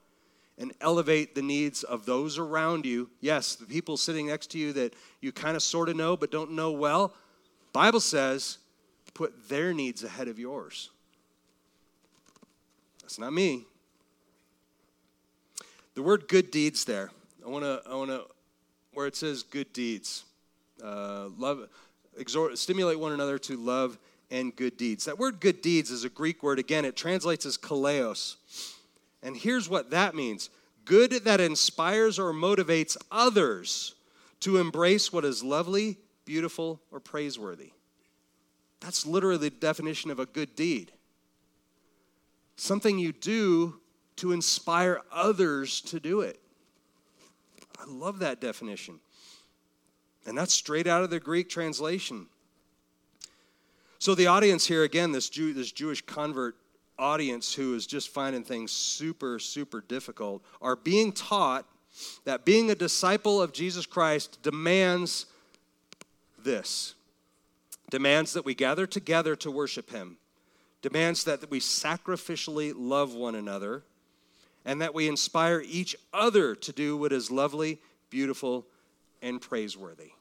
and 0.57 0.71
elevate 0.79 1.35
the 1.35 1.41
needs 1.41 1.83
of 1.83 2.05
those 2.05 2.37
around 2.37 2.85
you. 2.85 3.09
Yes, 3.19 3.55
the 3.55 3.65
people 3.65 3.97
sitting 3.97 4.27
next 4.27 4.51
to 4.51 4.57
you 4.57 4.71
that 4.73 4.93
you 5.19 5.31
kind 5.31 5.57
of 5.57 5.63
sort 5.63 5.89
of 5.89 5.95
know 5.97 6.15
but 6.15 6.31
don't 6.31 6.51
know 6.51 6.71
well. 6.71 7.13
Bible 7.73 7.99
says 7.99 8.59
put 9.13 9.49
their 9.49 9.73
needs 9.73 10.03
ahead 10.03 10.27
of 10.27 10.39
yours. 10.39 10.89
That's 13.01 13.19
not 13.19 13.33
me. 13.33 13.65
The 15.95 16.01
word 16.01 16.27
good 16.29 16.51
deeds 16.51 16.85
there. 16.85 17.11
I 17.45 17.49
want 17.49 17.65
to 17.65 17.81
I 17.89 17.95
want 17.95 18.09
to 18.11 18.23
where 18.93 19.07
it 19.07 19.15
says 19.15 19.43
good 19.43 19.71
deeds. 19.73 20.25
Uh, 20.83 21.29
love, 21.37 21.67
exhort, 22.17 22.57
stimulate 22.57 22.99
one 22.99 23.11
another 23.11 23.37
to 23.39 23.55
love 23.55 23.97
and 24.29 24.55
good 24.55 24.77
deeds. 24.77 25.05
That 25.05 25.19
word 25.19 25.39
good 25.39 25.61
deeds 25.61 25.91
is 25.91 26.03
a 26.03 26.09
Greek 26.09 26.41
word. 26.41 26.59
Again, 26.59 26.85
it 26.85 26.95
translates 26.95 27.45
as 27.45 27.57
kaleos. 27.57 28.35
And 29.23 29.35
here's 29.35 29.69
what 29.69 29.91
that 29.91 30.15
means 30.15 30.49
good 30.83 31.11
that 31.11 31.39
inspires 31.39 32.17
or 32.17 32.33
motivates 32.33 32.97
others 33.11 33.95
to 34.39 34.57
embrace 34.57 35.13
what 35.13 35.23
is 35.23 35.43
lovely, 35.43 35.97
beautiful, 36.25 36.81
or 36.91 36.99
praiseworthy. 36.99 37.71
That's 38.79 39.05
literally 39.05 39.37
the 39.37 39.49
definition 39.51 40.09
of 40.09 40.19
a 40.19 40.25
good 40.25 40.55
deed. 40.55 40.91
Something 42.55 42.97
you 42.97 43.11
do 43.11 43.79
to 44.17 44.31
inspire 44.31 45.01
others 45.11 45.81
to 45.81 45.99
do 45.99 46.21
it. 46.21 46.40
I 47.81 47.85
love 47.87 48.19
that 48.19 48.39
definition. 48.39 48.99
And 50.25 50.37
that's 50.37 50.53
straight 50.53 50.87
out 50.87 51.03
of 51.03 51.09
the 51.09 51.19
Greek 51.19 51.49
translation. 51.49 52.27
So 53.97 54.13
the 54.13 54.27
audience 54.27 54.67
here, 54.67 54.83
again, 54.83 55.11
this, 55.11 55.29
Jew, 55.29 55.53
this 55.53 55.71
Jewish 55.71 56.01
convert 56.01 56.55
audience 56.99 57.53
who 57.53 57.73
is 57.73 57.87
just 57.87 58.09
finding 58.09 58.43
things 58.43 58.71
super, 58.71 59.39
super 59.39 59.81
difficult, 59.81 60.43
are 60.61 60.75
being 60.75 61.11
taught 61.11 61.65
that 62.25 62.45
being 62.45 62.69
a 62.71 62.75
disciple 62.75 63.41
of 63.41 63.51
Jesus 63.51 63.85
Christ 63.85 64.41
demands 64.41 65.25
this 66.43 66.95
demands 67.89 68.33
that 68.33 68.45
we 68.45 68.55
gather 68.55 68.87
together 68.87 69.35
to 69.35 69.51
worship 69.51 69.91
Him, 69.91 70.17
demands 70.81 71.25
that 71.25 71.51
we 71.51 71.59
sacrificially 71.59 72.73
love 72.75 73.13
one 73.13 73.35
another, 73.35 73.83
and 74.65 74.81
that 74.81 74.93
we 74.93 75.07
inspire 75.07 75.63
each 75.65 75.95
other 76.13 76.55
to 76.55 76.71
do 76.71 76.97
what 76.97 77.11
is 77.11 77.31
lovely, 77.31 77.79
beautiful, 78.09 78.65
and 79.21 79.41
praiseworthy. 79.41 80.11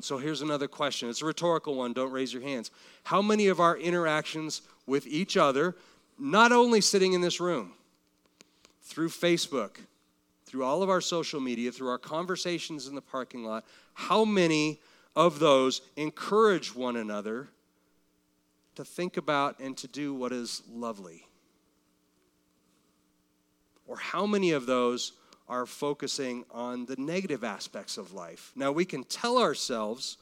So 0.00 0.18
here's 0.18 0.42
another 0.42 0.68
question. 0.68 1.08
It's 1.08 1.22
a 1.22 1.26
rhetorical 1.26 1.74
one. 1.74 1.92
Don't 1.92 2.12
raise 2.12 2.32
your 2.32 2.42
hands. 2.42 2.70
How 3.04 3.22
many 3.22 3.48
of 3.48 3.60
our 3.60 3.76
interactions 3.76 4.62
with 4.86 5.06
each 5.06 5.36
other, 5.36 5.74
not 6.18 6.52
only 6.52 6.80
sitting 6.80 7.12
in 7.12 7.20
this 7.20 7.40
room, 7.40 7.72
through 8.82 9.08
Facebook, 9.08 9.78
through 10.44 10.64
all 10.64 10.82
of 10.82 10.90
our 10.90 11.00
social 11.00 11.40
media, 11.40 11.72
through 11.72 11.88
our 11.88 11.98
conversations 11.98 12.86
in 12.86 12.94
the 12.94 13.00
parking 13.00 13.44
lot, 13.44 13.64
how 13.94 14.24
many 14.24 14.80
of 15.16 15.38
those 15.38 15.80
encourage 15.96 16.74
one 16.74 16.96
another 16.96 17.48
to 18.74 18.84
think 18.84 19.16
about 19.16 19.58
and 19.58 19.76
to 19.78 19.88
do 19.88 20.14
what 20.14 20.30
is 20.32 20.62
lovely? 20.70 21.26
Or 23.86 23.96
how 23.96 24.26
many 24.26 24.52
of 24.52 24.66
those 24.66 25.12
are 25.48 25.66
focusing 25.66 26.44
on 26.50 26.86
the 26.86 26.96
negative 26.96 27.44
aspects 27.44 27.98
of 27.98 28.12
life? 28.12 28.52
Now, 28.56 28.72
we 28.72 28.84
can 28.84 29.04
tell 29.04 29.38
ourselves 29.38 30.18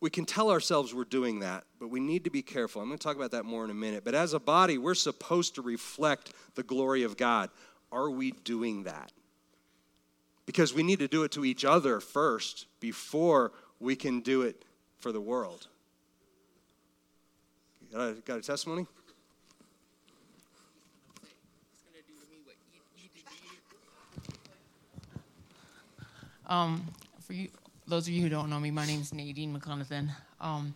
we 0.00 0.08
can 0.08 0.24
tell 0.24 0.50
ourselves 0.50 0.94
we're 0.94 1.04
doing 1.04 1.40
that, 1.40 1.64
but 1.78 1.88
we 1.88 2.00
need 2.00 2.24
to 2.24 2.30
be 2.30 2.40
careful. 2.40 2.80
I'm 2.80 2.88
going 2.88 2.98
to 2.98 3.02
talk 3.02 3.16
about 3.16 3.32
that 3.32 3.44
more 3.44 3.64
in 3.64 3.70
a 3.70 3.74
minute. 3.74 4.02
But 4.02 4.14
as 4.14 4.32
a 4.32 4.40
body, 4.40 4.78
we're 4.78 4.94
supposed 4.94 5.56
to 5.56 5.62
reflect 5.62 6.32
the 6.54 6.62
glory 6.62 7.02
of 7.02 7.18
God. 7.18 7.50
Are 7.92 8.08
we 8.08 8.30
doing 8.30 8.84
that? 8.84 9.12
Because 10.46 10.72
we 10.72 10.82
need 10.82 11.00
to 11.00 11.08
do 11.08 11.22
it 11.24 11.32
to 11.32 11.44
each 11.44 11.66
other 11.66 12.00
first 12.00 12.66
before 12.80 13.52
we 13.78 13.94
can 13.94 14.20
do 14.20 14.42
it 14.42 14.64
for 14.98 15.12
the 15.12 15.20
world. 15.20 15.66
Got 17.92 18.00
a, 18.00 18.12
got 18.24 18.38
a 18.38 18.42
testimony? 18.42 18.86
Um, 26.50 26.84
for 27.20 27.32
you, 27.32 27.48
those 27.86 28.08
of 28.08 28.12
you 28.12 28.22
who 28.22 28.28
don't 28.28 28.50
know 28.50 28.58
me, 28.58 28.72
my 28.72 28.84
name 28.84 29.00
is 29.00 29.14
Nadine 29.14 29.56
McConathan. 29.56 30.10
Um, 30.40 30.74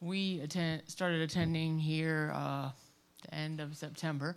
we 0.00 0.40
attend, 0.40 0.82
started 0.88 1.20
attending 1.20 1.78
here 1.78 2.32
uh, 2.34 2.70
the 3.22 3.32
end 3.32 3.60
of 3.60 3.76
September, 3.76 4.34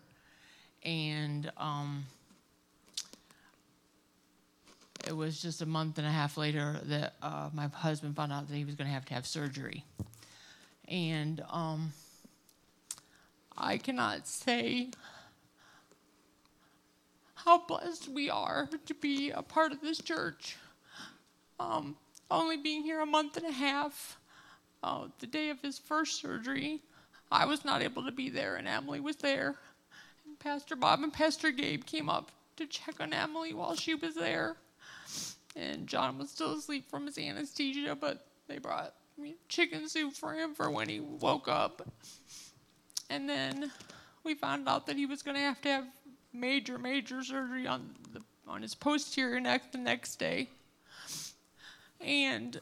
and 0.84 1.52
um, 1.58 2.06
it 5.08 5.18
was 5.18 5.42
just 5.42 5.64
a 5.64 5.66
month 5.66 5.98
and 5.98 6.06
a 6.06 6.12
half 6.12 6.38
later 6.38 6.80
that 6.84 7.16
uh, 7.24 7.50
my 7.56 7.66
husband 7.70 8.16
found 8.16 8.32
out 8.32 8.48
that 8.48 8.56
he 8.56 8.64
was 8.64 8.76
going 8.76 8.88
to 8.88 8.94
have 8.94 9.06
to 9.06 9.16
have 9.16 9.26
surgery. 9.26 9.84
And 10.88 11.44
um, 11.50 11.92
I 13.58 13.80
cannot 13.80 14.28
say 14.28 14.90
how 17.34 17.66
blessed 17.66 18.10
we 18.10 18.30
are 18.30 18.70
to 18.86 18.94
be 18.94 19.32
a 19.32 19.42
part 19.42 19.72
of 19.72 19.82
this 19.82 20.00
church. 20.00 20.56
Um, 21.60 21.96
only 22.30 22.58
being 22.58 22.84
here 22.84 23.02
a 23.02 23.06
month 23.06 23.38
and 23.38 23.46
a 23.46 23.52
half, 23.52 24.18
uh, 24.84 25.08
the 25.20 25.28
day 25.28 25.50
of 25.50 25.62
his 25.62 25.80
first 25.80 26.22
surgery, 26.22 26.82
I 27.32 27.46
was 27.46 27.66
not 27.66 27.82
able 27.82 28.06
to 28.06 28.12
be 28.12 28.30
there, 28.30 28.56
and 28.56 28.68
Emily 28.68 29.00
was 29.00 29.18
there. 29.18 29.56
And 30.26 30.38
Pastor 30.40 30.76
Bob 30.76 31.02
and 31.02 31.12
Pastor 31.12 31.52
Gabe 31.52 31.86
came 31.86 32.10
up 32.10 32.32
to 32.58 32.66
check 32.66 33.00
on 33.00 33.14
Emily 33.14 33.54
while 33.54 33.76
she 33.76 33.96
was 33.96 34.16
there. 34.16 34.58
And 35.56 35.88
John 35.88 36.18
was 36.18 36.30
still 36.30 36.54
asleep 36.54 36.90
from 36.90 37.08
his 37.08 37.18
anesthesia, 37.18 37.96
but 37.96 38.28
they 38.48 38.60
brought 38.60 38.94
chicken 39.50 39.90
soup 39.90 40.14
for 40.14 40.34
him 40.34 40.54
for 40.54 40.70
when 40.70 40.88
he 40.88 41.00
woke 41.00 41.48
up. 41.48 41.88
And 43.10 43.28
then 43.28 43.72
we 44.24 44.36
found 44.36 44.70
out 44.70 44.86
that 44.86 44.96
he 44.96 45.06
was 45.06 45.24
going 45.24 45.36
to 45.36 45.42
have 45.42 45.62
to 45.62 45.70
have 45.70 45.86
major, 46.34 46.78
major 46.78 47.24
surgery 47.24 47.66
on 47.66 47.96
the 48.12 48.22
on 48.48 48.62
his 48.62 48.76
posterior 48.76 49.42
neck 49.42 49.74
the 49.74 49.78
next 49.78 50.16
day 50.20 50.48
and 52.02 52.60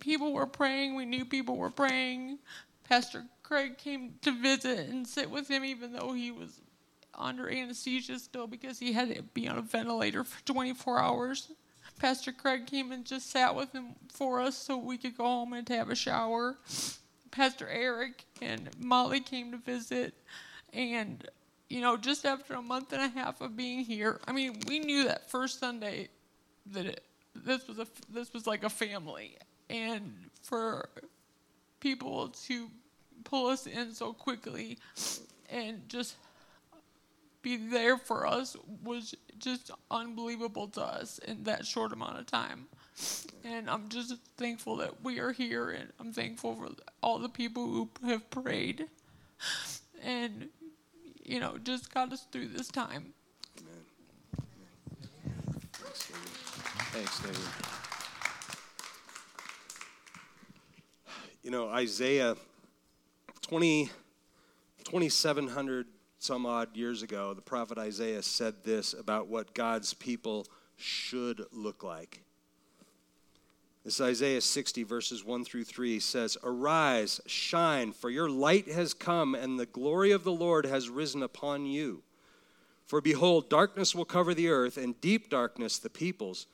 people 0.00 0.32
were 0.32 0.46
praying. 0.46 0.94
We 0.94 1.04
knew 1.04 1.24
people 1.24 1.56
were 1.56 1.70
praying. 1.70 2.38
Pastor 2.88 3.24
Craig 3.42 3.78
came 3.78 4.14
to 4.22 4.32
visit 4.32 4.88
and 4.88 5.06
sit 5.06 5.30
with 5.30 5.48
him, 5.48 5.64
even 5.64 5.92
though 5.92 6.12
he 6.12 6.30
was 6.30 6.60
under 7.14 7.48
anesthesia 7.48 8.18
still 8.18 8.46
because 8.46 8.78
he 8.78 8.92
had 8.92 9.14
to 9.14 9.22
be 9.22 9.46
on 9.48 9.58
a 9.58 9.62
ventilator 9.62 10.24
for 10.24 10.44
24 10.44 10.98
hours. 10.98 11.52
Pastor 11.98 12.32
Craig 12.32 12.66
came 12.66 12.90
and 12.90 13.04
just 13.04 13.30
sat 13.30 13.54
with 13.54 13.72
him 13.72 13.94
for 14.12 14.40
us 14.40 14.56
so 14.56 14.76
we 14.76 14.98
could 14.98 15.16
go 15.16 15.24
home 15.24 15.52
and 15.52 15.68
have 15.68 15.90
a 15.90 15.94
shower. 15.94 16.56
Pastor 17.30 17.68
Eric 17.68 18.24
and 18.40 18.70
Molly 18.78 19.20
came 19.20 19.52
to 19.52 19.58
visit, 19.58 20.14
and 20.72 21.26
you 21.68 21.80
know, 21.80 21.96
just 21.96 22.26
after 22.26 22.54
a 22.54 22.62
month 22.62 22.92
and 22.92 23.02
a 23.02 23.08
half 23.08 23.40
of 23.40 23.56
being 23.56 23.84
here, 23.84 24.20
I 24.26 24.32
mean, 24.32 24.60
we 24.68 24.78
knew 24.78 25.04
that 25.04 25.30
first 25.30 25.58
Sunday 25.58 26.08
that 26.66 26.86
it, 26.86 27.04
this 27.34 27.66
was 27.68 27.78
a 27.78 27.86
this 28.08 28.32
was 28.32 28.46
like 28.46 28.64
a 28.64 28.70
family, 28.70 29.36
and 29.70 30.30
for 30.42 30.88
people 31.80 32.28
to 32.46 32.68
pull 33.24 33.46
us 33.46 33.66
in 33.66 33.94
so 33.94 34.12
quickly 34.12 34.78
and 35.50 35.88
just 35.88 36.16
be 37.42 37.56
there 37.56 37.96
for 37.96 38.26
us 38.26 38.56
was 38.84 39.14
just 39.38 39.70
unbelievable 39.90 40.68
to 40.68 40.80
us 40.80 41.18
in 41.18 41.42
that 41.42 41.66
short 41.66 41.92
amount 41.92 42.18
of 42.18 42.26
time. 42.26 42.66
And 43.44 43.68
I'm 43.68 43.88
just 43.88 44.14
thankful 44.36 44.76
that 44.76 45.02
we 45.02 45.18
are 45.18 45.32
here, 45.32 45.70
and 45.70 45.88
I'm 45.98 46.12
thankful 46.12 46.54
for 46.54 46.68
all 47.02 47.18
the 47.18 47.28
people 47.28 47.66
who 47.66 47.88
have 48.06 48.30
prayed. 48.30 48.86
And, 50.04 50.48
you 51.24 51.40
know, 51.40 51.58
just 51.58 51.92
got 51.92 52.12
us 52.12 52.26
through 52.30 52.48
this 52.48 52.68
time. 52.68 53.12
Thanks, 56.92 57.20
David. 57.20 57.38
You 61.42 61.50
know, 61.50 61.70
Isaiah 61.70 62.36
20, 63.40 63.88
2,700 64.84 65.86
some 66.18 66.44
odd 66.44 66.76
years 66.76 67.02
ago, 67.02 67.32
the 67.32 67.40
prophet 67.40 67.78
Isaiah 67.78 68.22
said 68.22 68.56
this 68.62 68.92
about 68.92 69.28
what 69.28 69.54
God's 69.54 69.94
people 69.94 70.46
should 70.76 71.46
look 71.50 71.82
like. 71.82 72.24
This 73.84 73.98
Isaiah 73.98 74.42
60, 74.42 74.82
verses 74.82 75.24
1 75.24 75.46
through 75.46 75.64
3 75.64 75.98
says, 75.98 76.36
Arise, 76.44 77.22
shine, 77.24 77.92
for 77.92 78.10
your 78.10 78.28
light 78.28 78.68
has 78.70 78.92
come, 78.92 79.34
and 79.34 79.58
the 79.58 79.64
glory 79.64 80.10
of 80.10 80.24
the 80.24 80.30
Lord 80.30 80.66
has 80.66 80.90
risen 80.90 81.22
upon 81.22 81.64
you. 81.64 82.02
For 82.84 83.00
behold, 83.00 83.48
darkness 83.48 83.94
will 83.94 84.04
cover 84.04 84.34
the 84.34 84.50
earth, 84.50 84.76
and 84.76 85.00
deep 85.00 85.30
darkness 85.30 85.78
the 85.78 85.88
peoples 85.88 86.46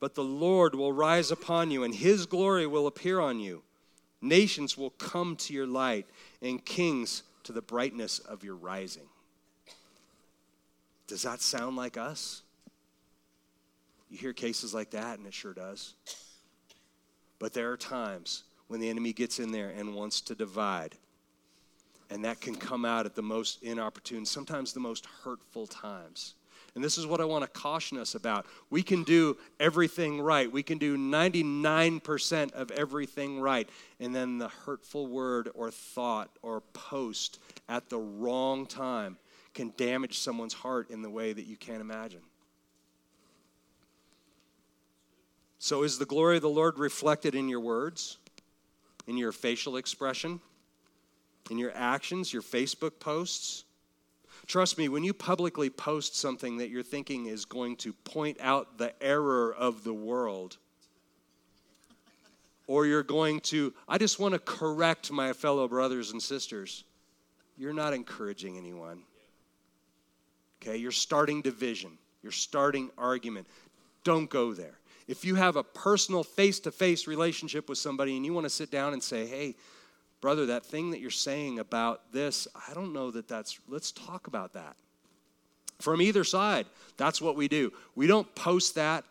but 0.00 0.14
the 0.14 0.24
Lord 0.24 0.74
will 0.74 0.92
rise 0.92 1.30
upon 1.30 1.70
you, 1.70 1.84
and 1.84 1.94
his 1.94 2.26
glory 2.26 2.66
will 2.66 2.86
appear 2.86 3.20
on 3.20 3.40
you. 3.40 3.62
Nations 4.20 4.76
will 4.76 4.90
come 4.90 5.36
to 5.36 5.52
your 5.52 5.66
light, 5.66 6.06
and 6.40 6.64
kings 6.64 7.22
to 7.44 7.52
the 7.52 7.62
brightness 7.62 8.18
of 8.18 8.42
your 8.42 8.56
rising. 8.56 9.08
Does 11.06 11.22
that 11.22 11.40
sound 11.40 11.76
like 11.76 11.96
us? 11.96 12.42
You 14.10 14.18
hear 14.18 14.32
cases 14.32 14.72
like 14.72 14.90
that, 14.90 15.18
and 15.18 15.26
it 15.26 15.34
sure 15.34 15.52
does. 15.52 15.94
But 17.38 17.52
there 17.52 17.70
are 17.72 17.76
times 17.76 18.44
when 18.68 18.80
the 18.80 18.88
enemy 18.88 19.12
gets 19.12 19.38
in 19.38 19.52
there 19.52 19.70
and 19.70 19.94
wants 19.94 20.20
to 20.22 20.34
divide. 20.34 20.94
And 22.10 22.24
that 22.24 22.40
can 22.40 22.54
come 22.54 22.84
out 22.84 23.06
at 23.06 23.14
the 23.14 23.22
most 23.22 23.62
inopportune, 23.62 24.24
sometimes 24.24 24.72
the 24.72 24.80
most 24.80 25.06
hurtful 25.24 25.66
times. 25.66 26.34
And 26.74 26.82
this 26.82 26.98
is 26.98 27.06
what 27.06 27.20
I 27.20 27.24
want 27.24 27.44
to 27.44 27.60
caution 27.60 27.98
us 27.98 28.16
about. 28.16 28.46
We 28.68 28.82
can 28.82 29.04
do 29.04 29.36
everything 29.60 30.20
right. 30.20 30.50
We 30.50 30.64
can 30.64 30.78
do 30.78 30.96
99% 30.96 32.52
of 32.52 32.70
everything 32.72 33.38
right. 33.40 33.68
And 34.00 34.14
then 34.14 34.38
the 34.38 34.48
hurtful 34.48 35.06
word 35.06 35.50
or 35.54 35.70
thought 35.70 36.30
or 36.42 36.62
post 36.72 37.38
at 37.68 37.88
the 37.90 37.98
wrong 37.98 38.66
time 38.66 39.18
can 39.54 39.72
damage 39.76 40.18
someone's 40.18 40.54
heart 40.54 40.90
in 40.90 41.02
the 41.02 41.10
way 41.10 41.32
that 41.32 41.46
you 41.46 41.56
can't 41.56 41.80
imagine. 41.80 42.22
So, 45.60 45.84
is 45.84 45.96
the 45.96 46.04
glory 46.04 46.36
of 46.36 46.42
the 46.42 46.48
Lord 46.48 46.78
reflected 46.78 47.34
in 47.34 47.48
your 47.48 47.60
words, 47.60 48.18
in 49.06 49.16
your 49.16 49.32
facial 49.32 49.76
expression, 49.76 50.40
in 51.50 51.56
your 51.56 51.72
actions, 51.74 52.32
your 52.32 52.42
Facebook 52.42 52.98
posts? 52.98 53.64
Trust 54.46 54.76
me, 54.78 54.88
when 54.88 55.04
you 55.04 55.14
publicly 55.14 55.70
post 55.70 56.16
something 56.16 56.58
that 56.58 56.68
you're 56.68 56.82
thinking 56.82 57.26
is 57.26 57.44
going 57.44 57.76
to 57.76 57.92
point 57.92 58.38
out 58.40 58.78
the 58.78 58.92
error 59.02 59.54
of 59.54 59.84
the 59.84 59.94
world, 59.94 60.58
or 62.66 62.86
you're 62.86 63.02
going 63.02 63.40
to, 63.40 63.72
I 63.88 63.98
just 63.98 64.18
want 64.18 64.32
to 64.34 64.38
correct 64.38 65.10
my 65.10 65.32
fellow 65.32 65.68
brothers 65.68 66.12
and 66.12 66.22
sisters, 66.22 66.84
you're 67.56 67.72
not 67.72 67.92
encouraging 67.92 68.58
anyone. 68.58 69.02
Okay, 70.62 70.76
you're 70.76 70.92
starting 70.92 71.42
division, 71.42 71.98
you're 72.22 72.32
starting 72.32 72.90
argument. 72.96 73.46
Don't 74.02 74.28
go 74.28 74.52
there. 74.52 74.78
If 75.06 75.24
you 75.24 75.34
have 75.34 75.56
a 75.56 75.62
personal 75.62 76.22
face 76.22 76.58
to 76.60 76.70
face 76.70 77.06
relationship 77.06 77.68
with 77.68 77.78
somebody 77.78 78.16
and 78.16 78.24
you 78.24 78.32
want 78.32 78.44
to 78.44 78.50
sit 78.50 78.70
down 78.70 78.94
and 78.94 79.02
say, 79.02 79.26
hey, 79.26 79.56
brother, 80.24 80.46
that 80.46 80.64
thing 80.64 80.90
that 80.90 81.00
you're 81.00 81.10
saying 81.10 81.58
about 81.58 82.10
this, 82.10 82.48
I 82.54 82.72
don't 82.72 82.94
know 82.94 83.10
that 83.10 83.28
that's, 83.28 83.60
let's 83.68 83.92
talk 83.92 84.26
about 84.26 84.54
that. 84.54 84.74
From 85.82 86.00
either 86.00 86.24
side, 86.24 86.64
that's 86.96 87.20
what 87.20 87.36
we 87.36 87.46
do. 87.46 87.74
We 87.94 88.06
don't 88.06 88.34
post 88.34 88.74
that 88.76 89.04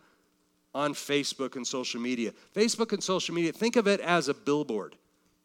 on 0.74 0.96
Facebook 0.96 1.56
and 1.56 1.68
social 1.68 2.02
media. 2.02 2.34
Facebook 2.56 2.94
and 2.94 3.04
social 3.04 3.36
media, 3.36 3.52
think 3.52 3.76
of 3.76 3.88
it 3.88 4.00
as 4.00 4.28
a 4.28 4.34
billboard. 4.34 4.96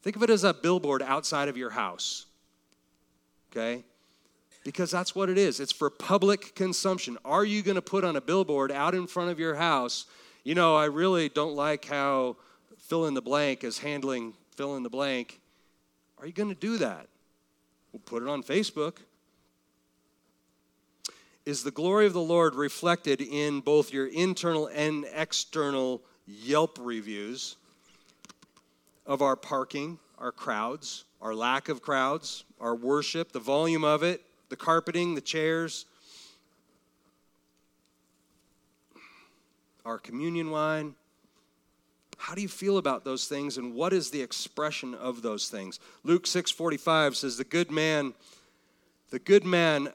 Think 0.00 0.16
of 0.16 0.22
it 0.22 0.30
as 0.30 0.42
a 0.42 0.54
billboard 0.54 1.02
outside 1.02 1.50
of 1.50 1.56
your 1.58 1.68
house. 1.68 2.24
Okay? 3.52 3.84
Because 4.64 4.90
that's 4.90 5.14
what 5.14 5.28
it 5.28 5.36
is. 5.36 5.60
It's 5.60 5.70
for 5.70 5.90
public 5.90 6.54
consumption. 6.54 7.18
Are 7.26 7.44
you 7.44 7.62
going 7.62 7.74
to 7.74 7.82
put 7.82 8.04
on 8.04 8.16
a 8.16 8.22
billboard 8.22 8.72
out 8.72 8.94
in 8.94 9.06
front 9.06 9.30
of 9.32 9.38
your 9.38 9.56
house? 9.56 10.06
You 10.44 10.54
know, 10.54 10.76
I 10.76 10.86
really 10.86 11.28
don't 11.28 11.54
like 11.54 11.84
how 11.84 12.38
fill 12.78 13.04
in 13.04 13.12
the 13.12 13.20
blank 13.20 13.64
is 13.64 13.80
handling 13.80 14.32
fill 14.56 14.74
in 14.74 14.82
the 14.82 14.88
blank 14.88 15.42
are 16.20 16.26
you 16.26 16.32
going 16.32 16.48
to 16.48 16.54
do 16.54 16.78
that? 16.78 17.06
We'll 17.92 18.00
put 18.00 18.22
it 18.22 18.28
on 18.28 18.42
Facebook. 18.42 18.98
Is 21.46 21.62
the 21.62 21.70
glory 21.70 22.06
of 22.06 22.12
the 22.12 22.20
Lord 22.20 22.54
reflected 22.54 23.20
in 23.20 23.60
both 23.60 23.92
your 23.92 24.06
internal 24.06 24.68
and 24.68 25.06
external 25.14 26.02
Yelp 26.26 26.78
reviews? 26.80 27.56
of 29.08 29.22
our 29.22 29.34
parking, 29.34 29.98
our 30.18 30.30
crowds, 30.30 31.06
our 31.22 31.34
lack 31.34 31.70
of 31.70 31.80
crowds, 31.80 32.44
our 32.60 32.76
worship, 32.76 33.32
the 33.32 33.40
volume 33.40 33.82
of 33.82 34.02
it, 34.02 34.20
the 34.50 34.56
carpeting, 34.56 35.14
the 35.14 35.20
chairs, 35.20 35.86
our 39.84 39.98
communion 39.98 40.50
wine. 40.50 40.94
How 42.18 42.34
do 42.34 42.42
you 42.42 42.48
feel 42.48 42.76
about 42.76 43.04
those 43.04 43.26
things 43.26 43.56
and 43.56 43.74
what 43.74 43.92
is 43.92 44.10
the 44.10 44.20
expression 44.20 44.94
of 44.94 45.22
those 45.22 45.48
things? 45.48 45.80
Luke 46.04 46.26
6:45 46.26 47.16
says 47.16 47.36
the 47.36 47.44
good 47.44 47.70
man 47.70 48.14
the 49.10 49.18
good 49.18 49.44
man 49.44 49.92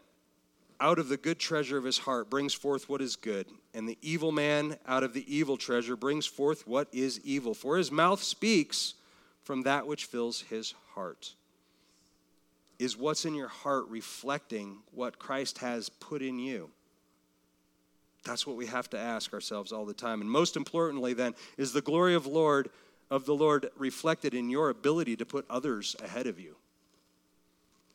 out 0.80 0.98
of 0.98 1.08
the 1.08 1.18
good 1.18 1.38
treasure 1.38 1.78
of 1.78 1.84
his 1.84 2.00
heart 2.00 2.30
brings 2.30 2.54
forth 2.54 2.90
what 2.90 3.02
is 3.02 3.16
good, 3.16 3.48
and 3.74 3.88
the 3.88 3.98
evil 4.02 4.32
man 4.32 4.78
out 4.88 5.04
of 5.04 5.14
the 5.14 5.34
evil 5.34 5.56
treasure 5.56 5.96
brings 5.96 6.26
forth 6.26 6.68
what 6.68 6.88
is 6.92 7.22
evil. 7.24 7.54
For 7.54 7.78
his 7.78 7.92
mouth 7.92 8.22
speaks 8.24 8.96
from 9.44 9.64
that 9.64 9.86
which 9.86 10.06
fills 10.06 10.42
his 10.42 10.74
heart. 10.94 11.36
Is 12.80 12.98
what's 12.98 13.24
in 13.24 13.36
your 13.36 13.48
heart 13.50 13.86
reflecting 13.88 14.80
what 14.92 15.20
Christ 15.20 15.60
has 15.60 15.90
put 15.90 16.22
in 16.22 16.40
you? 16.40 16.72
That's 18.24 18.48
what 18.48 18.56
we 18.56 18.68
have 18.68 18.90
to 18.92 19.00
ask 19.00 19.34
ourselves 19.34 19.72
all 19.72 19.86
the 19.86 19.94
time. 19.94 20.22
And 20.22 20.30
most 20.30 20.56
importantly, 20.56 21.14
then, 21.14 21.36
is 21.58 21.74
the 21.74 21.82
glory 21.82 22.16
of 22.16 22.26
Lord 22.26 22.70
of 23.12 23.26
the 23.26 23.36
Lord 23.36 23.70
reflected 23.78 24.34
in 24.34 24.50
your 24.50 24.70
ability 24.70 25.18
to 25.18 25.26
put 25.26 25.46
others 25.50 25.96
ahead 26.02 26.26
of 26.26 26.40
you? 26.40 26.56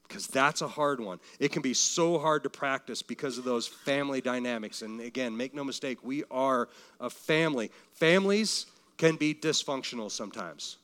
because 0.09 0.27
that's 0.27 0.63
a 0.63 0.69
hard 0.69 1.01
one. 1.01 1.21
It 1.39 1.53
can 1.53 1.61
be 1.61 1.75
so 1.75 2.19
hard 2.19 2.43
to 2.45 2.51
practice 2.51 3.03
because 3.03 3.37
of 3.37 3.45
those 3.45 3.67
family 3.67 4.23
dynamics. 4.23 4.81
And 4.81 5.01
again, 5.01 5.37
make 5.37 5.55
no 5.55 5.63
mistake, 5.63 5.99
we 6.03 6.25
are 6.31 6.69
a 6.99 7.11
family. 7.11 7.71
Families 7.93 8.67
can 8.97 9.17
be 9.17 9.35
dysfunctional 9.35 10.11
sometimes, 10.11 10.79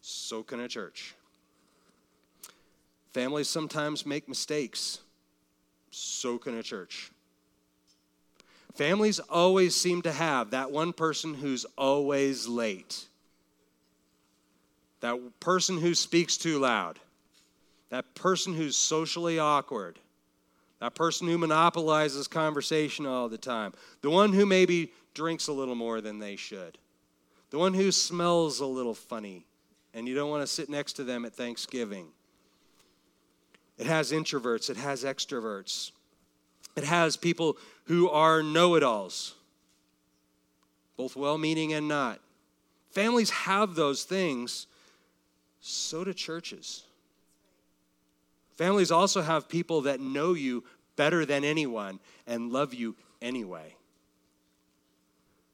so 0.00 0.42
can 0.42 0.60
a 0.60 0.68
church. 0.68 1.14
Families 3.12 3.48
sometimes 3.48 4.04
make 4.04 4.28
mistakes, 4.28 4.98
so 5.90 6.36
can 6.36 6.58
a 6.58 6.62
church. 6.62 7.10
Families 8.76 9.18
always 9.18 9.74
seem 9.74 10.02
to 10.02 10.12
have 10.12 10.50
that 10.50 10.70
one 10.70 10.92
person 10.92 11.34
who's 11.34 11.64
always 11.76 12.46
late, 12.46 13.06
that 15.00 15.18
person 15.40 15.78
who 15.78 15.94
speaks 15.94 16.36
too 16.36 16.58
loud. 16.58 16.98
That 17.90 18.16
person 18.16 18.52
who's 18.52 18.76
socially 18.76 19.38
awkward, 19.38 20.00
that 20.80 20.96
person 20.96 21.28
who 21.28 21.38
monopolizes 21.38 22.26
conversation 22.26 23.06
all 23.06 23.28
the 23.28 23.38
time, 23.38 23.72
the 24.02 24.10
one 24.10 24.32
who 24.32 24.44
maybe 24.44 24.92
drinks 25.14 25.46
a 25.46 25.52
little 25.52 25.76
more 25.76 26.00
than 26.00 26.18
they 26.18 26.34
should, 26.34 26.78
the 27.50 27.58
one 27.58 27.74
who 27.74 27.92
smells 27.92 28.58
a 28.58 28.66
little 28.66 28.92
funny, 28.92 29.46
and 29.94 30.08
you 30.08 30.16
don't 30.16 30.30
want 30.30 30.42
to 30.42 30.48
sit 30.48 30.68
next 30.68 30.94
to 30.94 31.04
them 31.04 31.24
at 31.24 31.32
Thanksgiving. 31.32 32.08
It 33.78 33.86
has 33.86 34.10
introverts, 34.10 34.68
it 34.68 34.76
has 34.76 35.04
extroverts, 35.04 35.92
it 36.76 36.84
has 36.84 37.16
people 37.16 37.56
who 37.84 38.08
are 38.08 38.42
know 38.42 38.74
it 38.74 38.82
alls, 38.82 39.34
both 40.96 41.16
well 41.16 41.38
meaning 41.38 41.72
and 41.72 41.88
not. 41.88 42.20
Families 42.90 43.30
have 43.30 43.74
those 43.74 44.04
things, 44.04 44.66
so 45.60 46.04
do 46.04 46.12
churches. 46.12 46.84
Families 48.56 48.90
also 48.90 49.20
have 49.20 49.48
people 49.48 49.82
that 49.82 50.00
know 50.00 50.32
you 50.32 50.64
better 50.96 51.26
than 51.26 51.44
anyone 51.44 52.00
and 52.26 52.52
love 52.52 52.72
you 52.72 52.96
anyway. 53.20 53.74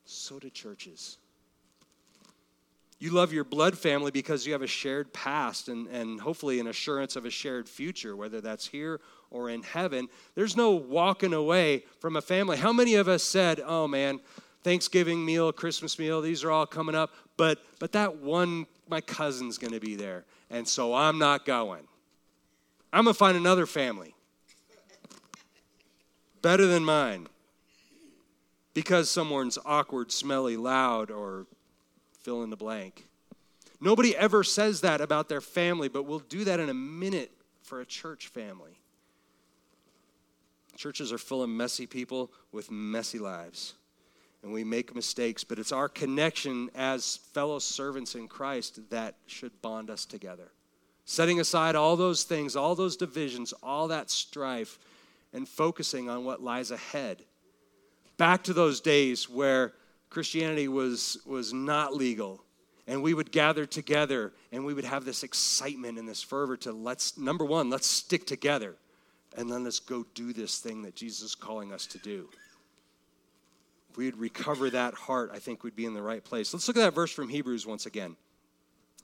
So 0.05 0.39
do 0.39 0.51
churches. 0.51 1.19
You 3.03 3.11
love 3.11 3.33
your 3.33 3.43
blood 3.43 3.77
family 3.77 4.13
because 4.13 4.47
you 4.47 4.53
have 4.53 4.63
a 4.63 4.69
shared 4.69 5.13
past 5.13 5.69
and, 5.69 5.89
and 5.89 6.21
hopefully 6.21 6.61
an 6.61 6.69
assurance 6.69 7.17
of 7.17 7.27
a 7.27 7.31
shared 7.31 7.69
future, 7.69 8.15
whether 8.15 8.41
that's 8.41 8.65
here 8.65 9.01
or 9.29 9.51
in 9.51 9.65
heaven. 9.65 10.07
There's 10.37 10.57
no 10.57 10.71
walking 10.71 11.35
away 11.35 11.83
from 11.99 12.15
a 12.15 12.23
family. 12.23 12.59
How 12.59 12.73
many 12.73 12.95
of 12.95 13.09
us 13.09 13.25
said, 13.25 13.61
oh 13.67 13.89
man, 13.89 14.21
Thanksgiving 14.63 15.25
meal, 15.25 15.51
Christmas 15.53 15.99
meal, 15.99 16.21
these 16.21 16.45
are 16.45 16.53
all 16.53 16.65
coming 16.65 16.95
up, 16.95 17.13
but 17.37 17.59
but 17.81 17.91
that 17.91 18.19
one 18.19 18.67
my 18.89 19.01
cousin's 19.01 19.59
gonna 19.59 19.81
be 19.81 19.97
there, 19.97 20.25
and 20.49 20.69
so 20.69 20.95
I'm 20.95 21.19
not 21.19 21.45
going. 21.45 21.89
I'm 22.93 23.03
going 23.03 23.15
to 23.15 23.19
find 23.19 23.37
another 23.37 23.67
family 23.67 24.15
better 26.41 26.67
than 26.67 26.85
mine 26.85 27.27
because 28.75 29.11
someone's 29.11 29.59
awkward, 29.65 30.13
smelly, 30.13 30.57
loud, 30.57 31.11
or 31.11 31.47
fill 32.23 32.43
in 32.43 32.51
the 32.51 32.57
blank. 32.57 33.07
Nobody 33.81 34.17
ever 34.17 34.45
says 34.45 34.81
that 34.83 35.01
about 35.01 35.29
their 35.29 35.41
family, 35.41 35.89
but 35.89 36.05
we'll 36.05 36.21
do 36.21 36.45
that 36.45 36.61
in 36.61 36.69
a 36.69 36.75
minute 36.75 37.33
for 37.63 37.81
a 37.81 37.87
church 37.87 38.29
family. 38.29 38.79
Churches 40.77 41.13
are 41.13 41.19
full 41.19 41.43
of 41.43 41.51
messy 41.51 41.87
people 41.87 42.31
with 42.53 42.71
messy 42.71 43.19
lives. 43.19 43.75
And 44.43 44.53
we 44.53 44.65
make 44.65 44.95
mistakes, 44.95 45.45
but 45.45 45.59
it's 45.59 45.71
our 45.71 45.89
connection 45.89 46.71
as 46.75 47.19
fellow 47.33 47.59
servants 47.59 48.15
in 48.15 48.27
Christ 48.27 48.81
that 48.91 49.15
should 49.27 49.63
bond 49.63 49.91
us 49.91 50.05
together 50.05 50.51
setting 51.05 51.41
aside 51.41 51.75
all 51.75 51.97
those 51.97 52.25
things, 52.25 52.57
all 52.57 52.75
those 52.75 52.97
divisions, 52.97 53.53
all 53.63 53.89
that 53.89 54.11
strife, 54.11 54.79
and 55.33 55.49
focusing 55.49 56.09
on 56.09 56.25
what 56.25 56.43
lies 56.43 56.71
ahead. 56.71 57.23
Back 58.17 58.45
to 58.45 58.53
those 58.53 58.81
days 58.81 59.29
where 59.29 59.73
Christianity 60.13 60.69
was, 60.69 61.17
was 61.25 61.55
not 61.55 61.95
legal, 61.95 62.45
and 62.87 63.03
we 63.03 63.15
would 63.15 63.33
gather 63.33 63.65
together 63.65 64.35
and 64.53 64.67
we 64.67 64.75
would 64.75 64.85
have 64.85 65.07
this 65.07 65.23
excitement 65.23 65.99
and 65.99 66.07
this 66.07 66.23
fervor 66.23 66.55
to 66.59 66.73
let's, 66.73 67.17
number 67.17 67.47
one, 67.47 67.71
let's 67.71 67.87
stick 67.87 68.27
together, 68.27 68.77
and 69.39 69.51
then 69.51 69.65
let's 69.65 69.81
go 69.81 70.05
do 70.15 70.35
this 70.35 70.59
thing 70.59 70.83
that 70.83 70.95
Jesus 70.95 71.23
is 71.23 71.35
calling 71.35 71.73
us 71.73 71.87
to 71.87 71.99
do. 71.99 72.29
If 73.91 73.97
we'd 73.97 74.17
recover 74.17 74.69
that 74.69 74.93
heart, 74.93 75.31
I 75.33 75.39
think 75.39 75.65
we'd 75.65 75.77
be 75.77 75.87
in 75.87 75.95
the 75.95 76.03
right 76.03 76.23
place. 76.23 76.53
Let's 76.53 76.69
look 76.69 76.77
at 76.77 76.81
that 76.81 76.95
verse 76.95 77.11
from 77.11 77.31
Hebrews 77.31 77.67
once 77.67 77.87
again. 77.87 78.15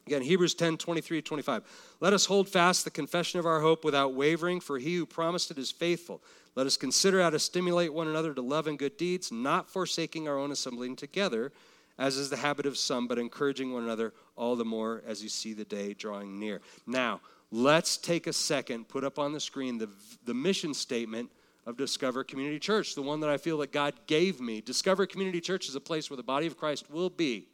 Again, 0.09 0.23
Hebrews 0.23 0.55
10 0.55 0.79
23 0.79 1.21
25. 1.21 1.63
Let 2.01 2.15
us 2.15 2.25
hold 2.25 2.49
fast 2.49 2.85
the 2.85 2.91
confession 2.91 3.39
of 3.39 3.45
our 3.45 3.61
hope 3.61 3.85
without 3.85 4.15
wavering, 4.15 4.59
for 4.59 4.79
he 4.79 4.97
who 4.97 5.05
promised 5.05 5.51
it 5.51 5.59
is 5.59 5.71
faithful. 5.71 6.23
Let 6.55 6.67
us 6.67 6.79
consider 6.79 7.21
how 7.21 7.29
to 7.29 7.39
stimulate 7.39 7.93
one 7.93 8.09
another 8.09 8.33
to 8.33 8.41
love 8.41 8.69
and 8.69 8.79
good 8.79 8.97
deeds, 8.97 9.31
not 9.31 9.69
forsaking 9.69 10.27
our 10.27 10.39
own 10.39 10.51
assembling 10.51 10.97
together, 10.97 11.53
as 11.99 12.17
is 12.17 12.31
the 12.31 12.39
habit 12.39 12.65
of 12.65 12.79
some, 12.79 13.07
but 13.07 13.19
encouraging 13.19 13.71
one 13.71 13.83
another 13.83 14.15
all 14.35 14.57
the 14.57 14.65
more 14.65 15.03
as 15.07 15.23
you 15.23 15.29
see 15.29 15.53
the 15.53 15.67
day 15.67 15.93
drawing 15.93 16.41
near. 16.41 16.63
Now, 16.87 17.21
let's 17.51 17.99
take 17.99 18.27
a 18.27 18.33
second, 18.33 18.89
put 18.89 19.05
up 19.05 19.19
on 19.19 19.35
the 19.35 19.41
screen 19.41 19.77
the, 19.77 19.91
the 20.25 20.33
mission 20.33 20.73
statement 20.73 21.31
of 21.67 21.77
Discover 21.77 22.25
Community 22.25 22.59
Church, 22.59 22.95
the 22.95 23.03
one 23.03 23.21
that 23.21 23.29
I 23.29 23.37
feel 23.37 23.59
that 23.59 23.73
God 23.73 23.93
gave 24.07 24.41
me. 24.41 24.63
Discover 24.63 25.05
Community 25.05 25.43
Church 25.43 25.69
is 25.69 25.75
a 25.75 25.81
place 25.81 26.09
where 26.09 26.17
the 26.17 26.23
body 26.23 26.47
of 26.47 26.57
Christ 26.57 26.91
will 26.91 27.11
be 27.11 27.49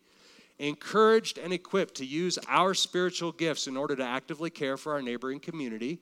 encouraged 0.68 1.38
and 1.38 1.52
equipped 1.52 1.96
to 1.96 2.06
use 2.06 2.38
our 2.48 2.74
spiritual 2.74 3.32
gifts 3.32 3.66
in 3.66 3.76
order 3.76 3.94
to 3.96 4.04
actively 4.04 4.50
care 4.50 4.76
for 4.76 4.92
our 4.92 5.02
neighboring 5.02 5.40
community 5.40 6.00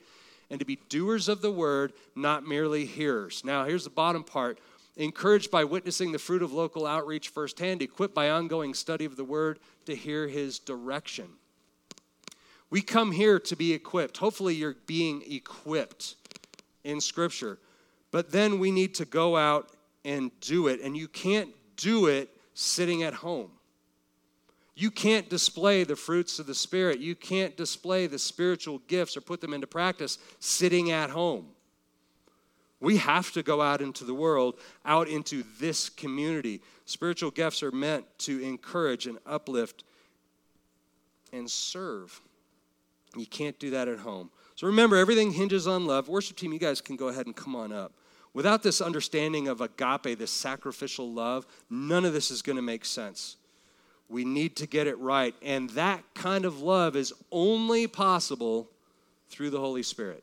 and 0.50 0.60
to 0.60 0.66
be 0.66 0.78
doers 0.88 1.28
of 1.28 1.40
the 1.40 1.50
word, 1.50 1.92
not 2.14 2.46
merely 2.46 2.84
hearers. 2.84 3.42
Now, 3.44 3.64
here's 3.64 3.84
the 3.84 3.90
bottom 3.90 4.22
part 4.22 4.58
encouraged 4.96 5.50
by 5.50 5.64
witnessing 5.64 6.12
the 6.12 6.18
fruit 6.18 6.42
of 6.42 6.52
local 6.52 6.86
outreach 6.86 7.30
firsthand, 7.30 7.80
equipped 7.80 8.14
by 8.14 8.28
ongoing 8.28 8.74
study 8.74 9.06
of 9.06 9.16
the 9.16 9.24
word 9.24 9.58
to 9.86 9.96
hear 9.96 10.28
his 10.28 10.58
direction. 10.58 11.26
We 12.68 12.82
come 12.82 13.12
here 13.12 13.38
to 13.40 13.56
be 13.56 13.72
equipped. 13.72 14.18
Hopefully, 14.18 14.54
you're 14.54 14.76
being 14.86 15.22
equipped 15.26 16.16
in 16.84 17.00
Scripture. 17.00 17.58
But 18.10 18.32
then 18.32 18.58
we 18.58 18.70
need 18.70 18.94
to 18.96 19.06
go 19.06 19.36
out 19.36 19.70
and 20.04 20.30
do 20.40 20.68
it. 20.68 20.80
And 20.82 20.96
you 20.96 21.08
can't 21.08 21.50
do 21.76 22.06
it 22.06 22.28
sitting 22.54 23.02
at 23.02 23.14
home. 23.14 23.50
You 24.74 24.90
can't 24.90 25.28
display 25.28 25.84
the 25.84 25.96
fruits 25.96 26.38
of 26.38 26.46
the 26.46 26.54
Spirit. 26.54 26.98
You 26.98 27.14
can't 27.14 27.56
display 27.56 28.06
the 28.06 28.18
spiritual 28.18 28.78
gifts 28.86 29.16
or 29.16 29.20
put 29.20 29.40
them 29.40 29.52
into 29.52 29.66
practice 29.66 30.18
sitting 30.38 30.90
at 30.90 31.10
home. 31.10 31.48
We 32.80 32.96
have 32.96 33.30
to 33.32 33.42
go 33.42 33.60
out 33.60 33.80
into 33.80 34.04
the 34.04 34.14
world, 34.14 34.58
out 34.84 35.08
into 35.08 35.44
this 35.60 35.88
community. 35.88 36.62
Spiritual 36.84 37.30
gifts 37.30 37.62
are 37.62 37.70
meant 37.70 38.06
to 38.20 38.42
encourage 38.42 39.06
and 39.06 39.18
uplift 39.24 39.84
and 41.32 41.48
serve. 41.48 42.20
You 43.16 43.26
can't 43.26 43.58
do 43.60 43.70
that 43.70 43.88
at 43.88 44.00
home. 44.00 44.30
So 44.56 44.66
remember, 44.66 44.96
everything 44.96 45.32
hinges 45.32 45.66
on 45.66 45.86
love. 45.86 46.08
Worship 46.08 46.36
team, 46.36 46.52
you 46.52 46.58
guys 46.58 46.80
can 46.80 46.96
go 46.96 47.08
ahead 47.08 47.26
and 47.26 47.36
come 47.36 47.54
on 47.54 47.72
up. 47.72 47.92
Without 48.34 48.62
this 48.62 48.80
understanding 48.80 49.46
of 49.46 49.60
agape, 49.60 50.18
this 50.18 50.30
sacrificial 50.30 51.12
love, 51.12 51.46
none 51.68 52.04
of 52.04 52.12
this 52.12 52.30
is 52.30 52.42
going 52.42 52.56
to 52.56 52.62
make 52.62 52.84
sense. 52.84 53.36
We 54.12 54.26
need 54.26 54.56
to 54.56 54.66
get 54.66 54.86
it 54.86 54.98
right. 54.98 55.34
And 55.40 55.70
that 55.70 56.02
kind 56.12 56.44
of 56.44 56.60
love 56.60 56.96
is 56.96 57.14
only 57.30 57.86
possible 57.86 58.68
through 59.30 59.48
the 59.48 59.58
Holy 59.58 59.82
Spirit. 59.82 60.22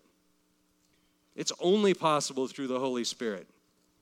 It's 1.35 1.51
only 1.59 1.95
possible 1.95 2.47
through 2.47 2.67
the 2.67 2.79
Holy 2.79 3.03
Spirit. 3.03 3.47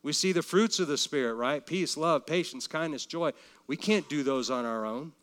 We 0.03 0.11
see 0.11 0.33
the 0.33 0.41
fruits 0.41 0.79
of 0.79 0.89
the 0.89 0.97
Spirit, 0.97 1.35
right? 1.35 1.65
Peace, 1.65 1.95
love, 1.95 2.25
patience, 2.25 2.67
kindness, 2.67 3.05
joy. 3.05 3.31
We 3.67 3.77
can't 3.77 4.07
do 4.09 4.23
those 4.23 4.51
on 4.51 4.65
our 4.65 4.85
own. 4.85 5.13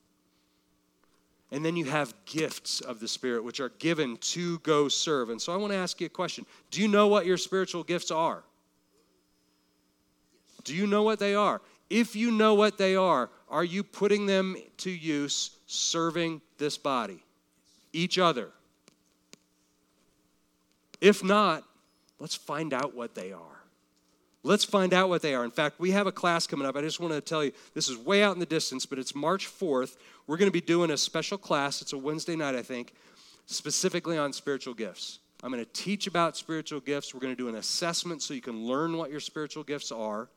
And 1.50 1.62
then 1.62 1.76
you 1.76 1.84
have 1.84 2.14
gifts 2.24 2.80
of 2.80 3.00
the 3.00 3.08
Spirit, 3.08 3.44
which 3.44 3.60
are 3.60 3.68
given 3.78 4.16
to 4.16 4.60
go 4.60 4.88
serve. 4.88 5.28
And 5.28 5.40
so 5.40 5.52
I 5.52 5.56
want 5.56 5.72
to 5.74 5.78
ask 5.78 6.00
you 6.00 6.06
a 6.06 6.10
question 6.10 6.46
Do 6.70 6.80
you 6.80 6.88
know 6.88 7.06
what 7.06 7.26
your 7.26 7.36
spiritual 7.36 7.84
gifts 7.84 8.10
are? 8.10 8.42
Do 10.64 10.74
you 10.74 10.86
know 10.86 11.02
what 11.02 11.18
they 11.18 11.34
are? 11.34 11.60
If 11.90 12.16
you 12.16 12.30
know 12.30 12.54
what 12.54 12.78
they 12.78 12.96
are, 12.96 13.30
are 13.48 13.64
you 13.64 13.82
putting 13.82 14.26
them 14.26 14.56
to 14.78 14.90
use 14.90 15.50
serving 15.66 16.40
this 16.58 16.78
body, 16.78 17.22
each 17.92 18.18
other? 18.18 18.50
If 21.00 21.22
not, 21.22 21.64
let's 22.18 22.34
find 22.34 22.72
out 22.72 22.94
what 22.94 23.14
they 23.14 23.32
are. 23.32 23.54
Let's 24.42 24.64
find 24.64 24.92
out 24.92 25.08
what 25.08 25.22
they 25.22 25.34
are. 25.34 25.44
In 25.44 25.50
fact, 25.50 25.80
we 25.80 25.90
have 25.92 26.06
a 26.06 26.12
class 26.12 26.46
coming 26.46 26.66
up. 26.66 26.76
I 26.76 26.82
just 26.82 27.00
want 27.00 27.14
to 27.14 27.20
tell 27.22 27.42
you 27.42 27.52
this 27.72 27.88
is 27.88 27.96
way 27.96 28.22
out 28.22 28.34
in 28.34 28.40
the 28.40 28.46
distance, 28.46 28.84
but 28.84 28.98
it's 28.98 29.14
March 29.14 29.46
4th. 29.46 29.96
We're 30.26 30.36
going 30.36 30.50
to 30.50 30.52
be 30.52 30.60
doing 30.60 30.90
a 30.90 30.98
special 30.98 31.38
class. 31.38 31.80
It's 31.80 31.94
a 31.94 31.98
Wednesday 31.98 32.36
night, 32.36 32.54
I 32.54 32.62
think, 32.62 32.92
specifically 33.46 34.18
on 34.18 34.34
spiritual 34.34 34.74
gifts. 34.74 35.18
I'm 35.42 35.50
going 35.50 35.64
to 35.64 35.70
teach 35.72 36.06
about 36.06 36.36
spiritual 36.36 36.80
gifts. 36.80 37.14
We're 37.14 37.20
going 37.20 37.34
to 37.34 37.42
do 37.42 37.48
an 37.48 37.56
assessment 37.56 38.22
so 38.22 38.34
you 38.34 38.42
can 38.42 38.66
learn 38.66 38.96
what 38.96 39.10
your 39.10 39.20
spiritual 39.20 39.62
gifts 39.62 39.92
are. 39.92 40.28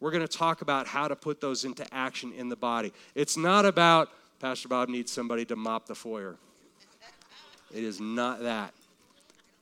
We're 0.00 0.10
going 0.10 0.26
to 0.26 0.38
talk 0.38 0.62
about 0.62 0.86
how 0.86 1.08
to 1.08 1.16
put 1.16 1.40
those 1.40 1.64
into 1.64 1.86
action 1.92 2.32
in 2.32 2.48
the 2.48 2.56
body. 2.56 2.92
It's 3.14 3.36
not 3.36 3.64
about 3.64 4.10
Pastor 4.40 4.68
Bob 4.68 4.88
needs 4.88 5.10
somebody 5.10 5.44
to 5.46 5.56
mop 5.56 5.86
the 5.86 5.94
foyer. 5.94 6.36
It 7.74 7.82
is 7.82 8.00
not 8.00 8.42
that. 8.42 8.74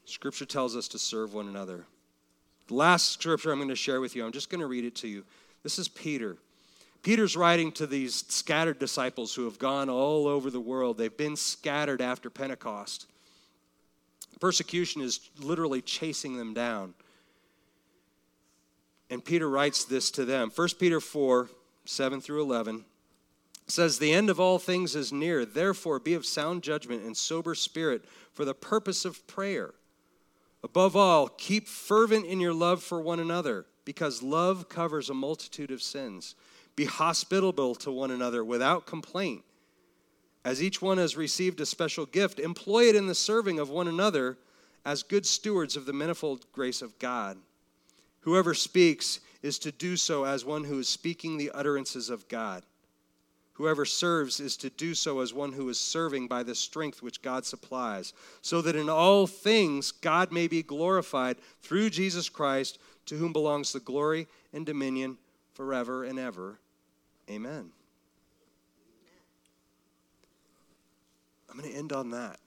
Scripture 0.05 0.45
tells 0.45 0.76
us 0.76 0.89
to 0.89 0.99
serve 0.99 1.32
one 1.35 1.49
another. 1.49 1.85
The 2.66 2.74
last 2.74 3.12
scripture 3.12 3.53
I'm 3.53 3.59
going 3.59 3.68
to 3.68 3.76
share 3.76 4.01
with 4.01 4.16
you, 4.16 4.24
I'm 4.24 4.32
just 4.32 4.51
going 4.51 4.61
to 4.61 4.66
read 4.66 4.85
it 4.85 4.97
to 4.97 5.09
you. 5.09 5.24
This 5.62 5.78
is 5.78 5.89
Peter. 5.89 6.37
Peter's 7.03 7.37
writing 7.37 7.70
to 7.72 7.87
these 7.87 8.24
scattered 8.28 8.78
disciples 8.78 9.35
who 9.35 9.45
have 9.45 9.59
gone 9.59 9.91
all 9.91 10.26
over 10.26 10.51
the 10.51 10.61
world. 10.61 10.97
They've 10.97 11.16
been 11.16 11.37
scattered 11.37 12.01
after 12.01 12.30
Pentecost. 12.30 13.07
Persecution 14.41 15.03
is 15.03 15.20
literally 15.39 15.82
chasing 15.82 16.37
them 16.37 16.55
down. 16.55 16.95
And 19.15 19.25
Peter 19.25 19.49
writes 19.49 19.85
this 19.85 20.11
to 20.11 20.25
them 20.25 20.51
1 20.53 20.69
Peter 20.77 20.99
4 21.01 21.49
7 21.85 22.21
through 22.21 22.43
11 22.43 22.85
says, 23.69 24.01
The 24.01 24.12
end 24.12 24.29
of 24.29 24.41
all 24.41 24.59
things 24.59 24.97
is 24.97 25.12
near. 25.12 25.45
Therefore, 25.45 26.01
be 26.01 26.15
of 26.15 26.27
sound 26.27 26.65
judgment 26.65 27.05
and 27.05 27.17
sober 27.17 27.55
spirit 27.55 28.05
for 28.33 28.45
the 28.45 28.55
purpose 28.55 29.05
of 29.05 29.25
prayer. 29.29 29.75
Above 30.65 30.97
all, 30.97 31.29
keep 31.29 31.69
fervent 31.69 32.27
in 32.27 32.41
your 32.41 32.53
love 32.53 32.83
for 32.83 33.01
one 33.01 33.21
another, 33.21 33.67
because 33.85 34.21
love 34.21 34.69
covers 34.69 35.09
a 35.09 35.15
multitude 35.15 35.71
of 35.71 35.81
sins. 35.81 36.35
Be 36.75 36.87
hospitable 36.87 37.77
to 37.77 37.93
one 37.93 38.11
another 38.11 38.45
without 38.45 38.85
complaint. 38.85 39.45
As 40.45 40.61
each 40.61 40.83
one 40.83 40.99
has 40.99 41.17
received 41.17 41.61
a 41.61 41.67
special 41.67 42.07
gift, 42.07 42.41
employ 42.41 42.89
it 42.89 42.97
in 42.97 43.07
the 43.07 43.15
serving 43.15 43.61
of 43.61 43.71
one 43.71 43.87
another 43.87 44.39
as 44.85 45.05
good 45.05 45.25
stewards 45.25 45.77
of 45.77 45.87
the 45.87 45.93
manifold 45.93 46.51
grace 46.53 46.83
of 46.83 46.99
God. 46.99 47.39
Whoever 48.25 48.55
speaks 48.55 49.20
is 49.43 49.59
to 49.59 49.70
do 49.70 49.97
so 49.99 50.25
as 50.25 50.47
one 50.47 50.64
who 50.64 50.79
is 50.79 50.89
speaking 50.89 51.37
the 51.37 51.51
utterances 51.51 52.09
of 52.09 52.27
God. 52.27 52.62
Whoever 53.53 53.85
serves 53.85 54.41
is 54.41 54.57
to 54.57 54.70
do 54.70 54.95
so 54.95 55.20
as 55.20 55.35
one 55.35 55.53
who 55.53 55.68
is 55.68 55.79
serving 55.79 56.27
by 56.27 56.43
the 56.43 56.55
strength 56.55 57.03
which 57.03 57.20
God 57.20 57.45
supplies, 57.45 58.14
so 58.41 58.62
that 58.62 58.77
in 58.77 58.89
all 58.89 59.27
things 59.27 59.93
God 59.93 60.33
may 60.33 60.49
be 60.49 60.62
glorified 60.62 61.37
through 61.61 61.91
Jesus 61.91 62.31
Christ, 62.31 62.79
to 63.07 63.16
whom 63.16 63.35
belongs 63.35 63.72
the 63.75 63.81
glory 63.81 64.27
and 64.55 64.64
dominion 64.64 65.18
forever 65.53 66.05
and 66.05 66.18
ever. 66.18 66.59
Amen. 67.31 67.70
I'm 71.51 71.59
going 71.59 71.70
to 71.70 71.77
end 71.77 71.93
on 71.93 72.11
that. 72.12 72.39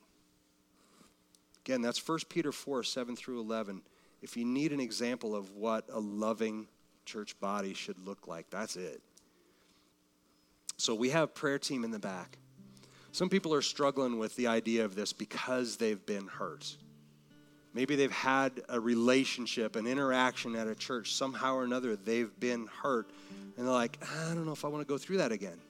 Again, 1.63 1.84
that's 1.84 2.05
1 2.05 2.19
Peter 2.30 2.51
4 2.51 2.84
7 2.84 3.15
through 3.15 3.39
11. 3.39 3.84
If 4.28 4.36
you 4.36 4.43
need 4.43 4.73
an 4.73 4.82
example 4.82 5.38
of 5.38 5.53
what 5.53 5.86
a 5.89 6.01
loving 6.01 6.67
church 7.05 7.39
body 7.39 7.73
should 7.73 7.97
look 7.97 8.28
like, 8.28 8.49
that's 8.49 8.75
it. 8.75 9.01
So 10.75 10.93
we 10.93 11.11
have 11.11 11.34
prayer 11.34 11.57
team 11.57 11.86
in 11.86 11.91
the 11.91 11.97
back. 11.97 12.38
Some 13.13 13.30
people 13.30 13.53
are 13.53 13.61
struggling 13.61 14.19
with 14.19 14.36
the 14.36 14.47
idea 14.47 14.84
of 14.84 14.95
this 14.95 15.13
because 15.13 15.78
they've 15.78 16.05
been 16.05 16.28
hurt. 16.28 16.75
Maybe 17.73 17.95
they've 17.95 18.11
had 18.11 18.59
a 18.67 18.82
relationship, 18.82 19.78
an 19.78 19.88
interaction 19.88 20.57
at 20.57 20.67
a 20.67 20.75
church, 20.75 21.13
somehow 21.13 21.55
or 21.55 21.63
another, 21.63 21.95
they've 21.95 22.38
been 22.38 22.67
hurt. 22.67 23.09
And 23.55 23.65
they're 23.65 23.73
like, 23.73 23.97
I 24.28 24.34
don't 24.34 24.45
know 24.45 24.51
if 24.51 24.65
I 24.65 24.67
want 24.67 24.86
to 24.86 24.93
go 24.93 24.97
through 24.97 25.19
that 25.19 25.32
again. 25.32 25.61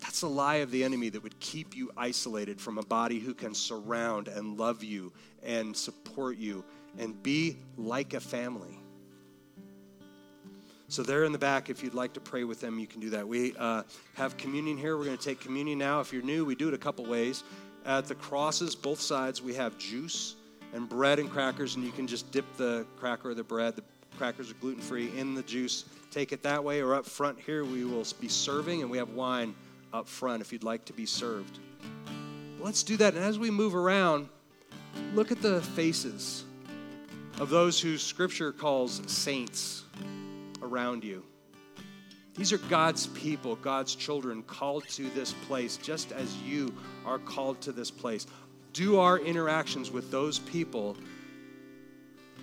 That's 0.00 0.22
a 0.22 0.28
lie 0.28 0.56
of 0.56 0.72
the 0.72 0.82
enemy 0.82 1.10
that 1.10 1.22
would 1.22 1.38
keep 1.38 1.76
you 1.76 1.92
isolated 1.96 2.60
from 2.60 2.76
a 2.76 2.84
body 2.84 3.20
who 3.20 3.34
can 3.34 3.54
surround 3.54 4.26
and 4.26 4.58
love 4.58 4.82
you 4.82 5.12
and 5.44 5.76
support 5.76 6.38
you 6.38 6.64
and 6.98 7.20
be 7.22 7.58
like 7.76 8.14
a 8.14 8.20
family. 8.20 8.78
So 10.88 11.02
they're 11.02 11.24
in 11.24 11.32
the 11.32 11.38
back. 11.38 11.70
If 11.70 11.82
you'd 11.82 11.94
like 11.94 12.12
to 12.12 12.20
pray 12.20 12.44
with 12.44 12.60
them, 12.60 12.78
you 12.78 12.86
can 12.86 13.00
do 13.00 13.10
that. 13.10 13.26
We 13.26 13.54
uh, 13.58 13.82
have 14.14 14.36
communion 14.36 14.76
here. 14.76 14.96
We're 14.96 15.06
going 15.06 15.16
to 15.16 15.24
take 15.24 15.40
communion 15.40 15.78
now. 15.78 16.00
If 16.00 16.12
you're 16.12 16.22
new, 16.22 16.44
we 16.44 16.54
do 16.54 16.68
it 16.68 16.74
a 16.74 16.78
couple 16.78 17.04
ways. 17.04 17.42
At 17.84 18.06
the 18.06 18.14
crosses, 18.14 18.74
both 18.74 19.00
sides, 19.00 19.42
we 19.42 19.54
have 19.54 19.76
juice 19.76 20.36
and 20.72 20.88
bread 20.88 21.18
and 21.18 21.30
crackers, 21.30 21.74
and 21.74 21.84
you 21.84 21.90
can 21.90 22.06
just 22.06 22.30
dip 22.32 22.44
the 22.56 22.86
cracker 22.96 23.30
or 23.30 23.34
the 23.34 23.42
bread. 23.42 23.76
The 23.76 23.82
crackers 24.16 24.50
are 24.50 24.54
gluten 24.54 24.82
free 24.82 25.10
in 25.18 25.34
the 25.34 25.42
juice. 25.42 25.84
Take 26.10 26.32
it 26.32 26.42
that 26.44 26.62
way, 26.62 26.80
or 26.80 26.94
up 26.94 27.06
front 27.06 27.40
here, 27.40 27.64
we 27.64 27.84
will 27.84 28.06
be 28.20 28.28
serving, 28.28 28.82
and 28.82 28.90
we 28.90 28.98
have 28.98 29.10
wine 29.10 29.54
up 29.92 30.06
front 30.06 30.42
if 30.42 30.52
you'd 30.52 30.64
like 30.64 30.84
to 30.84 30.92
be 30.92 31.06
served. 31.06 31.58
Let's 32.60 32.82
do 32.82 32.96
that. 32.98 33.14
And 33.14 33.24
as 33.24 33.38
we 33.38 33.50
move 33.50 33.74
around, 33.74 34.28
look 35.12 35.32
at 35.32 35.42
the 35.42 35.60
faces 35.60 36.44
of 37.40 37.50
those 37.50 37.80
who 37.80 37.98
Scripture 37.98 38.52
calls 38.52 39.02
saints 39.06 39.84
around 40.62 41.04
you. 41.04 41.24
These 42.36 42.52
are 42.52 42.58
God's 42.58 43.06
people, 43.08 43.56
God's 43.56 43.94
children, 43.94 44.42
called 44.42 44.88
to 44.90 45.08
this 45.10 45.32
place, 45.46 45.76
just 45.76 46.10
as 46.12 46.36
you 46.38 46.74
are 47.06 47.18
called 47.18 47.60
to 47.62 47.72
this 47.72 47.90
place. 47.90 48.26
Do 48.72 48.98
our 48.98 49.18
interactions 49.18 49.90
with 49.92 50.10
those 50.10 50.40
people 50.40 50.96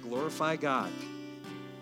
glorify 0.01 0.55
God? 0.55 0.91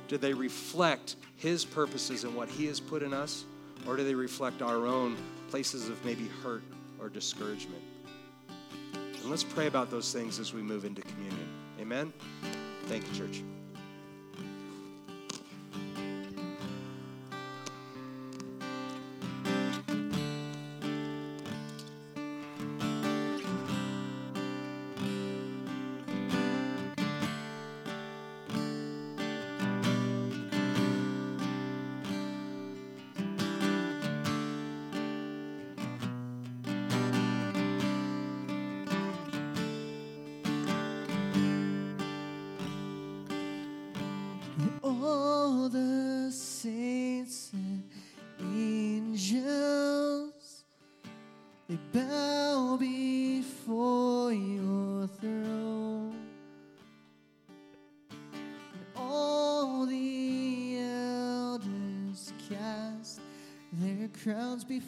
Do 0.08 0.18
they 0.18 0.34
reflect 0.34 1.18
His 1.36 1.64
purposes 1.64 2.24
and 2.24 2.36
what 2.36 2.50
He 2.50 2.66
has 2.66 2.80
put 2.80 3.04
in 3.04 3.14
us? 3.14 3.46
Or 3.88 3.96
do 3.96 4.04
they 4.04 4.16
reflect 4.16 4.62
our 4.62 4.88
own 4.88 5.16
places 5.50 5.88
of 5.88 6.04
maybe 6.04 6.28
hurt 6.44 6.64
or 7.00 7.10
discouragement? 7.10 7.82
And 8.98 9.30
let's 9.30 9.44
pray 9.44 9.68
about 9.68 9.92
those 9.92 10.12
things 10.12 10.40
as 10.40 10.54
we 10.54 10.62
move 10.62 10.84
into 10.84 11.02
communion. 11.04 11.48
Amen? 11.80 12.12
Thank 12.90 13.08
you, 13.14 13.20
church. 13.20 13.44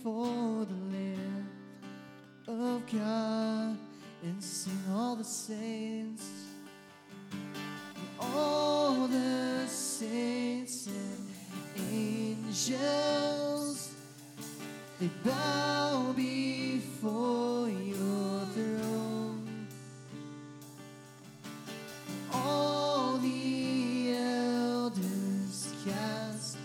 Before 0.02 0.66
the 0.66 0.98
lamb 0.98 1.50
of 2.48 2.82
God 2.92 3.78
and 4.24 4.44
sing 4.44 4.80
all 4.92 5.16
the 5.16 5.24
saints. 5.24 6.28
All 8.20 9.08
the 9.08 9.68
saints 9.68 10.88
and 10.88 11.30
angels 11.92 13.92
they 15.00 15.10
bow 15.24 16.14
before 16.16 17.70
your 17.70 18.40
throne. 18.56 19.68
All 22.34 23.20
the 23.20 24.16
elders 24.18 25.72
cast 25.86 26.58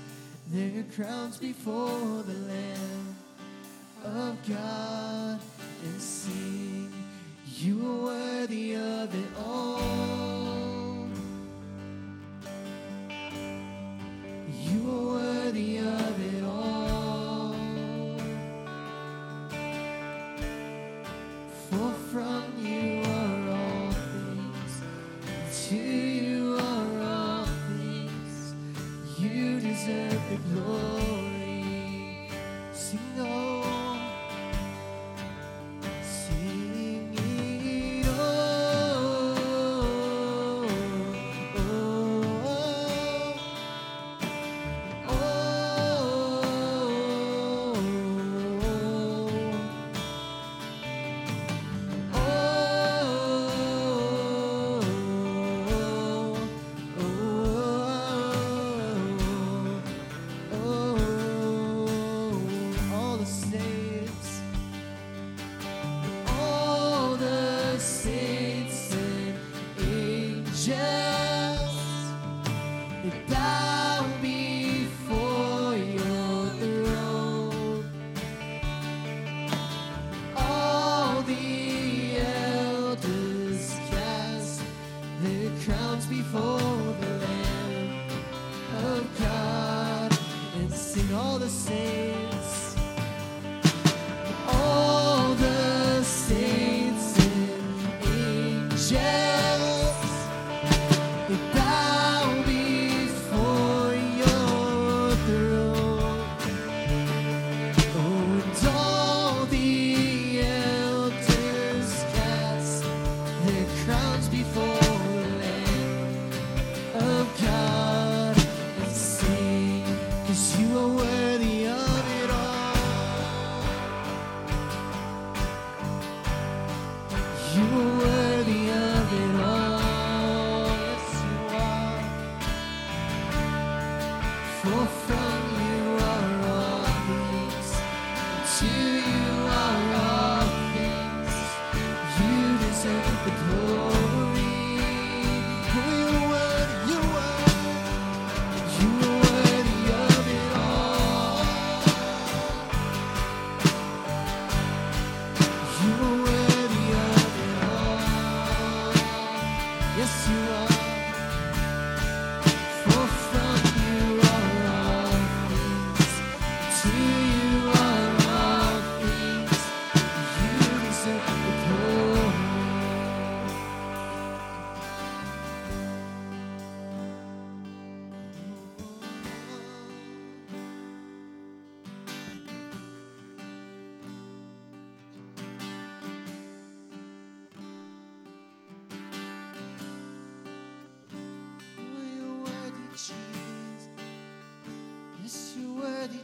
their 0.50 0.84
crowns 0.94 1.36
before 1.36 2.22
the 2.22 2.32
lamb 2.48 2.85
God 4.48 5.40
and 5.82 6.00
sing, 6.00 6.92
You 7.46 7.80
are 7.80 8.04
worthy 8.04 8.76
of 8.76 9.12
it 9.12 9.28
all. 9.44 10.05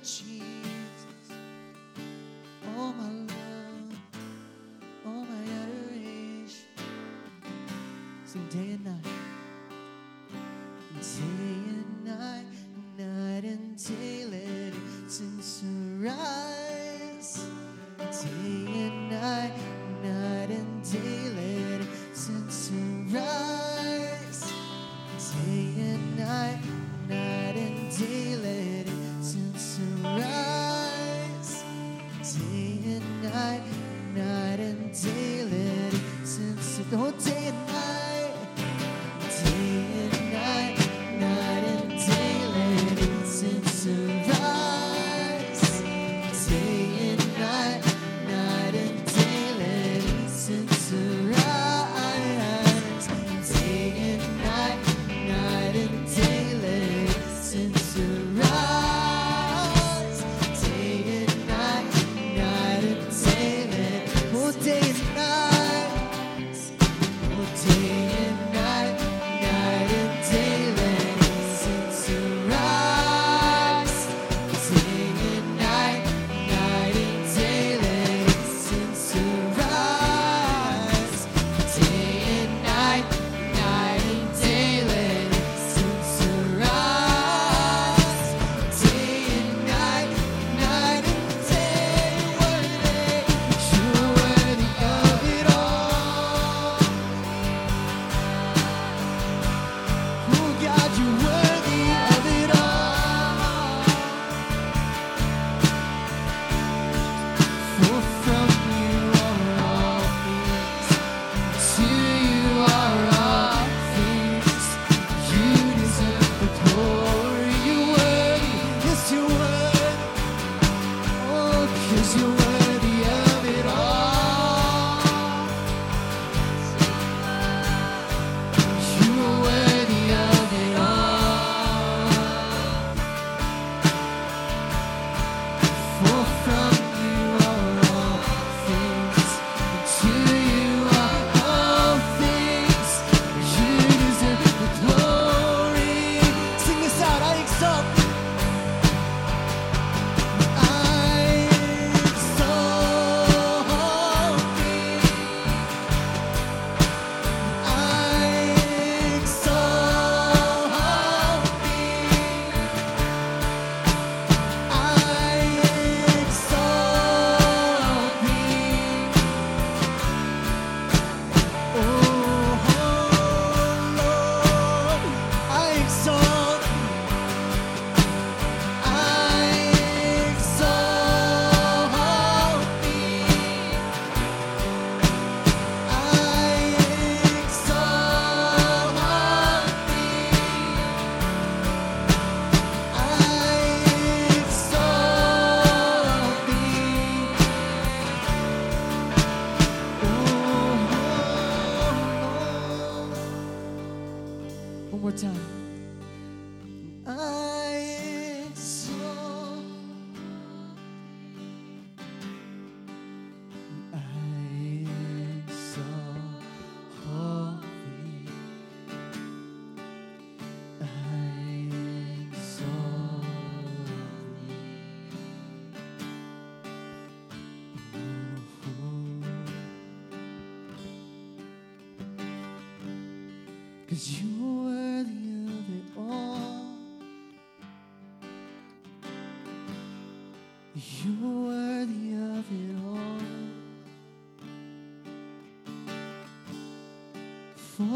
Jesus, 0.02 0.26
all 2.76 2.92
my 2.92 3.08
love, 3.08 3.98
all 5.06 5.24
my 5.24 5.44
adoration, 5.62 6.66
sing 8.24 8.48
day 8.50 8.72
and 8.72 8.84
night. 8.84 9.11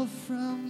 From 0.07 0.66